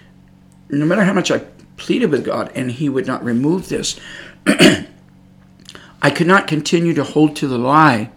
no 0.69 0.85
matter 0.85 1.03
how 1.03 1.13
much 1.13 1.31
I 1.31 1.39
pleaded 1.77 2.11
with 2.11 2.25
God 2.25 2.51
and 2.55 2.71
He 2.71 2.89
would 2.89 3.07
not 3.07 3.23
remove 3.23 3.69
this, 3.69 3.99
I 4.45 6.09
could 6.13 6.27
not 6.27 6.47
continue 6.47 6.93
to 6.93 7.03
hold 7.03 7.35
to 7.37 7.47
the 7.47 7.57
lie 7.57 8.11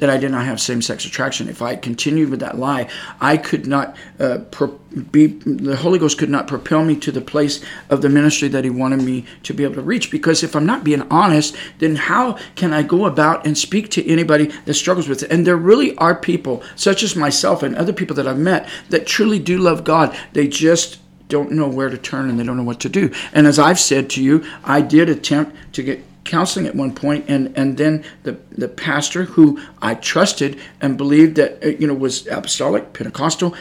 that 0.00 0.10
I 0.10 0.16
did 0.16 0.30
not 0.30 0.46
have 0.46 0.60
same 0.60 0.82
sex 0.82 1.04
attraction. 1.04 1.48
If 1.48 1.62
I 1.62 1.76
continued 1.76 2.30
with 2.30 2.40
that 2.40 2.58
lie, 2.58 2.88
I 3.20 3.36
could 3.36 3.66
not 3.66 3.96
uh, 4.18 4.38
pro- 4.50 4.78
be, 5.12 5.26
the 5.26 5.76
Holy 5.76 5.98
Ghost 5.98 6.18
could 6.18 6.30
not 6.30 6.48
propel 6.48 6.84
me 6.84 6.96
to 6.96 7.12
the 7.12 7.20
place 7.20 7.62
of 7.90 8.00
the 8.00 8.08
ministry 8.08 8.48
that 8.48 8.64
He 8.64 8.70
wanted 8.70 9.02
me 9.02 9.26
to 9.42 9.52
be 9.52 9.62
able 9.62 9.74
to 9.74 9.82
reach. 9.82 10.10
Because 10.10 10.42
if 10.42 10.56
I'm 10.56 10.66
not 10.66 10.84
being 10.84 11.02
honest, 11.10 11.54
then 11.78 11.96
how 11.96 12.38
can 12.56 12.72
I 12.72 12.82
go 12.82 13.04
about 13.04 13.46
and 13.46 13.56
speak 13.56 13.90
to 13.90 14.06
anybody 14.10 14.46
that 14.64 14.74
struggles 14.74 15.06
with 15.06 15.22
it? 15.22 15.30
And 15.30 15.46
there 15.46 15.56
really 15.56 15.94
are 15.98 16.14
people, 16.14 16.62
such 16.76 17.02
as 17.02 17.14
myself 17.14 17.62
and 17.62 17.76
other 17.76 17.92
people 17.92 18.16
that 18.16 18.26
I've 18.26 18.38
met, 18.38 18.68
that 18.88 19.06
truly 19.06 19.38
do 19.38 19.58
love 19.58 19.84
God. 19.84 20.16
They 20.32 20.48
just 20.48 20.98
don't 21.28 21.52
know 21.52 21.68
where 21.68 21.90
to 21.90 21.98
turn 21.98 22.28
and 22.28 22.40
they 22.40 22.44
don't 22.44 22.56
know 22.56 22.64
what 22.64 22.80
to 22.80 22.88
do. 22.88 23.12
And 23.32 23.46
as 23.46 23.58
I've 23.58 23.78
said 23.78 24.10
to 24.10 24.22
you, 24.22 24.44
I 24.64 24.80
did 24.80 25.08
attempt 25.08 25.54
to 25.74 25.82
get 25.82 26.02
counseling 26.24 26.66
at 26.66 26.74
one 26.74 26.94
point, 26.94 27.24
and 27.28 27.56
and 27.56 27.76
then 27.76 28.04
the 28.22 28.38
the 28.52 28.68
pastor 28.68 29.24
who 29.24 29.60
I 29.80 29.94
trusted 29.94 30.58
and 30.80 30.96
believed 30.96 31.36
that 31.36 31.64
uh, 31.64 31.68
you 31.68 31.86
know 31.86 31.94
was 31.94 32.26
apostolic 32.26 32.92
Pentecostal, 32.92 33.54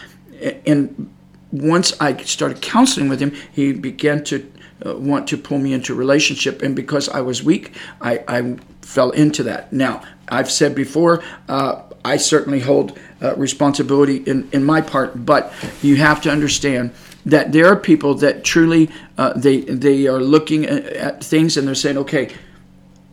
and 0.65 1.11
once 1.51 1.99
I 1.99 2.17
started 2.17 2.61
counseling 2.61 3.09
with 3.09 3.19
him, 3.19 3.35
he 3.51 3.73
began 3.73 4.23
to 4.25 4.51
uh, 4.85 4.95
want 4.97 5.27
to 5.29 5.37
pull 5.37 5.57
me 5.57 5.73
into 5.73 5.93
a 5.93 5.95
relationship, 5.95 6.61
and 6.61 6.75
because 6.75 7.09
I 7.09 7.21
was 7.21 7.43
weak, 7.43 7.75
I, 8.01 8.23
I 8.27 8.57
fell 8.81 9.11
into 9.11 9.43
that. 9.43 9.73
Now 9.73 10.03
I've 10.27 10.51
said 10.51 10.75
before. 10.75 11.23
Uh, 11.47 11.83
I 12.05 12.15
certainly 12.15 12.61
hold 12.61 12.97
uh, 13.21 13.35
responsibility 13.35 14.17
in, 14.17 14.49
in 14.53 14.63
my 14.63 14.79
part, 14.79 15.25
but 15.25 15.53
you 15.81 15.97
have 15.97 16.21
to 16.21 16.31
understand 16.31 16.91
that 17.25 17.51
there 17.51 17.67
are 17.67 17.75
people 17.75 18.13
that 18.15 18.43
truly 18.43 18.89
uh, 19.17 19.33
they 19.33 19.61
they 19.61 20.07
are 20.07 20.21
looking 20.21 20.65
at, 20.65 20.85
at 20.85 21.23
things 21.23 21.57
and 21.57 21.67
they're 21.67 21.75
saying, 21.75 21.97
okay, 21.97 22.33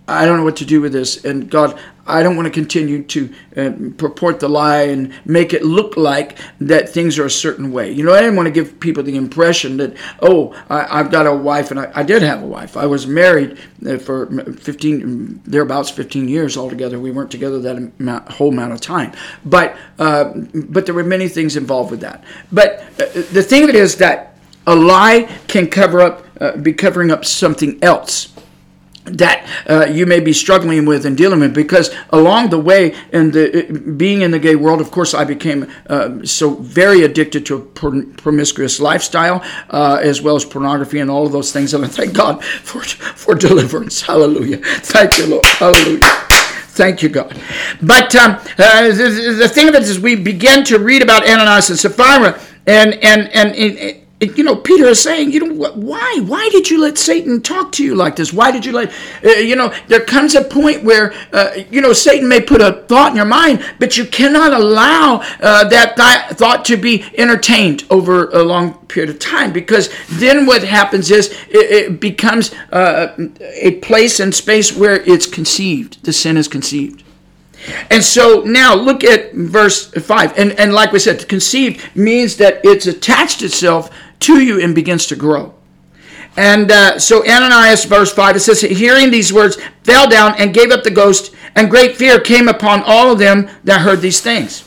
I 0.09 0.25
don't 0.25 0.38
know 0.38 0.45
what 0.45 0.57
to 0.57 0.64
do 0.64 0.81
with 0.81 0.92
this. 0.92 1.25
And 1.25 1.51
God, 1.51 1.79
I 2.07 2.23
don't 2.23 2.37
want 2.37 2.47
to 2.47 2.53
continue 2.53 3.03
to 3.03 3.35
uh, 3.57 3.73
purport 3.97 4.38
the 4.38 4.49
lie 4.49 4.83
and 4.83 5.12
make 5.25 5.53
it 5.53 5.64
look 5.64 5.97
like 5.97 6.38
that 6.61 6.88
things 6.88 7.19
are 7.19 7.25
a 7.25 7.31
certain 7.31 7.73
way. 7.73 7.90
You 7.90 8.05
know, 8.05 8.14
I 8.14 8.21
didn't 8.21 8.37
want 8.37 8.47
to 8.47 8.53
give 8.53 8.79
people 8.79 9.03
the 9.03 9.16
impression 9.16 9.77
that, 9.79 9.97
oh, 10.23 10.55
I, 10.71 10.99
have 10.99 11.11
got 11.11 11.27
a 11.27 11.35
wife, 11.35 11.73
and 11.73 11.81
I, 11.81 11.90
I, 11.95 12.03
did 12.05 12.23
have 12.23 12.42
a 12.42 12.47
wife. 12.47 12.77
I 12.77 12.87
was 12.87 13.09
married 13.09 13.59
uh, 13.85 13.99
for 13.99 14.27
15, 14.53 15.42
thereabouts 15.45 15.90
15 15.90 16.29
years 16.29 16.57
altogether. 16.57 17.01
We 17.01 17.11
weren't 17.11 17.33
together 17.33 17.59
that 17.61 17.77
amount, 17.77 18.31
whole 18.31 18.51
amount 18.51 18.73
of 18.73 18.81
time. 18.81 19.12
But, 19.45 19.77
uh, 19.99 20.33
but 20.55 20.87
there 20.87 20.95
were 20.95 21.05
many 21.05 21.29
things 21.29 21.57
involved 21.57 21.90
with 21.90 22.01
that. 22.01 22.23
But 22.53 22.81
uh, 23.01 23.07
the 23.33 23.42
thing 23.42 23.69
is 23.69 23.97
that 23.97 24.37
a 24.69 24.77
lie 24.77 25.29
can 25.49 25.66
cover 25.66 26.01
up, 26.01 26.25
uh, 26.40 26.57
be 26.57 26.73
covering 26.73 27.11
up 27.11 27.25
something 27.25 27.83
else 27.83 28.33
that 29.07 29.49
uh, 29.69 29.87
you 29.87 30.07
may 30.07 30.21
be 30.21 30.33
struggling 30.33 30.87
with 30.87 31.07
and 31.07 31.16
dealing 31.16 31.40
with 31.40 31.55
because 31.55 31.95
along 32.11 32.51
the 32.51 32.59
way 32.59 32.95
in 33.12 33.31
the 33.31 33.95
being 33.97 34.23
in 34.23 34.31
the 34.31 34.38
gay 34.38 34.57
world 34.57 34.81
of 34.81 34.90
course 34.90 35.14
i 35.14 35.25
became 35.25 35.71
uh, 35.88 36.25
so 36.25 36.55
very 36.57 37.03
addicted 37.03 37.47
to 37.47 37.57
a 37.57 37.61
promiscuous 37.61 38.81
lifestyle 38.81 39.42
uh, 39.71 39.99
as 40.03 40.21
well 40.21 40.37
as 40.37 40.45
pornography 40.45 40.99
and 40.99 41.11
all 41.11 41.27
of 41.27 41.33
those 41.33 41.53
things 41.53 41.73
and 41.73 41.85
i 41.85 41.88
thank 41.88 42.12
god 42.12 42.45
for 42.45 42.81
for 42.83 43.35
deliverance. 43.35 44.03
Hallelujah. 44.03 44.59
Thank 44.59 45.19
you 45.19 45.27
lord. 45.27 45.47
Hallelujah. 45.47 46.01
Thank 46.03 47.03
you, 47.03 47.09
God. 47.09 47.35
But 47.81 48.14
um, 48.14 48.33
uh, 48.59 48.88
the, 48.88 49.37
the, 49.38 49.49
thing 49.49 49.69
of 49.69 49.75
it 49.75 49.83
is, 49.83 49.99
we 49.99 50.14
begin 50.14 50.62
to 50.64 50.79
read 50.79 51.03
about 51.03 51.27
Ananias 51.27 51.71
and 51.71 51.79
Sapphira, 51.79 52.38
and 52.66 52.95
and 53.03 53.29
and, 53.35 53.55
and 53.55 54.06
you 54.18 54.44
know, 54.44 54.57
Peter 54.57 54.87
is 54.87 55.00
saying, 55.00 55.31
you 55.31 55.40
know, 55.40 55.70
why? 55.72 56.20
Why 56.24 56.48
did 56.50 56.70
you 56.70 56.81
let 56.81 56.96
Satan 56.96 57.42
talk 57.42 57.70
to 57.72 57.85
you 57.85 57.94
like 57.94 58.16
this? 58.16 58.33
Why 58.33 58.50
did 58.50 58.64
you 58.64 58.72
let, 58.72 58.90
uh, 59.22 59.29
you 59.33 59.57
know, 59.57 59.74
there 59.88 60.00
comes 60.00 60.35
a 60.35 60.42
point 60.42 60.83
where, 60.83 61.12
uh, 61.35 61.50
you 61.70 61.83
know, 61.83 61.92
Satan 61.92 62.26
may 62.26 62.40
put 62.40 62.62
a 62.62 62.85
thought 62.88 63.11
in 63.11 63.16
your 63.16 63.26
mind, 63.26 63.62
but 63.79 63.98
you 63.98 64.07
cannot 64.07 64.55
allow 64.55 65.16
uh, 65.40 65.68
that 65.68 65.96
th- 65.96 66.38
thought 66.38 66.64
to 66.66 66.79
be 66.79 67.05
entertained 67.18 67.85
over 67.90 68.31
a 68.31 68.42
long 68.42 68.74
period 68.87 69.11
of 69.11 69.18
time 69.18 69.52
because 69.52 69.90
then 70.09 70.46
what 70.46 70.62
happens 70.62 71.11
is 71.11 71.31
it, 71.50 71.70
it 71.70 72.00
becomes 72.00 72.55
uh, 72.72 73.14
a 73.40 73.72
place 73.81 74.18
and 74.18 74.35
space 74.35 74.74
where 74.74 75.02
it's 75.02 75.26
conceived. 75.26 76.02
The 76.05 76.14
sin 76.14 76.38
is 76.38 76.48
conceived. 76.48 77.02
And 77.90 78.05
so 78.05 78.42
now 78.42 78.74
look 78.74 79.02
at 79.05 79.33
verse 79.35 79.90
5. 79.90 80.38
And, 80.38 80.52
and 80.52 80.72
like 80.72 80.92
we 80.92 80.98
said, 80.98 81.29
conceived 81.29 81.85
means 81.96 82.37
that 82.37 82.61
it's 82.64 82.87
attached 82.87 83.42
itself 83.42 83.90
to 84.20 84.40
you 84.40 84.61
and 84.61 84.74
begins 84.74 85.07
to 85.07 85.16
grow. 85.16 85.55
And 86.37 86.70
uh, 86.70 86.98
so 86.98 87.26
Ananias, 87.26 87.85
verse 87.87 88.12
5, 88.12 88.37
it 88.37 88.40
says, 88.40 88.61
Hearing 88.61 89.11
these 89.11 89.33
words, 89.33 89.57
fell 89.85 90.09
down 90.09 90.35
and 90.38 90.52
gave 90.52 90.70
up 90.70 90.85
the 90.85 90.90
ghost, 90.90 91.35
and 91.55 91.70
great 91.70 91.96
fear 91.96 92.20
came 92.20 92.48
upon 92.48 92.83
all 92.83 93.11
of 93.11 93.18
them 93.18 93.48
that 93.64 93.81
heard 93.81 94.00
these 94.00 94.20
things. 94.20 94.64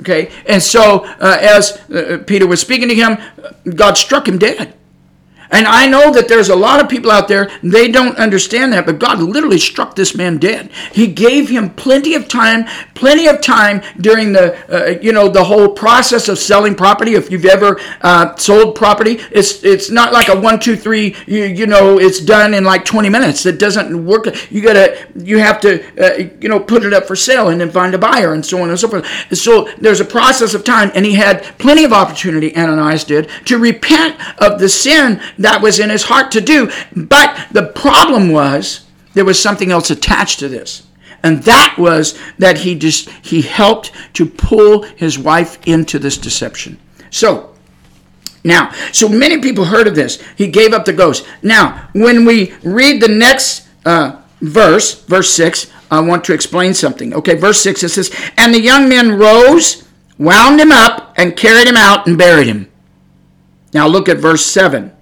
Okay, 0.00 0.32
and 0.46 0.60
so 0.60 1.04
uh, 1.04 1.38
as 1.40 1.78
uh, 1.90 2.24
Peter 2.26 2.46
was 2.46 2.60
speaking 2.60 2.88
to 2.88 2.94
him, 2.94 3.18
God 3.76 3.96
struck 3.96 4.26
him 4.26 4.36
dead. 4.36 4.74
And 5.52 5.66
I 5.66 5.86
know 5.86 6.10
that 6.12 6.28
there's 6.28 6.48
a 6.48 6.56
lot 6.56 6.80
of 6.80 6.88
people 6.88 7.10
out 7.10 7.28
there, 7.28 7.50
they 7.62 7.88
don't 7.88 8.16
understand 8.16 8.72
that, 8.72 8.86
but 8.86 8.98
God 8.98 9.20
literally 9.20 9.58
struck 9.58 9.94
this 9.94 10.14
man 10.14 10.38
dead. 10.38 10.70
He 10.92 11.06
gave 11.06 11.50
him 11.50 11.70
plenty 11.70 12.14
of 12.14 12.26
time, 12.26 12.64
plenty 12.94 13.26
of 13.26 13.42
time 13.42 13.82
during 14.00 14.32
the, 14.32 14.56
uh, 14.74 14.98
you 15.00 15.12
know, 15.12 15.28
the 15.28 15.44
whole 15.44 15.68
process 15.68 16.28
of 16.28 16.38
selling 16.38 16.74
property. 16.74 17.14
If 17.14 17.30
you've 17.30 17.44
ever 17.44 17.78
uh, 18.00 18.34
sold 18.36 18.74
property, 18.74 19.20
it's 19.30 19.62
it's 19.62 19.90
not 19.90 20.12
like 20.12 20.28
a 20.28 20.40
one, 20.40 20.58
two, 20.58 20.74
three, 20.74 21.14
you, 21.26 21.44
you 21.44 21.66
know, 21.66 21.98
it's 21.98 22.20
done 22.20 22.54
in 22.54 22.64
like 22.64 22.86
20 22.86 23.10
minutes. 23.10 23.44
It 23.44 23.58
doesn't 23.58 24.06
work. 24.06 24.26
You 24.50 24.62
gotta, 24.62 25.06
you 25.16 25.38
have 25.38 25.60
to, 25.60 25.84
uh, 26.02 26.30
you 26.40 26.48
know, 26.48 26.60
put 26.60 26.84
it 26.84 26.94
up 26.94 27.04
for 27.04 27.14
sale 27.14 27.48
and 27.48 27.60
then 27.60 27.70
find 27.70 27.94
a 27.94 27.98
buyer 27.98 28.32
and 28.32 28.44
so 28.44 28.62
on 28.62 28.70
and 28.70 28.80
so 28.80 28.88
forth. 28.88 29.06
So 29.36 29.68
there's 29.78 30.00
a 30.00 30.04
process 30.04 30.54
of 30.54 30.64
time, 30.64 30.90
and 30.94 31.04
he 31.04 31.14
had 31.14 31.42
plenty 31.58 31.84
of 31.84 31.92
opportunity, 31.92 32.56
Ananias 32.56 33.04
did, 33.04 33.28
to 33.46 33.58
repent 33.58 34.18
of 34.40 34.58
the 34.58 34.68
sin 34.68 35.20
that 35.44 35.62
was 35.62 35.78
in 35.78 35.90
his 35.90 36.04
heart 36.04 36.30
to 36.32 36.40
do. 36.40 36.70
But 36.94 37.48
the 37.52 37.66
problem 37.66 38.30
was 38.30 38.86
there 39.14 39.24
was 39.24 39.40
something 39.40 39.70
else 39.70 39.90
attached 39.90 40.38
to 40.40 40.48
this. 40.48 40.86
And 41.22 41.42
that 41.44 41.76
was 41.78 42.18
that 42.38 42.58
he 42.58 42.74
just 42.74 43.08
he 43.08 43.42
helped 43.42 43.92
to 44.14 44.26
pull 44.26 44.82
his 44.82 45.18
wife 45.18 45.58
into 45.66 45.98
this 45.98 46.18
deception. 46.18 46.78
So 47.10 47.52
now, 48.44 48.72
so 48.90 49.08
many 49.08 49.40
people 49.40 49.64
heard 49.64 49.86
of 49.86 49.94
this. 49.94 50.20
He 50.36 50.48
gave 50.48 50.72
up 50.72 50.84
the 50.84 50.92
ghost. 50.92 51.26
Now, 51.42 51.88
when 51.92 52.24
we 52.24 52.54
read 52.64 53.00
the 53.00 53.08
next 53.08 53.68
uh, 53.84 54.20
verse, 54.40 55.04
verse 55.04 55.32
6, 55.34 55.70
I 55.90 56.00
want 56.00 56.24
to 56.24 56.32
explain 56.32 56.74
something. 56.74 57.14
Okay, 57.14 57.36
verse 57.36 57.60
6 57.62 57.84
it 57.84 57.90
says, 57.90 58.10
And 58.36 58.52
the 58.52 58.60
young 58.60 58.88
men 58.88 59.12
rose, 59.12 59.86
wound 60.18 60.60
him 60.60 60.72
up, 60.72 61.14
and 61.16 61.36
carried 61.36 61.68
him 61.68 61.76
out 61.76 62.06
and 62.06 62.18
buried 62.18 62.48
him. 62.48 62.68
Now 63.72 63.86
look 63.86 64.08
at 64.08 64.18
verse 64.18 64.44
7. 64.44 64.92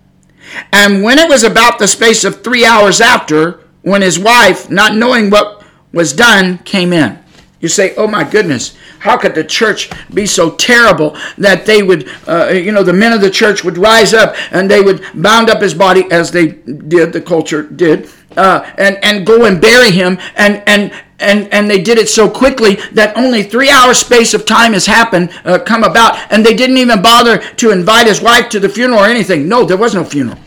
And 0.73 1.03
when 1.03 1.19
it 1.19 1.29
was 1.29 1.45
about 1.45 1.79
the 1.79 1.89
space 1.89 2.25
of 2.25 2.43
three 2.43 2.65
hours 2.65 3.01
after, 3.01 3.61
when 3.83 4.03
his 4.03 4.19
wife, 4.19 4.71
not 4.71 4.95
knowing 4.95 5.31
what 5.31 5.65
was 5.93 6.13
done, 6.13 6.59
came 6.59 6.93
in. 6.93 7.19
You 7.61 7.69
say, 7.69 7.95
oh 7.97 8.07
my 8.07 8.25
goodness, 8.25 8.77
how 9.01 9.19
could 9.19 9.35
the 9.35 9.45
church 9.45 9.91
be 10.13 10.25
so 10.25 10.53
terrible 10.53 11.17
that 11.37 11.67
they 11.67 11.83
would, 11.83 12.09
uh, 12.27 12.49
you 12.49 12.73
know, 12.73 12.83
the 12.83 12.93
men 12.93 13.13
of 13.13 13.21
the 13.21 13.31
church 13.31 13.65
would 13.65 13.77
rise 13.77 14.15
up 14.15 14.35
and 14.51 14.71
they 14.71 14.81
would 14.81 15.05
bound 15.15 15.51
up 15.51 15.61
his 15.61 15.75
body 15.75 16.11
as 16.11 16.31
they 16.31 16.49
did, 16.49 17.13
the 17.13 17.21
culture 17.21 17.63
did, 17.63 18.11
uh, 18.37 18.71
and, 18.79 19.03
and 19.03 19.27
go 19.27 19.45
and 19.45 19.61
bury 19.61 19.91
him 19.91 20.19
and, 20.37 20.63
and, 20.67 20.93
and, 21.19 21.53
and 21.53 21.71
they 21.71 21.81
did 21.83 21.99
it 21.99 22.09
so 22.09 22.29
quickly 22.29 22.77
that 22.93 23.17
only 23.17 23.43
three 23.43 23.71
hour 23.71 23.93
space 23.95 24.35
of 24.35 24.47
time 24.47 24.73
has 24.73 24.87
happened, 24.87 25.31
uh, 25.45 25.59
come 25.59 25.85
about, 25.85 26.19
and 26.33 26.45
they 26.45 26.55
didn't 26.55 26.79
even 26.79 27.03
bother 27.03 27.39
to 27.39 27.71
invite 27.71 28.07
his 28.07 28.23
wife 28.23 28.49
to 28.51 28.61
the 28.61 28.69
funeral 28.69 29.01
or 29.01 29.07
anything. 29.07 29.49
No, 29.49 29.65
there 29.65 29.77
was 29.77 29.95
no 29.95 30.05
funeral. 30.05 30.39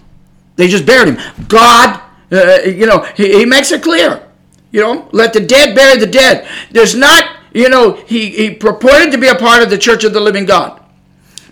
They 0.56 0.68
just 0.68 0.86
buried 0.86 1.16
him. 1.16 1.48
God, 1.48 2.02
uh, 2.32 2.60
you 2.66 2.86
know, 2.86 3.02
he, 3.16 3.40
he 3.40 3.46
makes 3.46 3.72
it 3.72 3.84
clear. 3.84 4.28
You 4.72 4.82
know, 4.82 5.10
let 5.12 5.34
the 5.34 5.40
dead 5.40 5.76
bury 5.76 6.00
the 6.00 6.08
dead. 6.08 6.48
There's 6.72 6.96
not, 6.96 7.38
you 7.54 7.70
know, 7.70 7.94
he, 7.94 8.32
he 8.32 8.56
purported 8.56 9.12
to 9.12 9.20
be 9.20 9.28
a 9.28 9.36
part 9.36 9.62
of 9.62 9.70
the 9.70 9.78
church 9.78 10.04
of 10.04 10.14
the 10.14 10.20
living 10.20 10.46
God, 10.46 10.82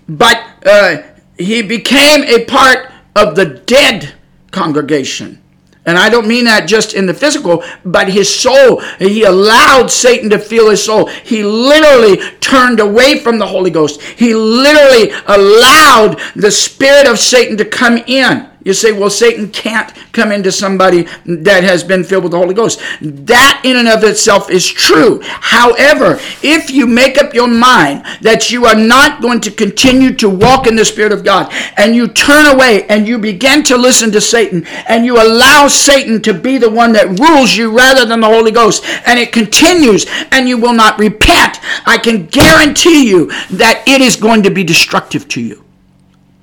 but 0.10 0.44
uh, 0.66 1.04
he 1.38 1.62
became 1.62 2.24
a 2.24 2.46
part 2.46 2.92
of 3.16 3.36
the 3.36 3.46
dead 3.46 4.16
congregation. 4.50 5.41
And 5.86 5.98
I 5.98 6.10
don't 6.10 6.28
mean 6.28 6.46
that 6.46 6.68
just 6.68 6.94
in 6.94 7.08
the 7.08 7.14
physical, 7.14 7.64
but 7.84 8.08
his 8.08 8.34
soul. 8.34 8.82
He 9.00 9.24
allowed 9.24 9.90
Satan 9.90 10.30
to 10.30 10.38
feel 10.38 10.70
his 10.70 10.84
soul. 10.84 11.08
He 11.08 11.44
literally 11.44 12.18
turned 12.40 12.80
away 12.80 13.20
from 13.20 13.40
the 13.40 13.48
Holy 13.48 13.72
Ghost. 13.72 14.00
He 14.02 14.36
literally 14.36 15.12
allowed 15.26 16.22
the 16.36 16.52
spirit 16.52 17.08
of 17.08 17.18
Satan 17.18 17.58
to 17.58 17.66
come 17.66 17.98
in. 18.06 18.51
You 18.64 18.74
say, 18.74 18.92
well, 18.92 19.10
Satan 19.10 19.50
can't 19.50 19.92
come 20.12 20.32
into 20.32 20.52
somebody 20.52 21.08
that 21.26 21.64
has 21.64 21.84
been 21.84 22.04
filled 22.04 22.24
with 22.24 22.34
the 22.34 22.38
Holy 22.38 22.54
Ghost. 22.54 22.80
That 23.02 23.62
in 23.66 23.76
and 23.78 23.88
of 23.88 24.04
itself 24.04 24.52
is 24.52 24.68
true. 24.68 25.20
However, 25.24 26.20
if 26.44 26.70
you 26.70 26.86
make 26.86 27.18
up 27.18 27.34
your 27.34 27.48
mind 27.48 28.06
that 28.22 28.52
you 28.52 28.66
are 28.66 28.76
not 28.76 29.22
going 29.22 29.42
to 29.42 29.52
continue 29.52 30.14
to 30.16 30.30
walk 30.30 30.68
in 30.68 30.76
the 30.76 30.86
Spirit 30.86 31.12
of 31.12 31.24
God 31.24 31.52
and 31.78 31.96
you 31.96 32.08
turn 32.08 32.54
away 32.54 32.86
and 32.88 33.08
you 33.08 33.18
begin 33.18 33.64
to 33.64 33.78
listen 33.78 34.12
to 34.12 34.22
Satan 34.22 34.66
and 34.88 35.06
you 35.06 35.16
allow 35.16 35.68
Satan 35.68 36.22
to 36.22 36.34
be 36.34 36.60
the 36.60 36.70
one 36.70 36.94
that 36.94 37.20
rules 37.20 37.56
you 37.56 37.76
rather 37.76 38.06
than 38.06 38.20
the 38.20 38.28
Holy 38.28 38.52
Ghost 38.52 38.84
and 39.08 39.20
it 39.20 39.32
continues 39.32 40.06
and 40.32 40.48
you 40.48 40.58
will 40.58 40.74
not 40.74 41.00
repent, 41.00 41.60
I 41.88 41.98
can 41.98 42.28
guarantee 42.28 43.10
you 43.10 43.28
that 43.52 43.84
it 43.88 44.02
is 44.02 44.16
going 44.16 44.44
to 44.44 44.52
be 44.52 44.64
destructive 44.64 45.28
to 45.30 45.42
you. 45.42 45.64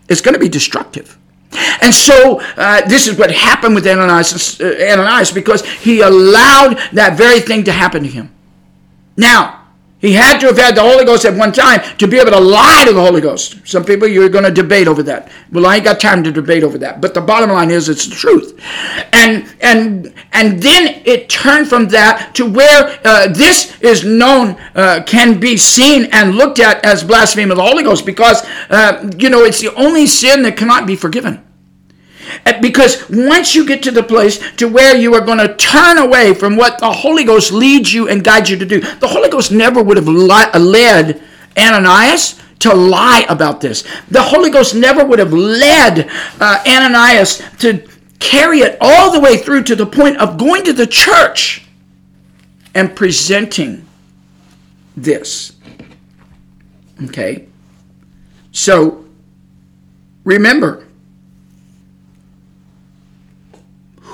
It's 0.08 0.20
going 0.20 0.34
to 0.34 0.40
be 0.40 0.48
destructive. 0.48 1.16
And 1.80 1.94
so 1.94 2.40
uh, 2.56 2.86
this 2.88 3.06
is 3.06 3.18
what 3.18 3.30
happened 3.30 3.74
with 3.74 3.86
Ananias, 3.86 4.60
uh, 4.60 4.64
Ananias 4.64 5.30
because 5.32 5.64
he 5.66 6.00
allowed 6.00 6.78
that 6.92 7.16
very 7.16 7.40
thing 7.40 7.64
to 7.64 7.72
happen 7.72 8.02
to 8.02 8.08
him. 8.08 8.30
Now, 9.16 9.57
he 10.00 10.12
had 10.12 10.38
to 10.38 10.46
have 10.46 10.58
had 10.58 10.76
the 10.76 10.80
Holy 10.80 11.04
Ghost 11.04 11.24
at 11.24 11.34
one 11.34 11.52
time 11.52 11.80
to 11.98 12.06
be 12.06 12.18
able 12.18 12.30
to 12.30 12.40
lie 12.40 12.84
to 12.86 12.92
the 12.92 13.00
Holy 13.00 13.20
Ghost. 13.20 13.66
Some 13.66 13.84
people, 13.84 14.06
you're 14.06 14.28
going 14.28 14.44
to 14.44 14.50
debate 14.50 14.86
over 14.86 15.02
that. 15.02 15.30
Well, 15.50 15.66
I 15.66 15.76
ain't 15.76 15.84
got 15.84 15.98
time 15.98 16.22
to 16.22 16.30
debate 16.30 16.62
over 16.62 16.78
that. 16.78 17.00
But 17.00 17.14
the 17.14 17.20
bottom 17.20 17.50
line 17.50 17.70
is, 17.70 17.88
it's 17.88 18.06
the 18.06 18.14
truth. 18.14 18.60
And 19.12 19.52
and 19.60 20.14
and 20.32 20.62
then 20.62 21.02
it 21.04 21.28
turned 21.28 21.68
from 21.68 21.88
that 21.88 22.34
to 22.36 22.48
where 22.48 23.00
uh, 23.04 23.28
this 23.28 23.80
is 23.80 24.04
known, 24.04 24.56
uh, 24.76 25.02
can 25.04 25.40
be 25.40 25.56
seen 25.56 26.08
and 26.12 26.36
looked 26.36 26.60
at 26.60 26.84
as 26.84 27.02
blasphemy 27.02 27.50
of 27.50 27.56
the 27.56 27.62
Holy 27.62 27.82
Ghost 27.82 28.06
because, 28.06 28.46
uh, 28.70 29.10
you 29.18 29.30
know, 29.30 29.42
it's 29.42 29.60
the 29.60 29.74
only 29.74 30.06
sin 30.06 30.42
that 30.42 30.56
cannot 30.56 30.86
be 30.86 30.94
forgiven. 30.94 31.44
Because 32.60 33.08
once 33.08 33.54
you 33.54 33.66
get 33.66 33.82
to 33.84 33.90
the 33.90 34.02
place 34.02 34.38
to 34.56 34.68
where 34.68 34.96
you 34.96 35.14
are 35.14 35.20
going 35.20 35.38
to 35.38 35.54
turn 35.56 35.98
away 35.98 36.34
from 36.34 36.56
what 36.56 36.78
the 36.78 36.90
Holy 36.90 37.24
Ghost 37.24 37.52
leads 37.52 37.92
you 37.92 38.08
and 38.08 38.24
guides 38.24 38.50
you 38.50 38.56
to 38.56 38.66
do, 38.66 38.80
the 38.80 39.08
Holy 39.08 39.28
Ghost 39.28 39.52
never 39.52 39.82
would 39.82 39.96
have 39.96 40.08
led 40.08 41.22
Ananias 41.56 42.40
to 42.60 42.74
lie 42.74 43.24
about 43.28 43.60
this. 43.60 43.84
The 44.10 44.22
Holy 44.22 44.50
Ghost 44.50 44.74
never 44.74 45.04
would 45.04 45.18
have 45.18 45.32
led 45.32 46.10
uh, 46.40 46.62
Ananias 46.66 47.42
to 47.58 47.86
carry 48.18 48.60
it 48.60 48.76
all 48.80 49.12
the 49.12 49.20
way 49.20 49.36
through 49.36 49.62
to 49.64 49.76
the 49.76 49.86
point 49.86 50.16
of 50.18 50.38
going 50.38 50.64
to 50.64 50.72
the 50.72 50.86
church 50.86 51.64
and 52.74 52.94
presenting 52.94 53.86
this. 54.96 55.52
Okay? 57.04 57.46
So, 58.50 59.04
remember, 60.24 60.87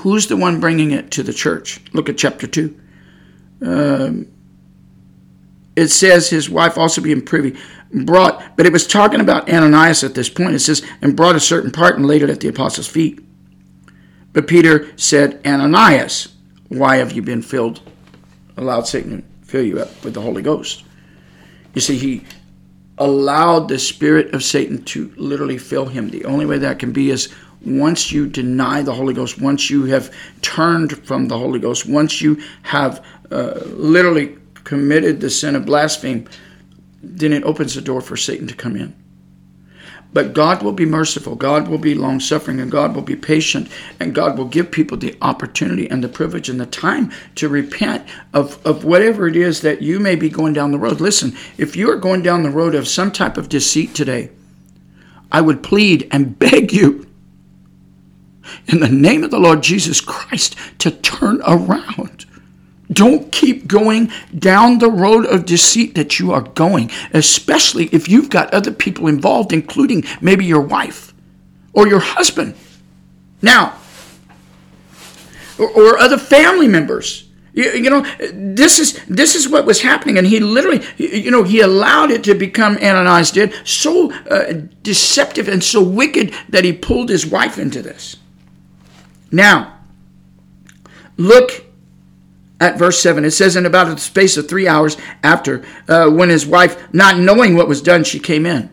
Who's 0.04 0.26
the 0.26 0.36
one 0.36 0.60
bringing 0.60 0.90
it 0.90 1.10
to 1.12 1.22
the 1.22 1.32
church? 1.32 1.80
Look 1.94 2.10
at 2.10 2.18
chapter 2.18 2.46
2. 2.46 2.78
Um, 3.62 4.26
it 5.76 5.88
says 5.88 6.28
his 6.28 6.50
wife 6.50 6.76
also 6.76 7.00
being 7.00 7.22
privy 7.22 7.58
brought, 7.90 8.54
but 8.54 8.66
it 8.66 8.72
was 8.72 8.86
talking 8.86 9.22
about 9.22 9.48
Ananias 9.48 10.04
at 10.04 10.14
this 10.14 10.28
point. 10.28 10.56
It 10.56 10.58
says, 10.58 10.86
and 11.00 11.16
brought 11.16 11.36
a 11.36 11.40
certain 11.40 11.70
part 11.70 11.96
and 11.96 12.04
laid 12.04 12.20
it 12.20 12.28
at 12.28 12.40
the 12.40 12.48
apostles' 12.48 12.86
feet. 12.86 13.18
But 14.34 14.46
Peter 14.46 14.92
said, 14.98 15.40
Ananias, 15.46 16.34
why 16.68 16.96
have 16.96 17.12
you 17.12 17.22
been 17.22 17.40
filled, 17.40 17.80
allowed 18.58 18.86
Satan 18.86 19.22
to 19.22 19.46
fill 19.46 19.64
you 19.64 19.80
up 19.80 20.04
with 20.04 20.12
the 20.12 20.20
Holy 20.20 20.42
Ghost? 20.42 20.84
You 21.72 21.80
see, 21.80 21.96
he 21.96 22.24
allowed 22.98 23.68
the 23.68 23.78
spirit 23.78 24.34
of 24.34 24.44
Satan 24.44 24.84
to 24.84 25.14
literally 25.16 25.56
fill 25.56 25.86
him. 25.86 26.10
The 26.10 26.26
only 26.26 26.44
way 26.44 26.58
that 26.58 26.78
can 26.78 26.92
be 26.92 27.10
is 27.10 27.34
once 27.66 28.12
you 28.12 28.26
deny 28.26 28.82
the 28.82 28.94
Holy 28.94 29.14
Ghost, 29.14 29.40
once 29.40 29.70
you 29.70 29.84
have 29.86 30.14
turned 30.42 30.98
from 31.06 31.28
the 31.28 31.38
Holy 31.38 31.58
Ghost, 31.58 31.86
once 31.86 32.20
you 32.20 32.40
have 32.62 33.04
uh, 33.30 33.60
literally 33.66 34.36
committed 34.64 35.20
the 35.20 35.30
sin 35.30 35.56
of 35.56 35.66
blasphemy, 35.66 36.26
then 37.02 37.32
it 37.32 37.44
opens 37.44 37.74
the 37.74 37.80
door 37.80 38.00
for 38.00 38.16
Satan 38.16 38.46
to 38.46 38.54
come 38.54 38.76
in. 38.76 38.94
But 40.12 40.32
God 40.32 40.62
will 40.62 40.72
be 40.72 40.86
merciful, 40.86 41.34
God 41.34 41.66
will 41.66 41.78
be 41.78 41.96
long 41.96 42.20
suffering, 42.20 42.60
and 42.60 42.70
God 42.70 42.94
will 42.94 43.02
be 43.02 43.16
patient, 43.16 43.68
and 43.98 44.14
God 44.14 44.38
will 44.38 44.44
give 44.44 44.70
people 44.70 44.96
the 44.96 45.16
opportunity 45.20 45.90
and 45.90 46.04
the 46.04 46.08
privilege 46.08 46.48
and 46.48 46.60
the 46.60 46.66
time 46.66 47.10
to 47.34 47.48
repent 47.48 48.06
of, 48.32 48.64
of 48.64 48.84
whatever 48.84 49.26
it 49.26 49.34
is 49.34 49.62
that 49.62 49.82
you 49.82 49.98
may 49.98 50.14
be 50.14 50.30
going 50.30 50.52
down 50.52 50.70
the 50.70 50.78
road. 50.78 51.00
Listen, 51.00 51.36
if 51.58 51.74
you 51.74 51.90
are 51.90 51.96
going 51.96 52.22
down 52.22 52.44
the 52.44 52.50
road 52.50 52.76
of 52.76 52.86
some 52.86 53.10
type 53.10 53.36
of 53.36 53.48
deceit 53.48 53.92
today, 53.92 54.30
I 55.32 55.40
would 55.40 55.64
plead 55.64 56.06
and 56.12 56.38
beg 56.38 56.72
you 56.72 57.08
in 58.68 58.80
the 58.80 58.88
name 58.88 59.24
of 59.24 59.30
the 59.30 59.38
Lord 59.38 59.62
Jesus 59.62 60.00
Christ 60.00 60.56
to 60.78 60.90
turn 60.90 61.40
around. 61.46 62.26
Don't 62.92 63.32
keep 63.32 63.66
going 63.66 64.12
down 64.38 64.78
the 64.78 64.90
road 64.90 65.26
of 65.26 65.46
deceit 65.46 65.94
that 65.94 66.18
you 66.18 66.32
are 66.32 66.42
going, 66.42 66.90
especially 67.12 67.86
if 67.86 68.08
you've 68.08 68.30
got 68.30 68.52
other 68.52 68.70
people 68.72 69.08
involved, 69.08 69.52
including 69.52 70.04
maybe 70.20 70.44
your 70.44 70.60
wife 70.60 71.14
or 71.72 71.88
your 71.88 72.00
husband. 72.00 72.54
Now, 73.40 73.78
or, 75.58 75.68
or 75.70 75.98
other 75.98 76.18
family 76.18 76.68
members. 76.68 77.28
You, 77.52 77.70
you, 77.70 77.90
know, 77.90 78.00
this 78.32 78.80
is 78.80 79.00
this 79.06 79.36
is 79.36 79.48
what 79.48 79.64
was 79.64 79.80
happening, 79.80 80.18
and 80.18 80.26
he 80.26 80.40
literally, 80.40 80.84
you 80.96 81.30
know, 81.30 81.44
he 81.44 81.60
allowed 81.60 82.10
it 82.10 82.24
to 82.24 82.34
become 82.34 82.76
Ananias 82.78 83.30
did 83.30 83.54
so 83.64 84.12
uh, 84.12 84.52
deceptive 84.82 85.48
and 85.48 85.62
so 85.62 85.80
wicked 85.80 86.34
that 86.48 86.64
he 86.64 86.72
pulled 86.72 87.08
his 87.08 87.24
wife 87.24 87.56
into 87.56 87.80
this. 87.80 88.16
Now, 89.30 89.78
look 91.16 91.64
at 92.60 92.78
verse 92.78 93.00
7. 93.00 93.24
It 93.24 93.32
says, 93.32 93.56
In 93.56 93.66
about 93.66 93.88
the 93.88 93.98
space 93.98 94.36
of 94.36 94.48
three 94.48 94.68
hours 94.68 94.96
after, 95.22 95.64
uh, 95.88 96.08
when 96.10 96.28
his 96.28 96.46
wife, 96.46 96.92
not 96.92 97.18
knowing 97.18 97.56
what 97.56 97.68
was 97.68 97.82
done, 97.82 98.04
she 98.04 98.18
came 98.18 98.46
in. 98.46 98.70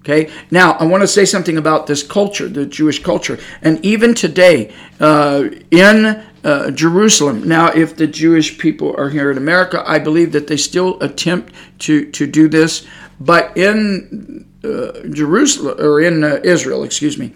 Okay, 0.00 0.30
now 0.52 0.72
I 0.74 0.84
want 0.84 1.00
to 1.00 1.08
say 1.08 1.24
something 1.24 1.58
about 1.58 1.88
this 1.88 2.04
culture, 2.04 2.48
the 2.48 2.64
Jewish 2.64 3.02
culture. 3.02 3.40
And 3.60 3.84
even 3.84 4.14
today, 4.14 4.72
uh, 5.00 5.48
in 5.72 6.22
uh, 6.44 6.70
Jerusalem, 6.70 7.48
now 7.48 7.72
if 7.72 7.96
the 7.96 8.06
Jewish 8.06 8.56
people 8.56 8.94
are 8.96 9.08
here 9.08 9.32
in 9.32 9.36
America, 9.36 9.82
I 9.84 9.98
believe 9.98 10.30
that 10.30 10.46
they 10.46 10.56
still 10.58 11.02
attempt 11.02 11.52
to, 11.80 12.08
to 12.12 12.24
do 12.24 12.46
this. 12.46 12.86
But 13.18 13.56
in 13.56 14.46
uh, 14.62 15.08
Jerusalem, 15.10 15.74
or 15.80 16.00
in 16.00 16.22
uh, 16.22 16.40
Israel, 16.44 16.84
excuse 16.84 17.18
me, 17.18 17.34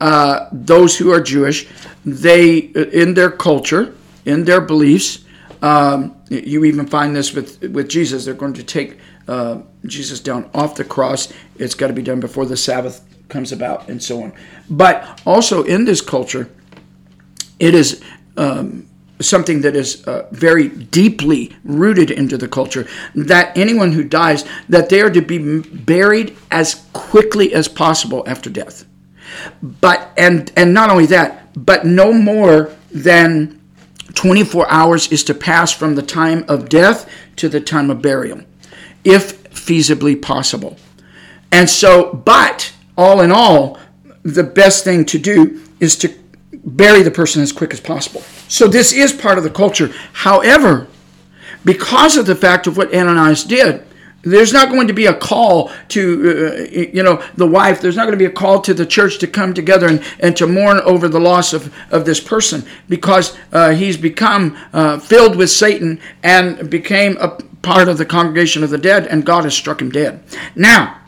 uh, 0.00 0.48
those 0.52 0.96
who 0.96 1.12
are 1.12 1.20
Jewish, 1.20 1.68
they, 2.04 2.58
in 2.58 3.14
their 3.14 3.30
culture, 3.30 3.94
in 4.24 4.44
their 4.44 4.60
beliefs, 4.60 5.24
um, 5.62 6.16
you 6.28 6.64
even 6.64 6.86
find 6.86 7.16
this 7.16 7.32
with, 7.32 7.62
with 7.62 7.88
Jesus. 7.88 8.24
They're 8.24 8.34
going 8.34 8.54
to 8.54 8.62
take 8.62 8.98
uh, 9.28 9.62
Jesus 9.86 10.20
down 10.20 10.50
off 10.52 10.74
the 10.74 10.84
cross. 10.84 11.32
It's 11.56 11.74
got 11.74 11.86
to 11.86 11.92
be 11.92 12.02
done 12.02 12.20
before 12.20 12.44
the 12.44 12.56
Sabbath 12.56 13.02
comes 13.28 13.52
about, 13.52 13.88
and 13.88 14.02
so 14.02 14.22
on. 14.22 14.32
But 14.68 15.22
also 15.24 15.62
in 15.62 15.86
this 15.86 16.00
culture, 16.00 16.50
it 17.58 17.74
is 17.74 18.02
um, 18.36 18.86
something 19.20 19.62
that 19.62 19.74
is 19.74 20.06
uh, 20.06 20.28
very 20.32 20.68
deeply 20.68 21.56
rooted 21.64 22.10
into 22.10 22.36
the 22.36 22.48
culture 22.48 22.86
that 23.14 23.56
anyone 23.56 23.92
who 23.92 24.04
dies 24.04 24.44
that 24.68 24.90
they 24.90 25.00
are 25.00 25.10
to 25.10 25.22
be 25.22 25.60
buried 25.60 26.36
as 26.50 26.86
quickly 26.92 27.54
as 27.54 27.68
possible 27.68 28.24
after 28.26 28.50
death 28.50 28.84
but 29.62 30.12
and 30.16 30.52
and 30.56 30.72
not 30.72 30.90
only 30.90 31.06
that 31.06 31.48
but 31.56 31.84
no 31.84 32.12
more 32.12 32.74
than 32.90 33.60
24 34.14 34.70
hours 34.70 35.10
is 35.10 35.24
to 35.24 35.34
pass 35.34 35.72
from 35.72 35.94
the 35.94 36.02
time 36.02 36.44
of 36.48 36.68
death 36.68 37.10
to 37.36 37.48
the 37.48 37.60
time 37.60 37.90
of 37.90 38.00
burial, 38.00 38.40
if 39.04 39.42
feasibly 39.50 40.20
possible. 40.20 40.76
And 41.52 41.68
so, 41.68 42.12
but 42.12 42.72
all 42.96 43.20
in 43.20 43.30
all, 43.30 43.78
the 44.22 44.42
best 44.42 44.84
thing 44.84 45.04
to 45.06 45.18
do 45.18 45.62
is 45.80 45.96
to 45.96 46.14
bury 46.64 47.02
the 47.02 47.10
person 47.10 47.42
as 47.42 47.52
quick 47.52 47.72
as 47.72 47.80
possible. 47.80 48.22
So, 48.48 48.66
this 48.66 48.92
is 48.92 49.12
part 49.12 49.38
of 49.38 49.44
the 49.44 49.50
culture. 49.50 49.92
However, 50.12 50.88
because 51.64 52.16
of 52.16 52.26
the 52.26 52.36
fact 52.36 52.66
of 52.66 52.76
what 52.76 52.94
Ananias 52.94 53.44
did, 53.44 53.84
there's 54.24 54.52
not 54.52 54.70
going 54.70 54.88
to 54.88 54.92
be 54.92 55.06
a 55.06 55.14
call 55.14 55.70
to, 55.88 56.00
uh, 56.00 56.74
you 56.74 57.02
know, 57.02 57.22
the 57.36 57.46
wife. 57.46 57.80
There's 57.80 57.96
not 57.96 58.04
going 58.04 58.18
to 58.18 58.18
be 58.18 58.24
a 58.24 58.30
call 58.30 58.60
to 58.62 58.74
the 58.74 58.86
church 58.86 59.18
to 59.18 59.26
come 59.26 59.54
together 59.54 59.88
and, 59.88 60.02
and 60.20 60.36
to 60.36 60.46
mourn 60.46 60.80
over 60.80 61.08
the 61.08 61.20
loss 61.20 61.52
of, 61.52 61.74
of 61.90 62.04
this 62.04 62.20
person 62.20 62.64
because 62.88 63.36
uh, 63.52 63.70
he's 63.70 63.96
become 63.96 64.56
uh, 64.72 64.98
filled 64.98 65.36
with 65.36 65.50
Satan 65.50 66.00
and 66.22 66.70
became 66.70 67.16
a 67.18 67.28
part 67.62 67.88
of 67.88 67.98
the 67.98 68.04
congregation 68.04 68.62
of 68.62 68.70
the 68.70 68.78
dead, 68.78 69.06
and 69.06 69.24
God 69.24 69.44
has 69.44 69.54
struck 69.54 69.80
him 69.80 69.90
dead. 69.90 70.22
Now, 70.54 71.00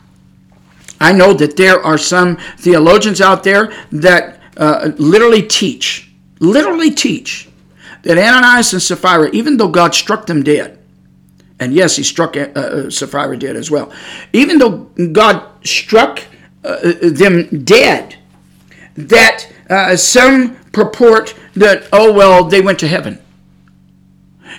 I 0.99 1.13
know 1.13 1.33
that 1.33 1.57
there 1.57 1.81
are 1.83 1.97
some 1.97 2.37
theologians 2.57 3.21
out 3.21 3.43
there 3.43 3.71
that 3.91 4.41
uh, 4.57 4.91
literally 4.97 5.43
teach, 5.43 6.11
literally 6.39 6.91
teach 6.91 7.47
that 8.01 8.17
Ananias 8.17 8.73
and 8.73 8.81
Sapphira, 8.81 9.29
even 9.31 9.57
though 9.57 9.67
God 9.67 9.93
struck 9.93 10.25
them 10.25 10.43
dead, 10.43 10.79
and 11.59 11.73
yes, 11.73 11.95
he 11.95 12.03
struck 12.03 12.37
uh, 12.37 12.49
uh, 12.55 12.89
Sapphira 12.89 13.37
dead 13.37 13.55
as 13.55 13.71
well. 13.71 13.91
Even 14.33 14.59
though 14.59 14.89
God 15.11 15.43
struck 15.65 16.23
uh, 16.63 16.93
them 17.01 17.63
dead, 17.63 18.15
that 18.95 19.47
uh, 19.69 19.95
some 19.95 20.55
purport 20.71 21.33
that, 21.55 21.87
oh, 21.91 22.13
well, 22.13 22.43
they 22.43 22.61
went 22.61 22.79
to 22.79 22.87
heaven. 22.87 23.19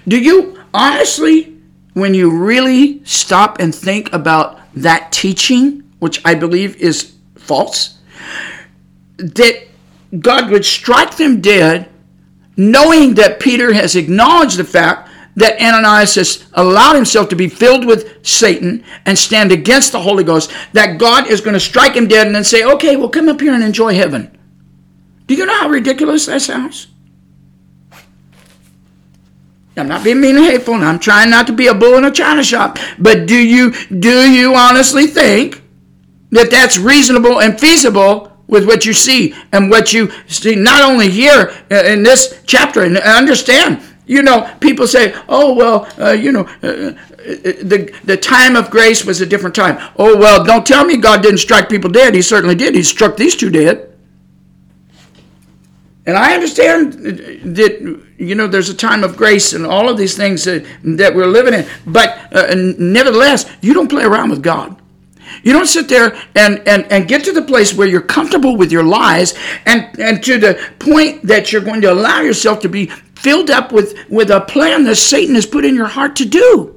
Do 0.06 0.18
you 0.18 0.58
honestly, 0.74 1.56
when 1.94 2.14
you 2.14 2.30
really 2.30 3.04
stop 3.04 3.60
and 3.60 3.74
think 3.74 4.12
about 4.12 4.60
that 4.74 5.12
teaching, 5.12 5.84
which 5.98 6.20
I 6.24 6.34
believe 6.34 6.76
is 6.76 7.14
false, 7.36 7.98
that 9.16 9.66
God 10.18 10.50
would 10.50 10.64
strike 10.64 11.16
them 11.16 11.40
dead, 11.40 11.88
knowing 12.56 13.14
that 13.14 13.40
Peter 13.40 13.72
has 13.72 13.96
acknowledged 13.96 14.56
the 14.56 14.64
fact 14.64 15.07
that 15.38 15.60
Ananias 15.60 16.16
has 16.16 16.46
allowed 16.54 16.94
himself 16.94 17.28
to 17.28 17.36
be 17.36 17.48
filled 17.48 17.86
with 17.86 18.26
Satan 18.26 18.84
and 19.06 19.16
stand 19.16 19.52
against 19.52 19.92
the 19.92 20.00
Holy 20.00 20.24
Ghost, 20.24 20.52
that 20.72 20.98
God 20.98 21.28
is 21.28 21.40
going 21.40 21.54
to 21.54 21.60
strike 21.60 21.94
him 21.94 22.08
dead 22.08 22.26
and 22.26 22.34
then 22.34 22.44
say, 22.44 22.64
okay, 22.64 22.96
well, 22.96 23.08
come 23.08 23.28
up 23.28 23.40
here 23.40 23.54
and 23.54 23.62
enjoy 23.62 23.94
heaven. 23.94 24.36
Do 25.28 25.34
you 25.34 25.46
know 25.46 25.54
how 25.54 25.68
ridiculous 25.68 26.26
that 26.26 26.42
sounds? 26.42 26.88
I'm 29.76 29.86
not 29.86 30.02
being 30.02 30.20
mean 30.20 30.36
and 30.36 30.44
hateful, 30.44 30.74
and 30.74 30.84
I'm 30.84 30.98
trying 30.98 31.30
not 31.30 31.46
to 31.46 31.52
be 31.52 31.68
a 31.68 31.74
bull 31.74 31.96
in 31.98 32.04
a 32.04 32.10
china 32.10 32.42
shop. 32.42 32.78
But 32.98 33.28
do 33.28 33.36
you 33.36 33.72
do 34.00 34.28
you 34.28 34.56
honestly 34.56 35.06
think 35.06 35.62
that 36.30 36.50
that's 36.50 36.78
reasonable 36.78 37.40
and 37.40 37.58
feasible 37.60 38.36
with 38.48 38.66
what 38.66 38.84
you 38.84 38.92
see 38.92 39.34
and 39.52 39.70
what 39.70 39.92
you 39.92 40.10
see 40.26 40.56
not 40.56 40.82
only 40.82 41.10
here 41.10 41.52
uh, 41.70 41.84
in 41.84 42.02
this 42.02 42.42
chapter? 42.44 42.82
And 42.82 42.98
understand, 42.98 43.80
you 44.08 44.22
know, 44.22 44.50
people 44.58 44.88
say, 44.88 45.14
"Oh 45.28 45.54
well, 45.54 45.88
uh, 46.00 46.12
you 46.12 46.32
know, 46.32 46.48
uh, 46.62 46.66
uh, 46.66 46.94
the 47.62 47.94
the 48.04 48.16
time 48.16 48.56
of 48.56 48.70
grace 48.70 49.04
was 49.04 49.20
a 49.20 49.26
different 49.26 49.54
time." 49.54 49.78
Oh 49.96 50.16
well, 50.16 50.42
don't 50.42 50.66
tell 50.66 50.84
me 50.84 50.96
God 50.96 51.22
didn't 51.22 51.38
strike 51.38 51.68
people 51.68 51.90
dead. 51.90 52.14
He 52.14 52.22
certainly 52.22 52.56
did. 52.56 52.74
He 52.74 52.82
struck 52.82 53.16
these 53.16 53.36
two 53.36 53.50
dead. 53.50 53.84
And 56.06 56.16
I 56.16 56.32
understand 56.32 56.94
that 56.94 58.02
you 58.16 58.34
know 58.34 58.46
there's 58.46 58.70
a 58.70 58.74
time 58.74 59.04
of 59.04 59.16
grace 59.16 59.52
and 59.52 59.66
all 59.66 59.90
of 59.90 59.98
these 59.98 60.16
things 60.16 60.42
that, 60.44 60.64
that 60.82 61.14
we're 61.14 61.26
living 61.26 61.52
in, 61.52 61.66
but 61.86 62.18
uh, 62.32 62.54
nevertheless, 62.78 63.44
you 63.60 63.74
don't 63.74 63.88
play 63.88 64.04
around 64.04 64.30
with 64.30 64.42
God. 64.42 64.80
You 65.42 65.52
don't 65.52 65.66
sit 65.66 65.88
there 65.88 66.16
and, 66.34 66.66
and, 66.66 66.90
and 66.90 67.08
get 67.08 67.24
to 67.24 67.32
the 67.32 67.42
place 67.42 67.74
where 67.74 67.88
you're 67.88 68.00
comfortable 68.00 68.56
with 68.56 68.72
your 68.72 68.84
lies 68.84 69.34
and, 69.66 69.98
and 69.98 70.22
to 70.24 70.38
the 70.38 70.60
point 70.78 71.22
that 71.22 71.52
you're 71.52 71.62
going 71.62 71.80
to 71.82 71.92
allow 71.92 72.20
yourself 72.20 72.60
to 72.60 72.68
be 72.68 72.86
filled 72.86 73.50
up 73.50 73.72
with, 73.72 74.08
with 74.08 74.30
a 74.30 74.40
plan 74.40 74.84
that 74.84 74.96
Satan 74.96 75.34
has 75.34 75.46
put 75.46 75.64
in 75.64 75.74
your 75.74 75.86
heart 75.86 76.16
to 76.16 76.24
do. 76.24 76.74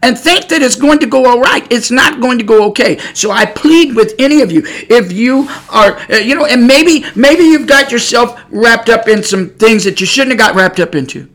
And 0.00 0.16
think 0.16 0.48
that 0.48 0.62
it's 0.62 0.76
going 0.76 1.00
to 1.00 1.06
go 1.06 1.26
all 1.26 1.40
right. 1.40 1.66
It's 1.72 1.90
not 1.90 2.20
going 2.20 2.38
to 2.38 2.44
go 2.44 2.66
okay. 2.68 2.98
So 3.14 3.32
I 3.32 3.46
plead 3.46 3.96
with 3.96 4.14
any 4.20 4.42
of 4.42 4.52
you, 4.52 4.62
if 4.64 5.10
you 5.10 5.48
are, 5.70 5.98
uh, 6.08 6.18
you 6.18 6.36
know, 6.36 6.44
and 6.44 6.68
maybe 6.68 7.04
maybe 7.16 7.42
you've 7.42 7.66
got 7.66 7.90
yourself 7.90 8.40
wrapped 8.50 8.90
up 8.90 9.08
in 9.08 9.24
some 9.24 9.50
things 9.50 9.82
that 9.82 10.00
you 10.00 10.06
shouldn't 10.06 10.38
have 10.38 10.50
got 10.50 10.54
wrapped 10.54 10.78
up 10.78 10.94
into. 10.94 11.28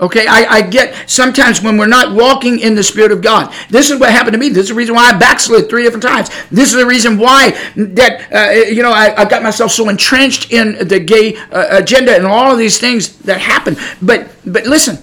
Okay, 0.00 0.26
I, 0.26 0.56
I, 0.56 0.62
get 0.62 1.08
sometimes 1.08 1.62
when 1.62 1.76
we're 1.78 1.86
not 1.86 2.16
walking 2.16 2.58
in 2.58 2.74
the 2.74 2.82
Spirit 2.82 3.12
of 3.12 3.22
God. 3.22 3.54
This 3.70 3.90
is 3.90 4.00
what 4.00 4.10
happened 4.10 4.32
to 4.32 4.38
me. 4.38 4.48
This 4.48 4.64
is 4.64 4.68
the 4.70 4.74
reason 4.74 4.96
why 4.96 5.10
I 5.10 5.16
backslid 5.16 5.70
three 5.70 5.84
different 5.84 6.02
times. 6.02 6.30
This 6.50 6.72
is 6.72 6.80
the 6.80 6.84
reason 6.84 7.16
why 7.16 7.50
that 7.76 8.32
uh, 8.32 8.68
you 8.68 8.82
know 8.82 8.90
I, 8.90 9.22
I, 9.22 9.24
got 9.24 9.44
myself 9.44 9.70
so 9.70 9.88
entrenched 9.88 10.50
in 10.52 10.88
the 10.88 10.98
gay 10.98 11.36
uh, 11.36 11.78
agenda 11.78 12.12
and 12.16 12.26
all 12.26 12.50
of 12.50 12.58
these 12.58 12.80
things 12.80 13.18
that 13.18 13.40
happen. 13.40 13.76
But 14.02 14.32
but 14.44 14.66
listen, 14.66 14.98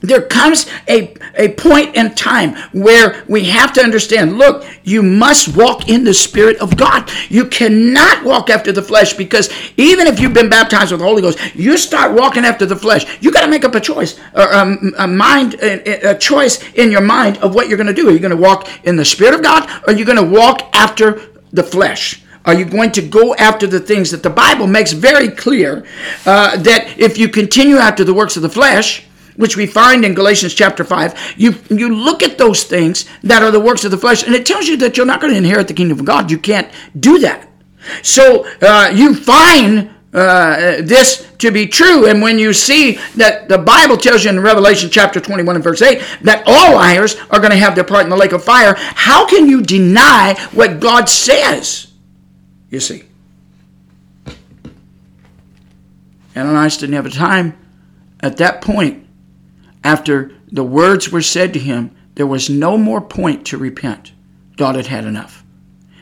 there 0.00 0.22
comes 0.22 0.66
a, 0.88 1.14
a 1.36 1.52
point 1.52 1.94
in 1.94 2.14
time 2.14 2.56
where 2.72 3.24
we 3.28 3.44
have 3.44 3.72
to 3.74 3.82
understand 3.82 4.38
look, 4.38 4.64
you 4.82 5.02
must 5.02 5.56
walk 5.56 5.88
in 5.88 6.04
the 6.04 6.14
Spirit 6.14 6.58
of 6.58 6.76
God. 6.76 7.10
You 7.28 7.46
cannot 7.46 8.24
walk 8.24 8.50
after 8.50 8.72
the 8.72 8.82
flesh 8.82 9.12
because 9.12 9.50
even 9.76 10.06
if 10.06 10.18
you've 10.18 10.34
been 10.34 10.48
baptized 10.48 10.92
with 10.92 11.00
the 11.00 11.06
Holy 11.06 11.22
Ghost, 11.22 11.38
you 11.54 11.76
start 11.76 12.12
walking 12.12 12.44
after 12.44 12.66
the 12.66 12.76
flesh. 12.76 13.22
You 13.22 13.30
got 13.30 13.42
to 13.42 13.50
make 13.50 13.64
up 13.64 13.74
a 13.74 13.80
choice, 13.80 14.18
or 14.34 14.52
um, 14.54 14.92
a 14.98 15.06
mind, 15.06 15.54
a, 15.54 16.10
a 16.10 16.18
choice 16.18 16.62
in 16.74 16.90
your 16.90 17.00
mind 17.00 17.38
of 17.38 17.54
what 17.54 17.68
you're 17.68 17.76
going 17.76 17.86
to 17.86 17.94
do. 17.94 18.08
Are 18.08 18.12
you 18.12 18.18
going 18.18 18.30
to 18.30 18.36
walk 18.36 18.68
in 18.84 18.96
the 18.96 19.04
Spirit 19.04 19.34
of 19.34 19.42
God 19.42 19.68
or 19.86 19.90
are 19.90 19.96
you 19.96 20.04
going 20.04 20.18
to 20.18 20.24
walk 20.24 20.74
after 20.74 21.20
the 21.52 21.62
flesh? 21.62 22.22
Are 22.44 22.54
you 22.54 22.64
going 22.64 22.90
to 22.92 23.02
go 23.02 23.34
after 23.34 23.66
the 23.66 23.80
things 23.80 24.10
that 24.12 24.22
the 24.22 24.30
Bible 24.30 24.66
makes 24.66 24.92
very 24.92 25.28
clear 25.28 25.84
uh, 26.24 26.56
that 26.56 26.98
if 26.98 27.18
you 27.18 27.28
continue 27.28 27.76
after 27.76 28.02
the 28.02 28.14
works 28.14 28.36
of 28.36 28.42
the 28.42 28.48
flesh, 28.48 29.04
which 29.36 29.56
we 29.56 29.66
find 29.66 30.04
in 30.04 30.14
Galatians 30.14 30.54
chapter 30.54 30.84
5, 30.84 31.34
you, 31.36 31.54
you 31.70 31.94
look 31.94 32.22
at 32.22 32.38
those 32.38 32.64
things 32.64 33.06
that 33.22 33.42
are 33.42 33.50
the 33.50 33.60
works 33.60 33.84
of 33.84 33.90
the 33.90 33.98
flesh, 33.98 34.22
and 34.22 34.34
it 34.34 34.46
tells 34.46 34.66
you 34.66 34.76
that 34.78 34.96
you're 34.96 35.06
not 35.06 35.20
going 35.20 35.32
to 35.32 35.38
inherit 35.38 35.68
the 35.68 35.74
kingdom 35.74 35.98
of 35.98 36.04
God. 36.04 36.30
You 36.30 36.38
can't 36.38 36.70
do 36.98 37.18
that. 37.20 37.48
So 38.02 38.46
uh, 38.60 38.90
you 38.94 39.14
find 39.14 39.90
uh, 40.12 40.82
this 40.82 41.30
to 41.38 41.50
be 41.50 41.66
true. 41.66 42.06
And 42.06 42.20
when 42.20 42.38
you 42.38 42.52
see 42.52 42.98
that 43.16 43.48
the 43.48 43.58
Bible 43.58 43.96
tells 43.96 44.24
you 44.24 44.30
in 44.30 44.40
Revelation 44.40 44.90
chapter 44.90 45.20
21 45.20 45.54
and 45.54 45.64
verse 45.64 45.82
8 45.82 46.02
that 46.22 46.42
all 46.46 46.74
liars 46.74 47.16
are 47.30 47.38
going 47.38 47.52
to 47.52 47.56
have 47.56 47.74
their 47.74 47.84
part 47.84 48.04
in 48.04 48.10
the 48.10 48.16
lake 48.16 48.32
of 48.32 48.44
fire, 48.44 48.74
how 48.76 49.26
can 49.26 49.48
you 49.48 49.62
deny 49.62 50.34
what 50.52 50.80
God 50.80 51.08
says? 51.08 51.92
You 52.70 52.80
see. 52.80 53.04
Ananias 56.36 56.76
didn't 56.76 56.94
have 56.94 57.06
a 57.06 57.10
time 57.10 57.56
at 58.20 58.36
that 58.38 58.62
point 58.62 59.06
after 59.82 60.32
the 60.50 60.64
words 60.64 61.10
were 61.10 61.22
said 61.22 61.52
to 61.54 61.58
him, 61.58 61.94
there 62.14 62.26
was 62.26 62.50
no 62.50 62.76
more 62.76 63.00
point 63.00 63.46
to 63.46 63.58
repent. 63.58 64.12
God 64.56 64.74
had 64.74 64.86
had 64.86 65.04
enough. 65.04 65.44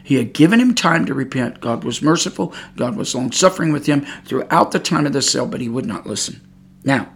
He 0.02 0.16
had 0.16 0.32
given 0.32 0.58
him 0.58 0.74
time 0.74 1.04
to 1.04 1.14
repent. 1.14 1.60
God 1.60 1.84
was 1.84 2.00
merciful. 2.00 2.54
God 2.76 2.96
was 2.96 3.14
long 3.14 3.30
suffering 3.30 3.72
with 3.72 3.86
him 3.86 4.06
throughout 4.24 4.72
the 4.72 4.78
time 4.78 5.06
of 5.06 5.12
the 5.12 5.20
sale, 5.20 5.46
but 5.46 5.60
he 5.60 5.68
would 5.68 5.84
not 5.84 6.06
listen. 6.06 6.40
Now, 6.82 7.12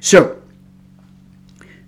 so 0.00 0.40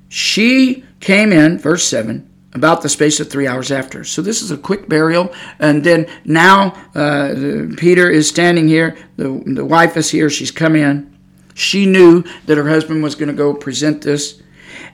she 0.09 0.85
came 1.01 1.33
in, 1.33 1.59
verse 1.59 1.85
7, 1.85 2.29
about 2.55 2.83
the 2.83 2.89
space 2.89 3.21
of 3.21 3.31
three 3.31 3.47
hours 3.47 3.71
after. 3.71 4.03
So 4.05 4.21
this 4.21 4.43
is 4.43 4.51
a 4.51 4.57
quick 4.57 4.89
burial. 4.89 5.33
And 5.59 5.85
then 5.85 6.09
now 6.25 6.73
uh, 6.95 7.69
Peter 7.77 8.11
is 8.11 8.29
standing 8.29 8.69
here. 8.69 8.97
The, 9.17 9.43
the 9.47 9.65
wife 9.65 9.97
is 9.97 10.11
here. 10.11 10.29
She's 10.29 10.51
come 10.51 10.75
in. 10.75 11.18
She 11.59 11.87
knew 11.87 12.23
that 12.47 12.57
her 12.57 12.69
husband 12.69 13.03
was 13.03 13.17
going 13.17 13.29
to 13.29 13.35
go 13.35 13.53
present 13.53 14.03
this 14.03 14.41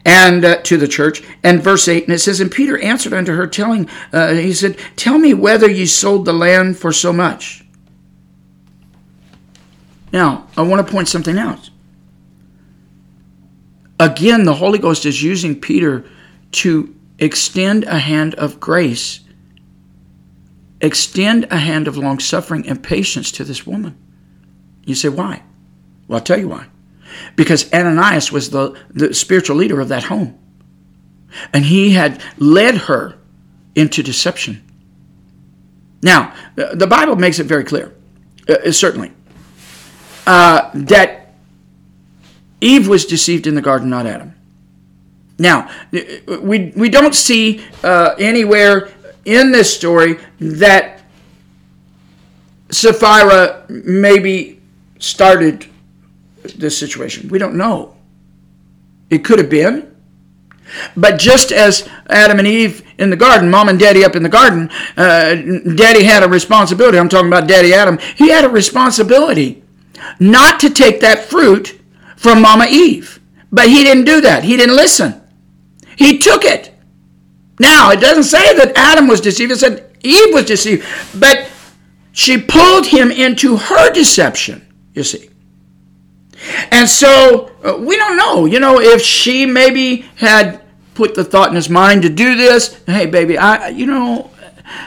and 0.06 0.42
uh, 0.46 0.62
to 0.62 0.78
the 0.78 0.88
church. 0.88 1.22
And 1.42 1.62
verse 1.62 1.86
8, 1.86 2.04
and 2.04 2.14
it 2.14 2.20
says, 2.20 2.40
And 2.40 2.50
Peter 2.50 2.78
answered 2.78 3.12
unto 3.12 3.34
her, 3.34 3.46
telling, 3.46 3.86
uh, 4.14 4.32
he 4.32 4.54
said, 4.54 4.78
Tell 4.96 5.18
me 5.18 5.34
whether 5.34 5.70
ye 5.70 5.84
sold 5.84 6.24
the 6.24 6.32
land 6.32 6.78
for 6.78 6.90
so 6.90 7.12
much. 7.12 7.66
Now, 10.10 10.46
I 10.56 10.62
want 10.62 10.86
to 10.86 10.90
point 10.90 11.08
something 11.08 11.36
out. 11.36 11.68
Again, 14.00 14.44
the 14.44 14.54
Holy 14.54 14.78
Ghost 14.78 15.04
is 15.04 15.22
using 15.22 15.60
Peter 15.60 16.04
to 16.52 16.94
extend 17.18 17.84
a 17.84 17.98
hand 17.98 18.34
of 18.36 18.58
grace, 18.58 19.20
extend 20.80 21.46
a 21.50 21.58
hand 21.58 21.88
of 21.88 21.98
long 21.98 22.20
suffering 22.20 22.66
and 22.66 22.82
patience 22.82 23.30
to 23.32 23.44
this 23.44 23.66
woman. 23.66 23.98
You 24.86 24.94
say, 24.94 25.10
why? 25.10 25.42
Well, 26.08 26.18
I'll 26.18 26.24
tell 26.24 26.38
you 26.38 26.48
why. 26.48 26.66
Because 27.36 27.72
Ananias 27.72 28.32
was 28.32 28.50
the, 28.50 28.78
the 28.90 29.14
spiritual 29.14 29.56
leader 29.56 29.80
of 29.80 29.88
that 29.88 30.04
home. 30.04 30.38
And 31.52 31.64
he 31.64 31.90
had 31.90 32.22
led 32.38 32.76
her 32.76 33.18
into 33.74 34.02
deception. 34.02 34.62
Now, 36.02 36.34
the 36.54 36.86
Bible 36.86 37.16
makes 37.16 37.38
it 37.38 37.44
very 37.44 37.64
clear, 37.64 37.94
uh, 38.48 38.70
certainly, 38.72 39.10
uh, 40.26 40.70
that 40.74 41.34
Eve 42.60 42.88
was 42.88 43.06
deceived 43.06 43.46
in 43.46 43.54
the 43.54 43.62
garden, 43.62 43.88
not 43.90 44.06
Adam. 44.06 44.34
Now, 45.38 45.70
we, 45.90 46.72
we 46.76 46.88
don't 46.88 47.14
see 47.14 47.64
uh, 47.82 48.14
anywhere 48.18 48.90
in 49.24 49.50
this 49.50 49.74
story 49.74 50.18
that 50.38 51.02
Sapphira 52.70 53.64
maybe 53.68 54.60
started 54.98 55.66
this 56.56 56.78
situation. 56.78 57.28
We 57.28 57.38
don't 57.38 57.56
know. 57.56 57.96
It 59.10 59.24
could 59.24 59.38
have 59.38 59.50
been. 59.50 59.94
But 60.96 61.18
just 61.18 61.52
as 61.52 61.88
Adam 62.08 62.38
and 62.38 62.48
Eve 62.48 62.82
in 62.98 63.10
the 63.10 63.16
garden, 63.16 63.50
mom 63.50 63.68
and 63.68 63.78
daddy 63.78 64.04
up 64.04 64.16
in 64.16 64.22
the 64.22 64.28
garden, 64.28 64.70
uh, 64.96 65.34
daddy 65.34 66.04
had 66.04 66.22
a 66.22 66.28
responsibility. 66.28 66.98
I'm 66.98 67.08
talking 67.08 67.28
about 67.28 67.46
daddy 67.46 67.74
Adam. 67.74 67.98
He 68.16 68.30
had 68.30 68.44
a 68.44 68.48
responsibility 68.48 69.62
not 70.18 70.60
to 70.60 70.70
take 70.70 71.00
that 71.00 71.24
fruit 71.24 71.80
from 72.16 72.42
mama 72.42 72.66
Eve. 72.68 73.20
But 73.52 73.68
he 73.68 73.84
didn't 73.84 74.04
do 74.04 74.20
that. 74.22 74.42
He 74.42 74.56
didn't 74.56 74.74
listen. 74.74 75.20
He 75.96 76.18
took 76.18 76.44
it. 76.44 76.74
Now, 77.60 77.90
it 77.92 78.00
doesn't 78.00 78.24
say 78.24 78.56
that 78.56 78.72
Adam 78.76 79.06
was 79.06 79.20
deceived. 79.20 79.52
It 79.52 79.58
said 79.58 79.96
Eve 80.02 80.34
was 80.34 80.46
deceived. 80.46 80.84
But 81.18 81.48
she 82.12 82.40
pulled 82.40 82.86
him 82.86 83.10
into 83.10 83.56
her 83.56 83.92
deception, 83.92 84.66
you 84.92 85.04
see. 85.04 85.30
And 86.70 86.88
so 86.88 87.50
uh, 87.64 87.76
we 87.78 87.96
don't 87.96 88.16
know, 88.16 88.46
you 88.46 88.60
know, 88.60 88.80
if 88.80 89.02
she 89.02 89.46
maybe 89.46 90.02
had 90.16 90.62
put 90.94 91.14
the 91.14 91.24
thought 91.24 91.48
in 91.48 91.56
his 91.56 91.68
mind 91.68 92.02
to 92.02 92.08
do 92.08 92.36
this. 92.36 92.80
Hey, 92.86 93.06
baby, 93.06 93.36
I, 93.36 93.68
you 93.68 93.86
know, 93.86 94.30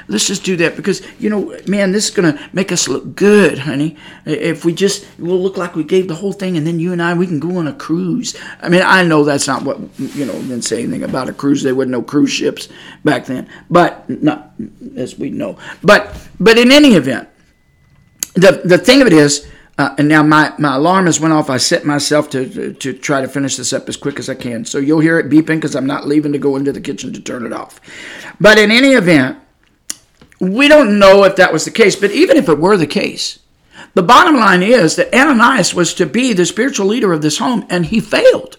let's 0.07 0.27
just 0.27 0.43
do 0.43 0.55
that 0.57 0.75
because 0.75 1.05
you 1.19 1.29
know, 1.29 1.57
man, 1.67 1.91
this 1.91 2.09
is 2.09 2.15
gonna 2.15 2.49
make 2.53 2.71
us 2.71 2.87
look 2.87 3.15
good, 3.15 3.59
honey. 3.59 3.95
If 4.25 4.65
we 4.65 4.73
just 4.73 5.05
we'll 5.19 5.41
look 5.41 5.57
like 5.57 5.75
we 5.75 5.83
gave 5.83 6.07
the 6.07 6.15
whole 6.15 6.33
thing, 6.33 6.57
and 6.57 6.65
then 6.65 6.79
you 6.79 6.93
and 6.93 7.01
I 7.01 7.13
we 7.13 7.27
can 7.27 7.39
go 7.39 7.57
on 7.57 7.67
a 7.67 7.73
cruise. 7.73 8.35
I 8.61 8.69
mean, 8.69 8.81
I 8.83 9.03
know 9.03 9.23
that's 9.23 9.47
not 9.47 9.63
what 9.63 9.79
you 9.97 10.25
know. 10.25 10.33
Didn't 10.33 10.63
say 10.63 10.83
anything 10.83 11.03
about 11.03 11.29
a 11.29 11.33
cruise. 11.33 11.63
There 11.63 11.75
were 11.75 11.85
no 11.85 12.01
cruise 12.01 12.31
ships 12.31 12.69
back 13.03 13.25
then, 13.25 13.47
but 13.69 14.09
not 14.09 14.53
as 14.95 15.17
we 15.17 15.29
know. 15.29 15.57
But 15.83 16.15
but 16.39 16.57
in 16.57 16.71
any 16.71 16.95
event, 16.95 17.29
the 18.35 18.61
the 18.63 18.77
thing 18.77 19.01
of 19.01 19.07
it 19.07 19.13
is 19.13 19.47
uh, 19.77 19.93
and 19.97 20.07
now 20.07 20.23
my, 20.23 20.53
my 20.57 20.75
alarm 20.75 21.05
has 21.05 21.19
went 21.19 21.33
off. 21.33 21.49
I 21.49 21.57
set 21.57 21.85
myself 21.85 22.29
to, 22.31 22.49
to, 22.49 22.73
to 22.73 22.93
try 22.93 23.21
to 23.21 23.27
finish 23.27 23.57
this 23.57 23.73
up 23.73 23.87
as 23.87 23.95
quick 23.95 24.17
as 24.17 24.27
I 24.27 24.35
can. 24.35 24.65
So 24.65 24.79
you'll 24.79 25.01
hear 25.01 25.19
it 25.19 25.29
beeping 25.29 25.57
because 25.57 25.75
I'm 25.75 25.85
not 25.85 26.07
leaving 26.07 26.33
to 26.33 26.39
go 26.39 26.55
into 26.55 26.71
the 26.71 26.81
kitchen 26.81 27.13
to 27.13 27.21
turn 27.21 27.45
it 27.45 27.53
off. 27.53 27.79
But 28.39 28.57
in 28.57 28.71
any 28.71 28.93
event, 28.93 29.37
we 30.39 30.67
don't 30.67 30.97
know 30.97 31.23
if 31.25 31.35
that 31.35 31.53
was 31.53 31.65
the 31.65 31.71
case. 31.71 31.95
But 31.95 32.11
even 32.11 32.37
if 32.37 32.49
it 32.49 32.59
were 32.59 32.77
the 32.77 32.87
case, 32.87 33.39
the 33.93 34.03
bottom 34.03 34.35
line 34.35 34.63
is 34.63 34.95
that 34.95 35.13
Ananias 35.13 35.73
was 35.73 35.93
to 35.95 36.05
be 36.05 36.33
the 36.33 36.45
spiritual 36.45 36.87
leader 36.87 37.13
of 37.13 37.21
this 37.21 37.37
home, 37.37 37.65
and 37.69 37.85
he 37.85 37.99
failed. 37.99 38.57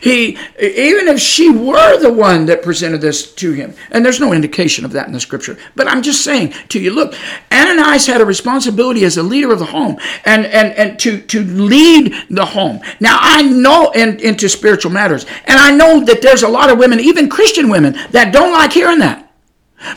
He, 0.00 0.38
even 0.60 1.08
if 1.08 1.18
she 1.18 1.50
were 1.50 1.98
the 1.98 2.12
one 2.12 2.46
that 2.46 2.62
presented 2.62 3.00
this 3.00 3.34
to 3.34 3.52
him, 3.52 3.74
and 3.90 4.04
there's 4.04 4.20
no 4.20 4.32
indication 4.32 4.84
of 4.84 4.92
that 4.92 5.08
in 5.08 5.12
the 5.12 5.18
scripture, 5.18 5.58
but 5.74 5.88
I'm 5.88 6.02
just 6.02 6.22
saying 6.22 6.54
to 6.68 6.80
you, 6.80 6.92
look, 6.92 7.14
Ananias 7.50 8.06
had 8.06 8.20
a 8.20 8.24
responsibility 8.24 9.04
as 9.04 9.16
a 9.16 9.22
leader 9.22 9.52
of 9.52 9.58
the 9.58 9.64
home 9.64 9.98
and, 10.24 10.46
and, 10.46 10.72
and 10.74 10.98
to, 11.00 11.20
to 11.22 11.42
lead 11.42 12.14
the 12.30 12.44
home. 12.44 12.80
Now, 13.00 13.18
I 13.20 13.42
know 13.42 13.90
in, 13.90 14.20
into 14.20 14.48
spiritual 14.48 14.92
matters, 14.92 15.26
and 15.46 15.58
I 15.58 15.72
know 15.72 16.04
that 16.04 16.22
there's 16.22 16.44
a 16.44 16.48
lot 16.48 16.70
of 16.70 16.78
women, 16.78 17.00
even 17.00 17.28
Christian 17.28 17.68
women, 17.68 17.98
that 18.12 18.32
don't 18.32 18.52
like 18.52 18.72
hearing 18.72 19.00
that. 19.00 19.32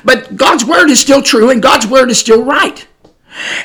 But 0.03 0.35
God's 0.35 0.65
word 0.65 0.89
is 0.89 0.99
still 0.99 1.21
true, 1.21 1.51
and 1.51 1.61
God's 1.61 1.85
word 1.87 2.09
is 2.09 2.19
still 2.19 2.43
right. 2.43 2.87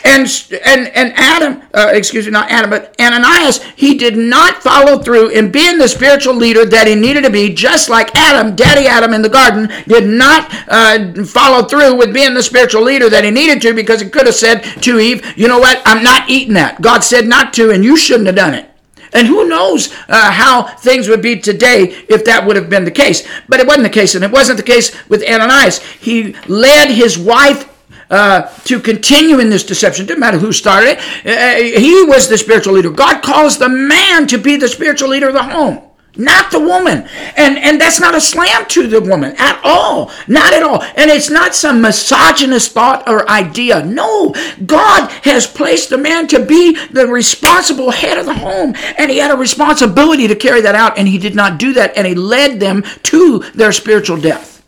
And 0.05 0.29
and 0.65 0.89
and 0.89 1.13
Adam, 1.17 1.63
uh, 1.73 1.91
excuse 1.93 2.27
me, 2.27 2.33
not 2.33 2.51
Adam, 2.51 2.71
but 2.71 2.95
Ananias, 3.01 3.63
he 3.77 3.97
did 3.97 4.17
not 4.17 4.63
follow 4.63 4.99
through 4.99 5.31
in 5.31 5.51
being 5.51 5.79
the 5.79 5.89
spiritual 5.89 6.35
leader 6.35 6.65
that 6.67 6.87
he 6.87 6.95
needed 6.95 7.25
to 7.25 7.31
be. 7.31 7.53
Just 7.55 7.89
like 7.89 8.15
Adam, 8.15 8.55
Daddy 8.55 8.87
Adam 8.87 9.15
in 9.15 9.23
the 9.23 9.29
garden, 9.29 9.73
did 9.87 10.07
not 10.07 10.53
uh, 10.69 11.25
follow 11.25 11.67
through 11.67 11.97
with 11.97 12.13
being 12.13 12.35
the 12.35 12.43
spiritual 12.43 12.83
leader 12.83 13.09
that 13.09 13.25
he 13.25 13.31
needed 13.31 13.63
to, 13.63 13.73
because 13.73 14.01
he 14.01 14.11
could 14.11 14.27
have 14.27 14.35
said 14.35 14.63
to 14.83 14.99
Eve, 14.99 15.25
"You 15.37 15.49
know 15.49 15.59
what? 15.59 15.81
I'm 15.87 16.05
not 16.05 16.29
eating 16.29 16.55
that. 16.55 16.83
God 16.83 17.03
said 17.03 17.27
not 17.27 17.55
to, 17.55 17.71
and 17.71 17.83
you 17.83 17.97
shouldn't 17.97 18.27
have 18.27 18.37
done 18.37 18.55
it." 18.55 18.69
And 19.15 19.27
who 19.27 19.49
knows 19.49 19.93
uh, 20.09 20.31
how 20.31 20.63
things 20.63 21.09
would 21.09 21.23
be 21.23 21.39
today 21.39 22.05
if 22.09 22.25
that 22.25 22.47
would 22.47 22.57
have 22.57 22.71
been 22.71 22.85
the 22.85 22.91
case. 22.91 23.27
But 23.49 23.61
it 23.61 23.67
wasn't 23.67 23.85
the 23.85 23.91
case, 23.91 24.15
and 24.15 24.25
it 24.25 24.31
wasn't 24.31 24.57
the 24.57 24.63
case 24.63 25.09
with 25.09 25.23
Ananias. 25.23 25.79
He 25.83 26.35
led 26.49 26.91
his 26.91 27.19
wife 27.19 27.69
uh, 28.13 28.43
to 28.65 28.79
continue 28.79 29.41
in 29.41 29.51
this 29.51 29.65
deception. 29.65 30.07
Didn't 30.07 30.21
matter 30.21 30.39
who 30.39 30.53
started 30.53 30.99
it. 30.99 30.99
Uh, 31.27 31.81
he 31.81 32.05
was 32.05 32.29
the 32.29 32.39
spiritual 32.39 32.75
leader. 32.75 32.91
God 32.91 33.23
calls 33.23 33.59
the 33.59 33.69
man 33.69 34.27
to 34.29 34.39
be 34.39 34.57
the 34.57 34.69
spiritual 34.69 35.09
leader 35.09 35.29
of 35.29 35.35
the 35.35 35.43
home 35.43 35.83
not 36.17 36.51
the 36.51 36.61
woman. 36.61 37.09
And 37.37 37.59
and 37.59 37.81
that's 37.81 38.01
not 38.01 38.15
a 38.15 38.21
slam 38.21 38.67
to 38.69 38.87
the 38.87 39.01
woman 39.01 39.35
at 39.39 39.61
all. 39.65 40.11
Not 40.29 40.53
at 40.53 40.63
all. 40.63 40.83
And 40.83 41.11
it's 41.11 41.31
not 41.31 41.55
some 41.55 41.81
misogynist 41.81 42.73
thought 42.73 43.09
or 43.09 43.29
idea. 43.31 43.85
No. 43.85 44.35
God 44.67 45.11
has 45.25 45.47
placed 45.47 45.91
the 45.91 45.99
man 45.99 46.27
to 46.29 46.45
be 46.45 46.77
the 46.89 47.07
responsible 47.07 47.91
head 47.91 48.19
of 48.19 48.27
the 48.27 48.35
home. 48.35 48.75
And 48.99 49.11
he 49.11 49.19
had 49.19 49.31
a 49.31 49.37
responsibility 49.37 50.29
to 50.29 50.37
carry 50.37 50.61
that 50.63 50.75
out. 50.75 50.99
And 50.99 51.09
he 51.09 51.19
did 51.19 51.35
not 51.35 51.59
do 51.59 51.73
that. 51.75 51.97
And 51.97 52.07
he 52.07 52.15
led 52.15 52.61
them 52.61 52.83
to 53.05 53.39
their 53.55 53.73
spiritual 53.73 54.19
death. 54.19 54.63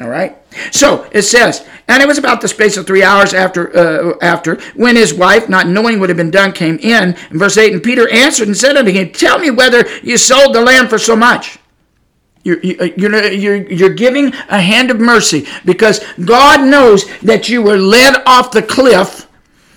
All 0.00 0.08
right. 0.08 0.36
So 0.70 1.08
it 1.12 1.22
says, 1.22 1.66
and 1.88 2.02
it 2.02 2.08
was 2.08 2.18
about 2.18 2.40
the 2.40 2.48
space 2.48 2.76
of 2.76 2.86
three 2.86 3.02
hours 3.02 3.34
after, 3.34 3.76
uh, 3.76 4.18
after 4.20 4.56
when 4.74 4.96
his 4.96 5.14
wife, 5.14 5.48
not 5.48 5.68
knowing 5.68 6.00
what 6.00 6.08
had 6.08 6.16
been 6.16 6.30
done, 6.30 6.52
came 6.52 6.78
in. 6.78 7.16
In 7.30 7.38
verse 7.38 7.56
eight, 7.56 7.72
and 7.72 7.82
Peter 7.82 8.08
answered 8.10 8.48
and 8.48 8.56
said 8.56 8.76
unto 8.76 8.90
him, 8.90 9.12
"Tell 9.12 9.38
me 9.38 9.50
whether 9.50 9.86
you 10.02 10.16
sold 10.16 10.54
the 10.54 10.60
land 10.60 10.90
for 10.90 10.98
so 10.98 11.16
much." 11.16 11.58
You're, 12.44 12.60
you're, 12.62 13.32
you're, 13.32 13.72
you're 13.72 13.94
giving 13.94 14.32
a 14.48 14.60
hand 14.60 14.92
of 14.92 15.00
mercy 15.00 15.48
because 15.64 16.04
God 16.24 16.60
knows 16.60 17.04
that 17.22 17.48
you 17.48 17.60
were 17.60 17.76
led 17.76 18.22
off 18.24 18.52
the 18.52 18.62
cliff 18.62 19.25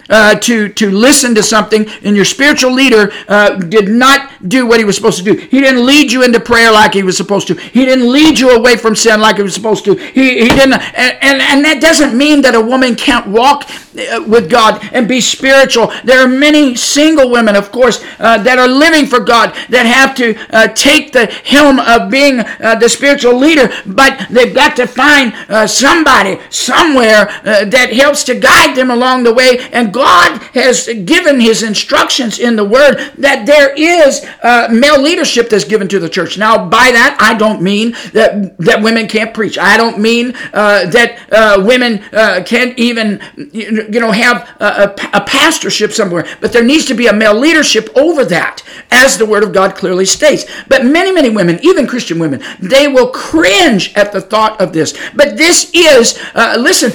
uh, 0.09 0.35
to, 0.35 0.69
to 0.69 0.89
listen 0.89 1.35
to 1.35 1.43
something, 1.43 1.87
and 2.03 2.15
your 2.15 2.25
spiritual 2.25 2.71
leader 2.71 3.11
uh, 3.27 3.55
did 3.55 3.89
not 3.89 4.47
do 4.49 4.65
what 4.65 4.79
he 4.79 4.85
was 4.85 4.95
supposed 4.95 5.17
to 5.17 5.23
do. 5.23 5.35
He 5.35 5.59
didn't 5.59 5.85
lead 5.85 6.11
you 6.11 6.23
into 6.23 6.39
prayer 6.39 6.71
like 6.71 6.93
he 6.93 7.03
was 7.03 7.17
supposed 7.17 7.47
to. 7.47 7.53
He 7.53 7.85
didn't 7.85 8.11
lead 8.11 8.39
you 8.39 8.51
away 8.51 8.77
from 8.77 8.95
sin 8.95 9.21
like 9.21 9.37
he 9.37 9.43
was 9.43 9.53
supposed 9.53 9.85
to. 9.85 9.95
He, 9.95 10.41
he 10.41 10.49
didn't, 10.49 10.73
and, 10.73 11.17
and, 11.21 11.41
and 11.41 11.65
that 11.65 11.79
doesn't 11.81 12.17
mean 12.17 12.41
that 12.41 12.55
a 12.55 12.61
woman 12.61 12.95
can't 12.95 13.27
walk 13.27 13.69
with 13.93 14.49
God 14.49 14.87
and 14.91 15.07
be 15.07 15.21
spiritual. 15.21 15.91
There 16.03 16.19
are 16.19 16.27
many 16.27 16.75
single 16.75 17.29
women, 17.29 17.55
of 17.55 17.71
course, 17.71 18.03
uh, 18.19 18.37
that 18.43 18.59
are 18.59 18.67
living 18.67 19.05
for 19.05 19.19
God 19.19 19.55
that 19.69 19.85
have 19.85 20.15
to 20.15 20.35
uh, 20.53 20.67
take 20.69 21.11
the 21.11 21.25
helm 21.25 21.79
of 21.79 22.09
being 22.11 22.39
uh, 22.39 22.75
the 22.75 22.89
spiritual 22.89 23.37
leader, 23.37 23.69
but 23.85 24.27
they've 24.29 24.53
got 24.53 24.75
to 24.75 24.87
find 24.87 25.33
uh, 25.49 25.67
somebody 25.67 26.39
somewhere 26.49 27.25
that 27.43 27.91
helps 27.93 28.23
to 28.23 28.35
guide 28.35 28.75
them 28.75 28.91
along 28.91 29.23
the 29.23 29.33
way. 29.33 29.59
And 29.71 29.93
God 29.93 30.41
has 30.53 30.87
given 31.05 31.39
His 31.39 31.63
instructions 31.63 32.39
in 32.39 32.55
the 32.55 32.65
Word 32.65 33.11
that 33.17 33.45
there 33.45 33.73
is 33.75 34.23
male 34.71 35.01
leadership 35.01 35.49
that's 35.49 35.63
given 35.63 35.87
to 35.89 35.99
the 35.99 36.09
church. 36.09 36.37
Now, 36.37 36.69
by 36.69 36.91
that, 36.91 37.17
I 37.19 37.37
don't 37.37 37.61
mean 37.61 37.91
that, 38.13 38.57
that 38.59 38.81
women 38.81 39.07
can't 39.07 39.33
preach. 39.33 39.57
I 39.57 39.77
don't 39.77 39.99
mean 39.99 40.33
that 40.53 41.59
women 41.63 41.99
can't 42.45 42.77
even, 42.77 43.21
you 43.51 43.71
know, 43.71 43.88
have 44.15 44.49
a, 44.59 44.95
a 45.13 45.21
pastorship 45.21 45.91
somewhere, 45.91 46.25
but 46.41 46.51
there 46.51 46.63
needs 46.63 46.85
to 46.85 46.93
be 46.93 47.07
a 47.07 47.13
male 47.13 47.37
leadership 47.37 47.89
over 47.95 48.25
that, 48.25 48.63
as 48.91 49.17
the 49.17 49.25
Word 49.25 49.43
of 49.43 49.53
God 49.53 49.75
clearly 49.75 50.05
states. 50.05 50.45
But 50.67 50.85
many, 50.85 51.11
many 51.11 51.29
women, 51.29 51.59
even 51.61 51.87
Christian 51.87 52.19
women, 52.19 52.43
they 52.59 52.87
will 52.87 53.11
cringe 53.11 53.93
at 53.95 54.11
the 54.11 54.21
thought 54.21 54.59
of 54.61 54.73
this. 54.73 54.97
But 55.15 55.37
this 55.37 55.71
is, 55.73 56.19
uh, 56.35 56.55
listen, 56.59 56.91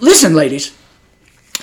listen, 0.00 0.34
ladies 0.34 0.76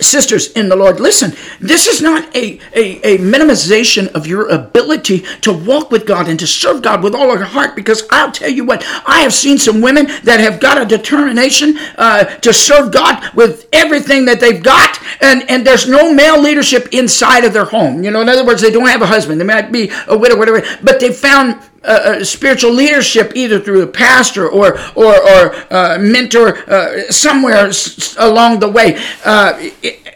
sisters 0.02 0.52
in 0.54 0.70
the 0.70 0.76
Lord, 0.76 1.00
listen, 1.00 1.34
this 1.60 1.88
is 1.88 2.02
not 2.02 2.36
a, 2.36 2.60
a, 2.74 3.16
a, 3.16 3.18
minimization 3.20 4.08
of 4.14 4.26
your 4.26 4.50
ability 4.50 5.20
to 5.42 5.54
walk 5.54 5.92
with 5.92 6.06
God 6.06 6.28
and 6.28 6.40
to 6.40 6.48
serve 6.48 6.82
God 6.82 7.04
with 7.04 7.14
all 7.14 7.32
of 7.32 7.40
your 7.40 7.48
heart. 7.48 7.76
Because 7.76 8.04
I'll 8.10 8.32
tell 8.32 8.50
you 8.50 8.66
what, 8.66 8.84
I 9.06 9.22
have 9.22 9.34
seen 9.34 9.58
some 9.58 9.82
women 9.82 10.08
that 10.24 10.40
have 10.40 10.60
got 10.60 10.82
a 10.82 10.86
determination 10.86 11.78
uh, 11.98 12.26
to 12.26 12.54
serve 12.54 12.92
God 12.92 13.24
with 13.36 13.68
everything 13.72 14.26
that 14.26 14.40
they've 14.40 14.64
got, 14.64 15.00
and, 15.22 15.50
and 15.50 15.66
there's 15.66 15.88
no 15.88 16.14
male 16.14 16.42
leadership 16.42 16.90
inside 16.92 17.44
of 17.44 17.54
their 17.54 17.66
home. 17.66 18.04
You 18.04 18.12
know, 18.12 18.22
in 18.22 18.30
other 18.30 18.46
words, 18.46 18.62
they 18.62 18.72
don't 18.72 18.88
have 18.88 19.02
a 19.02 19.08
husband, 19.08 19.40
they 19.40 19.46
might 19.46 19.72
be 19.72 19.92
a 20.08 20.18
widow, 20.18 20.38
whatever, 20.38 20.64
but 20.82 21.00
they 21.00 21.12
found 21.12 21.62
uh, 21.84 22.24
spiritual 22.24 22.72
leadership 22.72 23.34
either 23.36 23.60
through 23.60 23.82
a 23.82 23.88
pastor 23.88 24.48
or 24.48 24.80
or, 24.96 25.16
or 25.16 25.56
uh, 25.72 25.98
mentor 26.00 26.58
uh, 26.70 27.02
somewhere 27.12 27.68
s- 27.68 28.16
along 28.18 28.60
the 28.60 28.70
way. 28.70 28.98
Uh, 29.26 29.70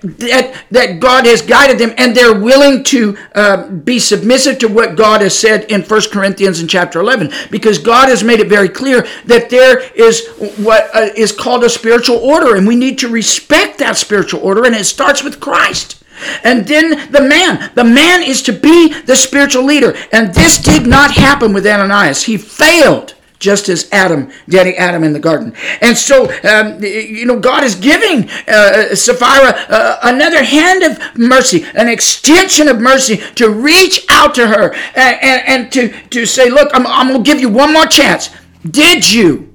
that 0.04 0.64
that 0.70 1.00
God 1.00 1.26
has 1.26 1.42
guided 1.42 1.80
them 1.80 1.94
and 1.98 2.16
they're 2.16 2.40
willing 2.40 2.84
to 2.86 3.18
uh, 3.34 3.68
be 3.68 4.00
submissive 4.00 4.60
to 4.60 4.68
what 4.68 4.96
God 4.96 5.22
has 5.22 5.38
said 5.38 5.72
in 5.72 5.82
1 5.82 6.02
Corinthians 6.12 6.62
in 6.62 6.68
chapter 6.68 7.00
11 7.00 7.32
because 7.50 7.78
God 7.80 8.08
has 8.10 8.24
made 8.24 8.40
it 8.40 8.48
very 8.48 8.70
clear 8.70 9.08
that 9.26 9.50
there 9.50 9.80
is 9.94 10.28
what 10.58 10.96
uh, 10.96 11.10
is 11.16 11.32
called 11.32 11.64
a 11.64 11.70
spiritual 11.70 12.18
order 12.18 12.56
and 12.56 12.68
we 12.68 12.76
need 12.76 13.00
to 13.00 13.08
respect 13.10 13.80
that 13.80 13.98
spiritual 13.98 14.42
order 14.42 14.66
and 14.66 14.76
it 14.76 14.86
starts 14.86 15.24
with 15.24 15.40
Christ 15.40 16.04
and 16.44 16.68
then 16.68 17.12
the 17.12 17.22
man. 17.22 17.72
The 17.76 17.84
man 17.84 18.24
is 18.24 18.42
to 18.44 18.54
be 18.54 18.94
the 19.02 19.16
spiritual 19.16 19.64
leader. 19.64 19.96
And 20.12 20.34
this 20.34 20.58
did 20.58 20.88
not 20.88 21.12
happen 21.12 21.54
with 21.54 21.66
Ananias. 21.66 22.24
He 22.24 22.38
failed 22.38 23.16
just 23.40 23.70
as 23.70 23.88
Adam, 23.92 24.32
Daddy 24.50 24.76
Adam 24.78 25.04
in 25.04 25.14
the 25.14 25.20
garden. 25.20 25.54
And 25.82 25.96
so, 25.96 26.26
um, 26.44 26.84
you 26.84 27.26
know, 27.26 27.40
God 27.40 27.64
is 27.64 27.76
giving 27.76 28.30
uh, 28.48 28.96
Sapphira 28.96 29.54
uh, 29.70 30.00
another 30.04 30.44
hand 30.44 30.84
of 30.84 31.00
mercy, 31.18 31.66
an 31.76 31.88
extension 31.88 32.68
of 32.68 32.80
mercy 32.80 33.18
to 33.36 33.50
reach 33.50 34.06
out 34.10 34.34
to 34.36 34.48
her 34.48 34.74
and, 34.96 35.18
and, 35.22 35.48
and 35.48 35.72
to, 35.74 35.90
to 36.10 36.26
say, 36.26 36.50
look, 36.50 36.70
I'm, 36.74 36.88
I'm 36.88 37.10
going 37.10 37.24
to 37.24 37.32
give 37.32 37.40
you 37.40 37.50
one 37.50 37.74
more 37.74 37.86
chance. 37.86 38.30
Did 38.70 39.12
you, 39.12 39.54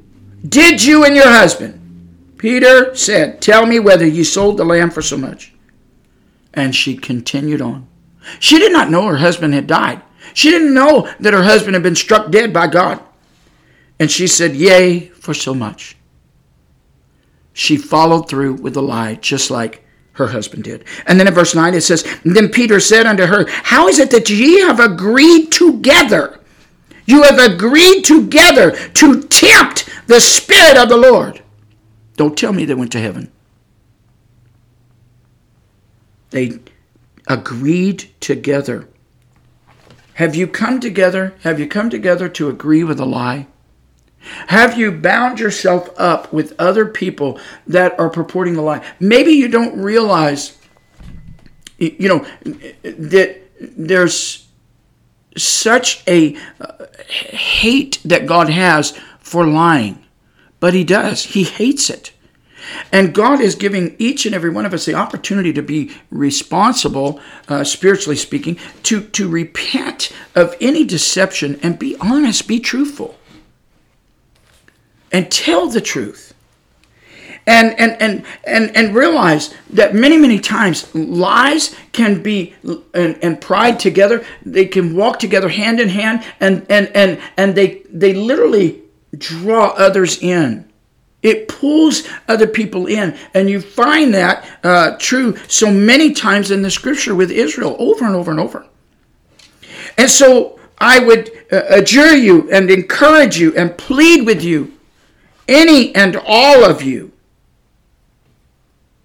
did 0.48 0.82
you 0.82 1.04
and 1.04 1.16
your 1.16 1.28
husband? 1.28 1.78
Peter 2.38 2.94
said, 2.94 3.40
tell 3.40 3.66
me 3.66 3.78
whether 3.78 4.06
you 4.06 4.24
sold 4.24 4.56
the 4.56 4.64
lamb 4.64 4.90
for 4.90 5.02
so 5.02 5.16
much. 5.16 5.52
And 6.54 6.74
she 6.74 6.96
continued 6.96 7.60
on. 7.60 7.88
She 8.38 8.58
did 8.58 8.72
not 8.72 8.90
know 8.90 9.06
her 9.06 9.16
husband 9.16 9.54
had 9.54 9.66
died. 9.66 10.02
She 10.34 10.50
didn't 10.50 10.74
know 10.74 11.08
that 11.20 11.32
her 11.32 11.42
husband 11.42 11.74
had 11.74 11.82
been 11.82 11.96
struck 11.96 12.30
dead 12.30 12.52
by 12.52 12.66
God. 12.66 13.02
And 13.98 14.10
she 14.10 14.26
said, 14.26 14.56
Yea, 14.56 15.08
for 15.08 15.34
so 15.34 15.54
much. 15.54 15.96
She 17.52 17.76
followed 17.76 18.28
through 18.28 18.54
with 18.54 18.74
the 18.74 18.82
lie, 18.82 19.14
just 19.16 19.50
like 19.50 19.84
her 20.12 20.28
husband 20.28 20.64
did. 20.64 20.84
And 21.06 21.18
then 21.18 21.28
in 21.28 21.34
verse 21.34 21.54
9 21.54 21.74
it 21.74 21.82
says, 21.82 22.06
Then 22.24 22.48
Peter 22.48 22.80
said 22.80 23.06
unto 23.06 23.26
her, 23.26 23.46
How 23.48 23.88
is 23.88 23.98
it 23.98 24.10
that 24.10 24.30
ye 24.30 24.60
have 24.60 24.80
agreed 24.80 25.50
together? 25.52 26.40
You 27.06 27.22
have 27.22 27.38
agreed 27.38 28.04
together 28.04 28.70
to 28.70 29.22
tempt 29.22 29.88
the 30.06 30.20
Spirit 30.20 30.76
of 30.76 30.88
the 30.88 30.96
Lord. 30.96 31.42
Don't 32.16 32.36
tell 32.36 32.52
me 32.52 32.64
they 32.64 32.74
went 32.74 32.92
to 32.92 33.00
heaven. 33.00 33.30
They 36.32 36.58
agreed 37.28 38.10
together. 38.20 38.88
Have 40.14 40.34
you 40.34 40.46
come 40.46 40.80
together? 40.80 41.34
Have 41.42 41.60
you 41.60 41.68
come 41.68 41.90
together 41.90 42.28
to 42.30 42.48
agree 42.48 42.82
with 42.82 42.98
a 42.98 43.04
lie? 43.04 43.46
Have 44.48 44.78
you 44.78 44.92
bound 44.92 45.40
yourself 45.40 45.90
up 45.98 46.32
with 46.32 46.54
other 46.58 46.86
people 46.86 47.38
that 47.66 47.98
are 47.98 48.08
purporting 48.08 48.56
a 48.56 48.62
lie? 48.62 48.84
Maybe 48.98 49.32
you 49.32 49.48
don't 49.48 49.78
realize, 49.78 50.58
you 51.78 52.08
know, 52.08 52.26
that 52.82 53.42
there's 53.60 54.48
such 55.36 56.02
a 56.08 56.36
uh, 56.60 56.86
hate 57.08 58.00
that 58.04 58.26
God 58.26 58.48
has 58.48 58.98
for 59.18 59.46
lying, 59.46 60.02
but 60.60 60.72
He 60.72 60.84
does. 60.84 61.24
He 61.24 61.44
hates 61.44 61.90
it. 61.90 62.12
And 62.90 63.14
God 63.14 63.40
is 63.40 63.54
giving 63.54 63.96
each 63.98 64.26
and 64.26 64.34
every 64.34 64.50
one 64.50 64.66
of 64.66 64.74
us 64.74 64.84
the 64.84 64.94
opportunity 64.94 65.52
to 65.52 65.62
be 65.62 65.92
responsible, 66.10 67.20
uh, 67.48 67.64
spiritually 67.64 68.16
speaking, 68.16 68.58
to, 68.84 69.02
to 69.08 69.28
repent 69.28 70.12
of 70.34 70.54
any 70.60 70.84
deception 70.84 71.58
and 71.62 71.78
be 71.78 71.96
honest, 72.00 72.46
be 72.46 72.60
truthful, 72.60 73.16
and 75.10 75.30
tell 75.30 75.68
the 75.68 75.80
truth. 75.80 76.34
And, 77.44 77.78
and, 77.78 78.00
and, 78.00 78.24
and, 78.44 78.76
and 78.76 78.94
realize 78.94 79.52
that 79.70 79.96
many, 79.96 80.16
many 80.16 80.38
times 80.38 80.94
lies 80.94 81.74
can 81.90 82.22
be 82.22 82.54
and, 82.62 83.18
and 83.20 83.40
pride 83.40 83.80
together. 83.80 84.24
They 84.46 84.66
can 84.66 84.96
walk 84.96 85.18
together 85.18 85.48
hand 85.48 85.80
in 85.80 85.88
hand 85.88 86.24
and, 86.38 86.64
and, 86.70 86.86
and, 86.94 87.20
and 87.36 87.56
they, 87.56 87.82
they 87.90 88.14
literally 88.14 88.82
draw 89.18 89.70
others 89.70 90.22
in 90.22 90.71
it 91.22 91.48
pulls 91.48 92.08
other 92.28 92.46
people 92.46 92.86
in. 92.86 93.16
And 93.34 93.48
you 93.48 93.60
find 93.60 94.12
that 94.14 94.46
uh, 94.64 94.96
true 94.98 95.36
so 95.48 95.70
many 95.70 96.12
times 96.12 96.50
in 96.50 96.62
the 96.62 96.70
scripture 96.70 97.14
with 97.14 97.30
Israel 97.30 97.76
over 97.78 98.04
and 98.04 98.14
over 98.14 98.30
and 98.30 98.40
over. 98.40 98.66
And 99.96 100.10
so 100.10 100.58
I 100.78 100.98
would 100.98 101.30
uh, 101.52 101.62
adjure 101.68 102.16
you 102.16 102.50
and 102.50 102.70
encourage 102.70 103.38
you 103.38 103.54
and 103.56 103.76
plead 103.78 104.26
with 104.26 104.42
you, 104.42 104.76
any 105.46 105.94
and 105.94 106.16
all 106.26 106.64
of 106.64 106.82
you, 106.82 107.12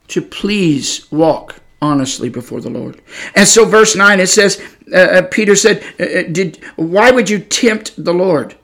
to 0.07 0.21
please 0.21 1.11
walk 1.11 1.61
honestly 1.81 2.29
before 2.29 2.61
the 2.61 2.69
Lord. 2.69 3.01
And 3.35 3.47
so, 3.47 3.65
verse 3.65 3.95
9, 3.95 4.19
it 4.19 4.27
says, 4.27 4.61
uh, 4.91 4.97
uh 4.97 5.21
Peter 5.23 5.55
said, 5.55 5.83
uh, 5.99 6.03
uh, 6.03 6.23
Did, 6.31 6.63
Why 6.77 7.11
would 7.11 7.29
you 7.29 7.39
tempt 7.39 8.03
the 8.03 8.13
Lord 8.13 8.55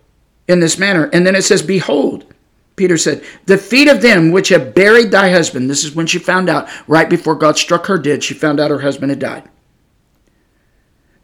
in 0.48 0.60
this 0.60 0.80
manner? 0.80 1.10
And 1.14 1.28
then 1.28 1.36
it 1.36 1.44
says, 1.44 1.62
Behold, 1.62 2.33
Peter 2.76 2.98
said, 2.98 3.24
The 3.46 3.58
feet 3.58 3.88
of 3.88 4.02
them 4.02 4.32
which 4.32 4.50
have 4.50 4.74
buried 4.74 5.12
thy 5.12 5.30
husband. 5.30 5.70
This 5.70 5.84
is 5.84 5.96
when 5.96 6.08
she 6.08 6.20
found 6.20 6.50
out, 6.50 6.68
right 6.88 7.10
before 7.10 7.36
God 7.36 7.58
struck 7.58 7.86
her 7.86 7.98
dead, 7.98 8.24
she 8.24 8.34
found 8.34 8.60
out 8.60 8.72
her 8.72 8.80
husband 8.80 9.12
had 9.12 9.20
died. 9.20 9.50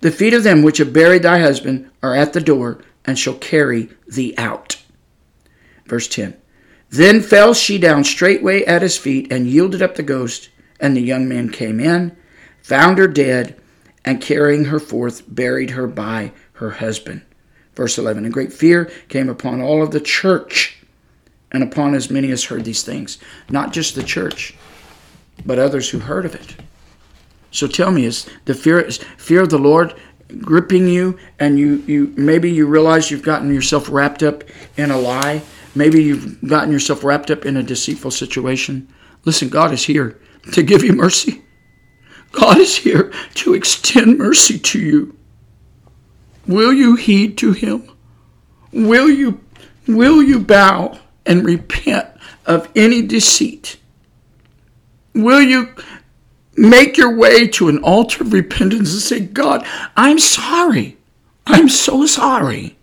The 0.01 0.11
feet 0.11 0.33
of 0.33 0.43
them 0.43 0.61
which 0.61 0.77
have 0.77 0.93
buried 0.93 1.23
thy 1.23 1.39
husband 1.39 1.89
are 2.01 2.15
at 2.15 2.33
the 2.33 2.41
door 2.41 2.81
and 3.03 3.17
shall 3.17 3.33
carry 3.35 3.89
thee 4.07 4.33
out. 4.37 4.77
Verse 5.85 6.07
10 6.07 6.37
Then 6.89 7.21
fell 7.21 7.53
she 7.53 7.77
down 7.77 8.03
straightway 8.03 8.63
at 8.63 8.81
his 8.81 8.97
feet 8.97 9.31
and 9.31 9.47
yielded 9.47 9.81
up 9.81 9.95
the 9.95 10.03
ghost. 10.03 10.49
And 10.79 10.95
the 10.95 11.01
young 11.01 11.27
man 11.27 11.49
came 11.49 11.81
in, 11.81 12.15
found 12.61 12.99
her 12.99 13.07
dead, 13.07 13.59
and 14.05 14.21
carrying 14.21 14.65
her 14.65 14.79
forth, 14.79 15.23
buried 15.27 15.71
her 15.71 15.87
by 15.87 16.31
her 16.53 16.69
husband. 16.69 17.23
Verse 17.75 17.97
11 17.97 18.23
And 18.23 18.33
great 18.33 18.53
fear 18.53 18.85
came 19.09 19.27
upon 19.27 19.61
all 19.61 19.83
of 19.83 19.91
the 19.91 19.99
church 19.99 20.78
and 21.51 21.63
upon 21.63 21.95
as 21.95 22.09
many 22.09 22.31
as 22.31 22.45
heard 22.45 22.65
these 22.65 22.83
things. 22.83 23.17
Not 23.49 23.73
just 23.73 23.95
the 23.95 24.03
church, 24.03 24.55
but 25.45 25.59
others 25.59 25.89
who 25.89 25.99
heard 25.99 26.25
of 26.25 26.35
it. 26.35 26.55
So 27.51 27.67
tell 27.67 27.91
me, 27.91 28.05
is 28.05 28.29
the 28.45 28.53
fear 28.53 28.79
is 28.79 28.97
fear 29.17 29.41
of 29.41 29.49
the 29.49 29.57
Lord 29.57 29.95
gripping 30.39 30.87
you 30.87 31.17
and 31.39 31.57
you, 31.57 31.77
you 31.87 32.13
maybe 32.15 32.51
you 32.51 32.67
realize 32.67 33.09
you've 33.09 33.23
gotten 33.23 33.53
yourself 33.53 33.89
wrapped 33.89 34.21
up 34.21 34.43
in 34.77 34.91
a 34.91 34.97
lie? 34.97 35.41
Maybe 35.75 36.03
you've 36.03 36.41
gotten 36.47 36.71
yourself 36.71 37.03
wrapped 37.03 37.31
up 37.31 37.45
in 37.45 37.57
a 37.57 37.63
deceitful 37.63 38.11
situation. 38.11 38.87
Listen, 39.25 39.49
God 39.49 39.73
is 39.73 39.83
here 39.83 40.19
to 40.51 40.63
give 40.63 40.83
you 40.83 40.93
mercy. 40.93 41.41
God 42.31 42.57
is 42.57 42.75
here 42.77 43.11
to 43.35 43.53
extend 43.53 44.17
mercy 44.17 44.59
to 44.59 44.79
you. 44.79 45.17
Will 46.47 46.73
you 46.73 46.95
heed 46.95 47.37
to 47.39 47.51
him? 47.51 47.89
Will 48.71 49.09
you 49.09 49.39
will 49.87 50.21
you 50.21 50.39
bow? 50.39 50.99
And 51.26 51.45
repent 51.45 52.07
of 52.45 52.70
any 52.76 53.01
deceit. 53.01 53.78
Will 55.13 55.41
you 55.41 55.74
make 56.55 56.97
your 56.97 57.15
way 57.15 57.47
to 57.47 57.70
an 57.70 57.80
altar 57.84 58.24
of 58.24 58.34
repentance 58.34 58.91
and 58.91 59.01
say, 59.01 59.20
God, 59.20 59.65
I'm 59.95 60.20
sorry. 60.20 60.97
I'm 61.45 61.70
so 61.70 62.05
sorry. 62.05 62.78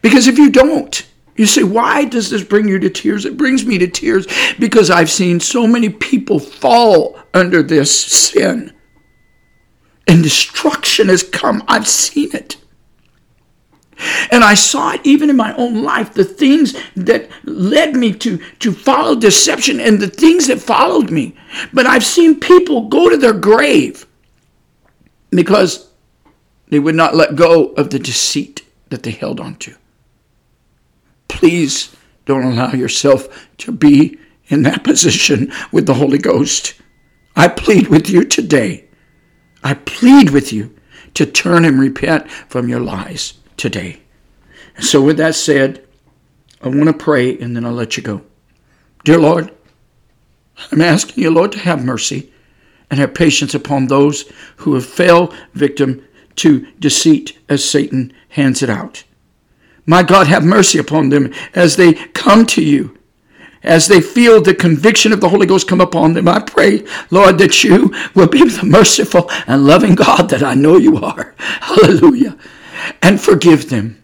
Because 0.00 0.26
if 0.26 0.38
you 0.38 0.50
don't, 0.50 1.06
you 1.36 1.46
say, 1.46 1.62
why 1.62 2.04
does 2.04 2.30
this 2.30 2.44
bring 2.44 2.68
you 2.68 2.78
to 2.78 2.90
tears? 2.90 3.24
It 3.24 3.36
brings 3.36 3.64
me 3.64 3.78
to 3.78 3.88
tears 3.88 4.26
because 4.58 4.90
I've 4.90 5.10
seen 5.10 5.40
so 5.40 5.66
many 5.66 5.88
people 5.88 6.38
fall 6.38 7.18
under 7.34 7.62
this 7.62 7.94
sin. 7.94 8.72
And 10.06 10.22
destruction 10.22 11.08
has 11.08 11.22
come. 11.22 11.62
I've 11.68 11.86
seen 11.86 12.34
it. 12.34 12.56
And 14.30 14.44
I 14.44 14.54
saw 14.54 14.92
it 14.92 15.00
even 15.04 15.30
in 15.30 15.36
my 15.36 15.54
own 15.54 15.82
life, 15.82 16.14
the 16.14 16.24
things 16.24 16.74
that 16.94 17.28
led 17.44 17.96
me 17.96 18.12
to, 18.14 18.38
to 18.60 18.72
follow 18.72 19.14
deception 19.14 19.80
and 19.80 19.98
the 19.98 20.08
things 20.08 20.46
that 20.46 20.60
followed 20.60 21.10
me. 21.10 21.36
But 21.72 21.86
I've 21.86 22.04
seen 22.04 22.40
people 22.40 22.88
go 22.88 23.08
to 23.08 23.16
their 23.16 23.32
grave 23.32 24.06
because 25.30 25.90
they 26.68 26.78
would 26.78 26.94
not 26.94 27.14
let 27.14 27.36
go 27.36 27.68
of 27.72 27.90
the 27.90 27.98
deceit 27.98 28.64
that 28.90 29.02
they 29.02 29.10
held 29.10 29.40
on 29.40 29.56
to. 29.56 29.74
Please 31.28 31.94
don't 32.24 32.44
allow 32.44 32.72
yourself 32.72 33.48
to 33.58 33.72
be 33.72 34.18
in 34.48 34.62
that 34.62 34.84
position 34.84 35.52
with 35.72 35.86
the 35.86 35.94
Holy 35.94 36.18
Ghost. 36.18 36.74
I 37.34 37.48
plead 37.48 37.88
with 37.88 38.08
you 38.08 38.24
today. 38.24 38.86
I 39.62 39.74
plead 39.74 40.30
with 40.30 40.52
you 40.52 40.74
to 41.14 41.26
turn 41.26 41.64
and 41.64 41.80
repent 41.80 42.30
from 42.30 42.68
your 42.68 42.80
lies 42.80 43.34
today. 43.58 44.00
So, 44.80 45.02
with 45.02 45.18
that 45.18 45.34
said, 45.34 45.84
I 46.62 46.68
want 46.68 46.86
to 46.86 46.92
pray 46.92 47.38
and 47.38 47.54
then 47.54 47.64
I'll 47.64 47.72
let 47.72 47.96
you 47.96 48.02
go. 48.02 48.22
Dear 49.04 49.18
Lord, 49.18 49.52
I'm 50.72 50.80
asking 50.80 51.22
you, 51.22 51.30
Lord, 51.30 51.52
to 51.52 51.58
have 51.58 51.84
mercy 51.84 52.32
and 52.90 52.98
have 52.98 53.14
patience 53.14 53.54
upon 53.54 53.86
those 53.86 54.30
who 54.56 54.74
have 54.74 54.86
fell 54.86 55.32
victim 55.54 56.04
to 56.36 56.66
deceit 56.78 57.38
as 57.48 57.68
Satan 57.68 58.12
hands 58.30 58.62
it 58.62 58.70
out. 58.70 59.04
My 59.86 60.02
God, 60.02 60.26
have 60.26 60.44
mercy 60.44 60.78
upon 60.78 61.08
them 61.08 61.32
as 61.54 61.76
they 61.76 61.94
come 61.94 62.44
to 62.46 62.62
you, 62.62 62.96
as 63.62 63.88
they 63.88 64.00
feel 64.00 64.40
the 64.40 64.54
conviction 64.54 65.12
of 65.12 65.20
the 65.20 65.28
Holy 65.28 65.46
Ghost 65.46 65.68
come 65.68 65.80
upon 65.80 66.12
them. 66.12 66.28
I 66.28 66.40
pray, 66.40 66.84
Lord, 67.10 67.38
that 67.38 67.64
you 67.64 67.94
will 68.14 68.28
be 68.28 68.46
the 68.48 68.64
merciful 68.64 69.30
and 69.46 69.64
loving 69.64 69.94
God 69.94 70.28
that 70.30 70.42
I 70.42 70.54
know 70.54 70.76
you 70.76 70.98
are. 70.98 71.34
Hallelujah 71.38 72.36
and 73.02 73.20
forgive 73.20 73.70
them 73.70 74.02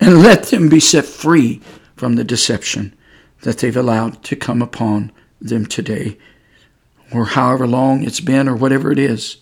and 0.00 0.22
let 0.22 0.44
them 0.44 0.68
be 0.68 0.80
set 0.80 1.04
free 1.04 1.60
from 1.96 2.14
the 2.14 2.24
deception 2.24 2.94
that 3.42 3.58
they've 3.58 3.76
allowed 3.76 4.22
to 4.24 4.36
come 4.36 4.62
upon 4.62 5.12
them 5.40 5.66
today 5.66 6.16
or 7.12 7.26
however 7.26 7.66
long 7.66 8.04
it's 8.04 8.20
been 8.20 8.48
or 8.48 8.56
whatever 8.56 8.92
it 8.92 8.98
is. 8.98 9.38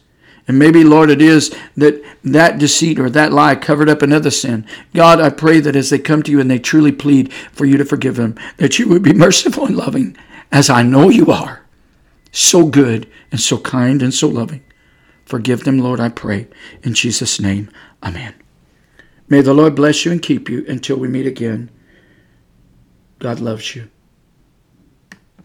And 0.48 0.59
maybe, 0.59 0.84
Lord, 0.84 1.11
it 1.11 1.20
is 1.20 1.54
that 1.76 2.02
that 2.22 2.59
deceit 2.59 3.00
or 3.00 3.11
that 3.11 3.32
lie 3.32 3.57
covered 3.57 3.88
up 3.88 4.00
another 4.00 4.30
sin. 4.30 4.64
God, 4.94 5.20
I 5.20 5.30
pray 5.30 5.59
that 5.61 5.74
as 5.74 5.90
they 5.90 5.98
come 5.98 6.22
to 6.22 6.30
you 6.30 6.40
and 6.40 6.48
they 6.48 6.61
truly 6.61 6.92
plead 6.92 7.32
for 7.32 7.64
you 7.64 7.76
to 7.78 7.84
forgive 7.84 8.14
them, 8.14 8.36
that 8.59 8.78
you 8.78 8.88
would 8.88 9.02
be 9.02 9.12
merciful 9.14 9.66
and 9.66 9.76
loving, 9.76 10.16
as 10.52 10.70
I 10.70 10.82
know 10.82 11.09
you 11.09 11.26
are. 11.32 11.62
So 12.30 12.66
good 12.66 13.11
and 13.32 13.40
so 13.40 13.59
kind 13.59 14.02
and 14.02 14.14
so 14.14 14.28
loving. 14.28 14.62
Forgive 15.24 15.64
them, 15.64 15.78
Lord, 15.78 15.98
I 15.98 16.11
pray. 16.11 16.46
In 16.84 16.94
Jesus' 16.94 17.40
name, 17.40 17.68
amen. 18.04 18.34
May 19.28 19.40
the 19.40 19.54
Lord 19.54 19.74
bless 19.74 20.04
you 20.04 20.12
and 20.12 20.22
keep 20.22 20.48
you 20.48 20.64
until 20.68 20.96
we 20.96 21.08
meet 21.08 21.26
again. 21.26 21.70
God 23.18 23.40
loves 23.40 23.74
you. 23.74 23.90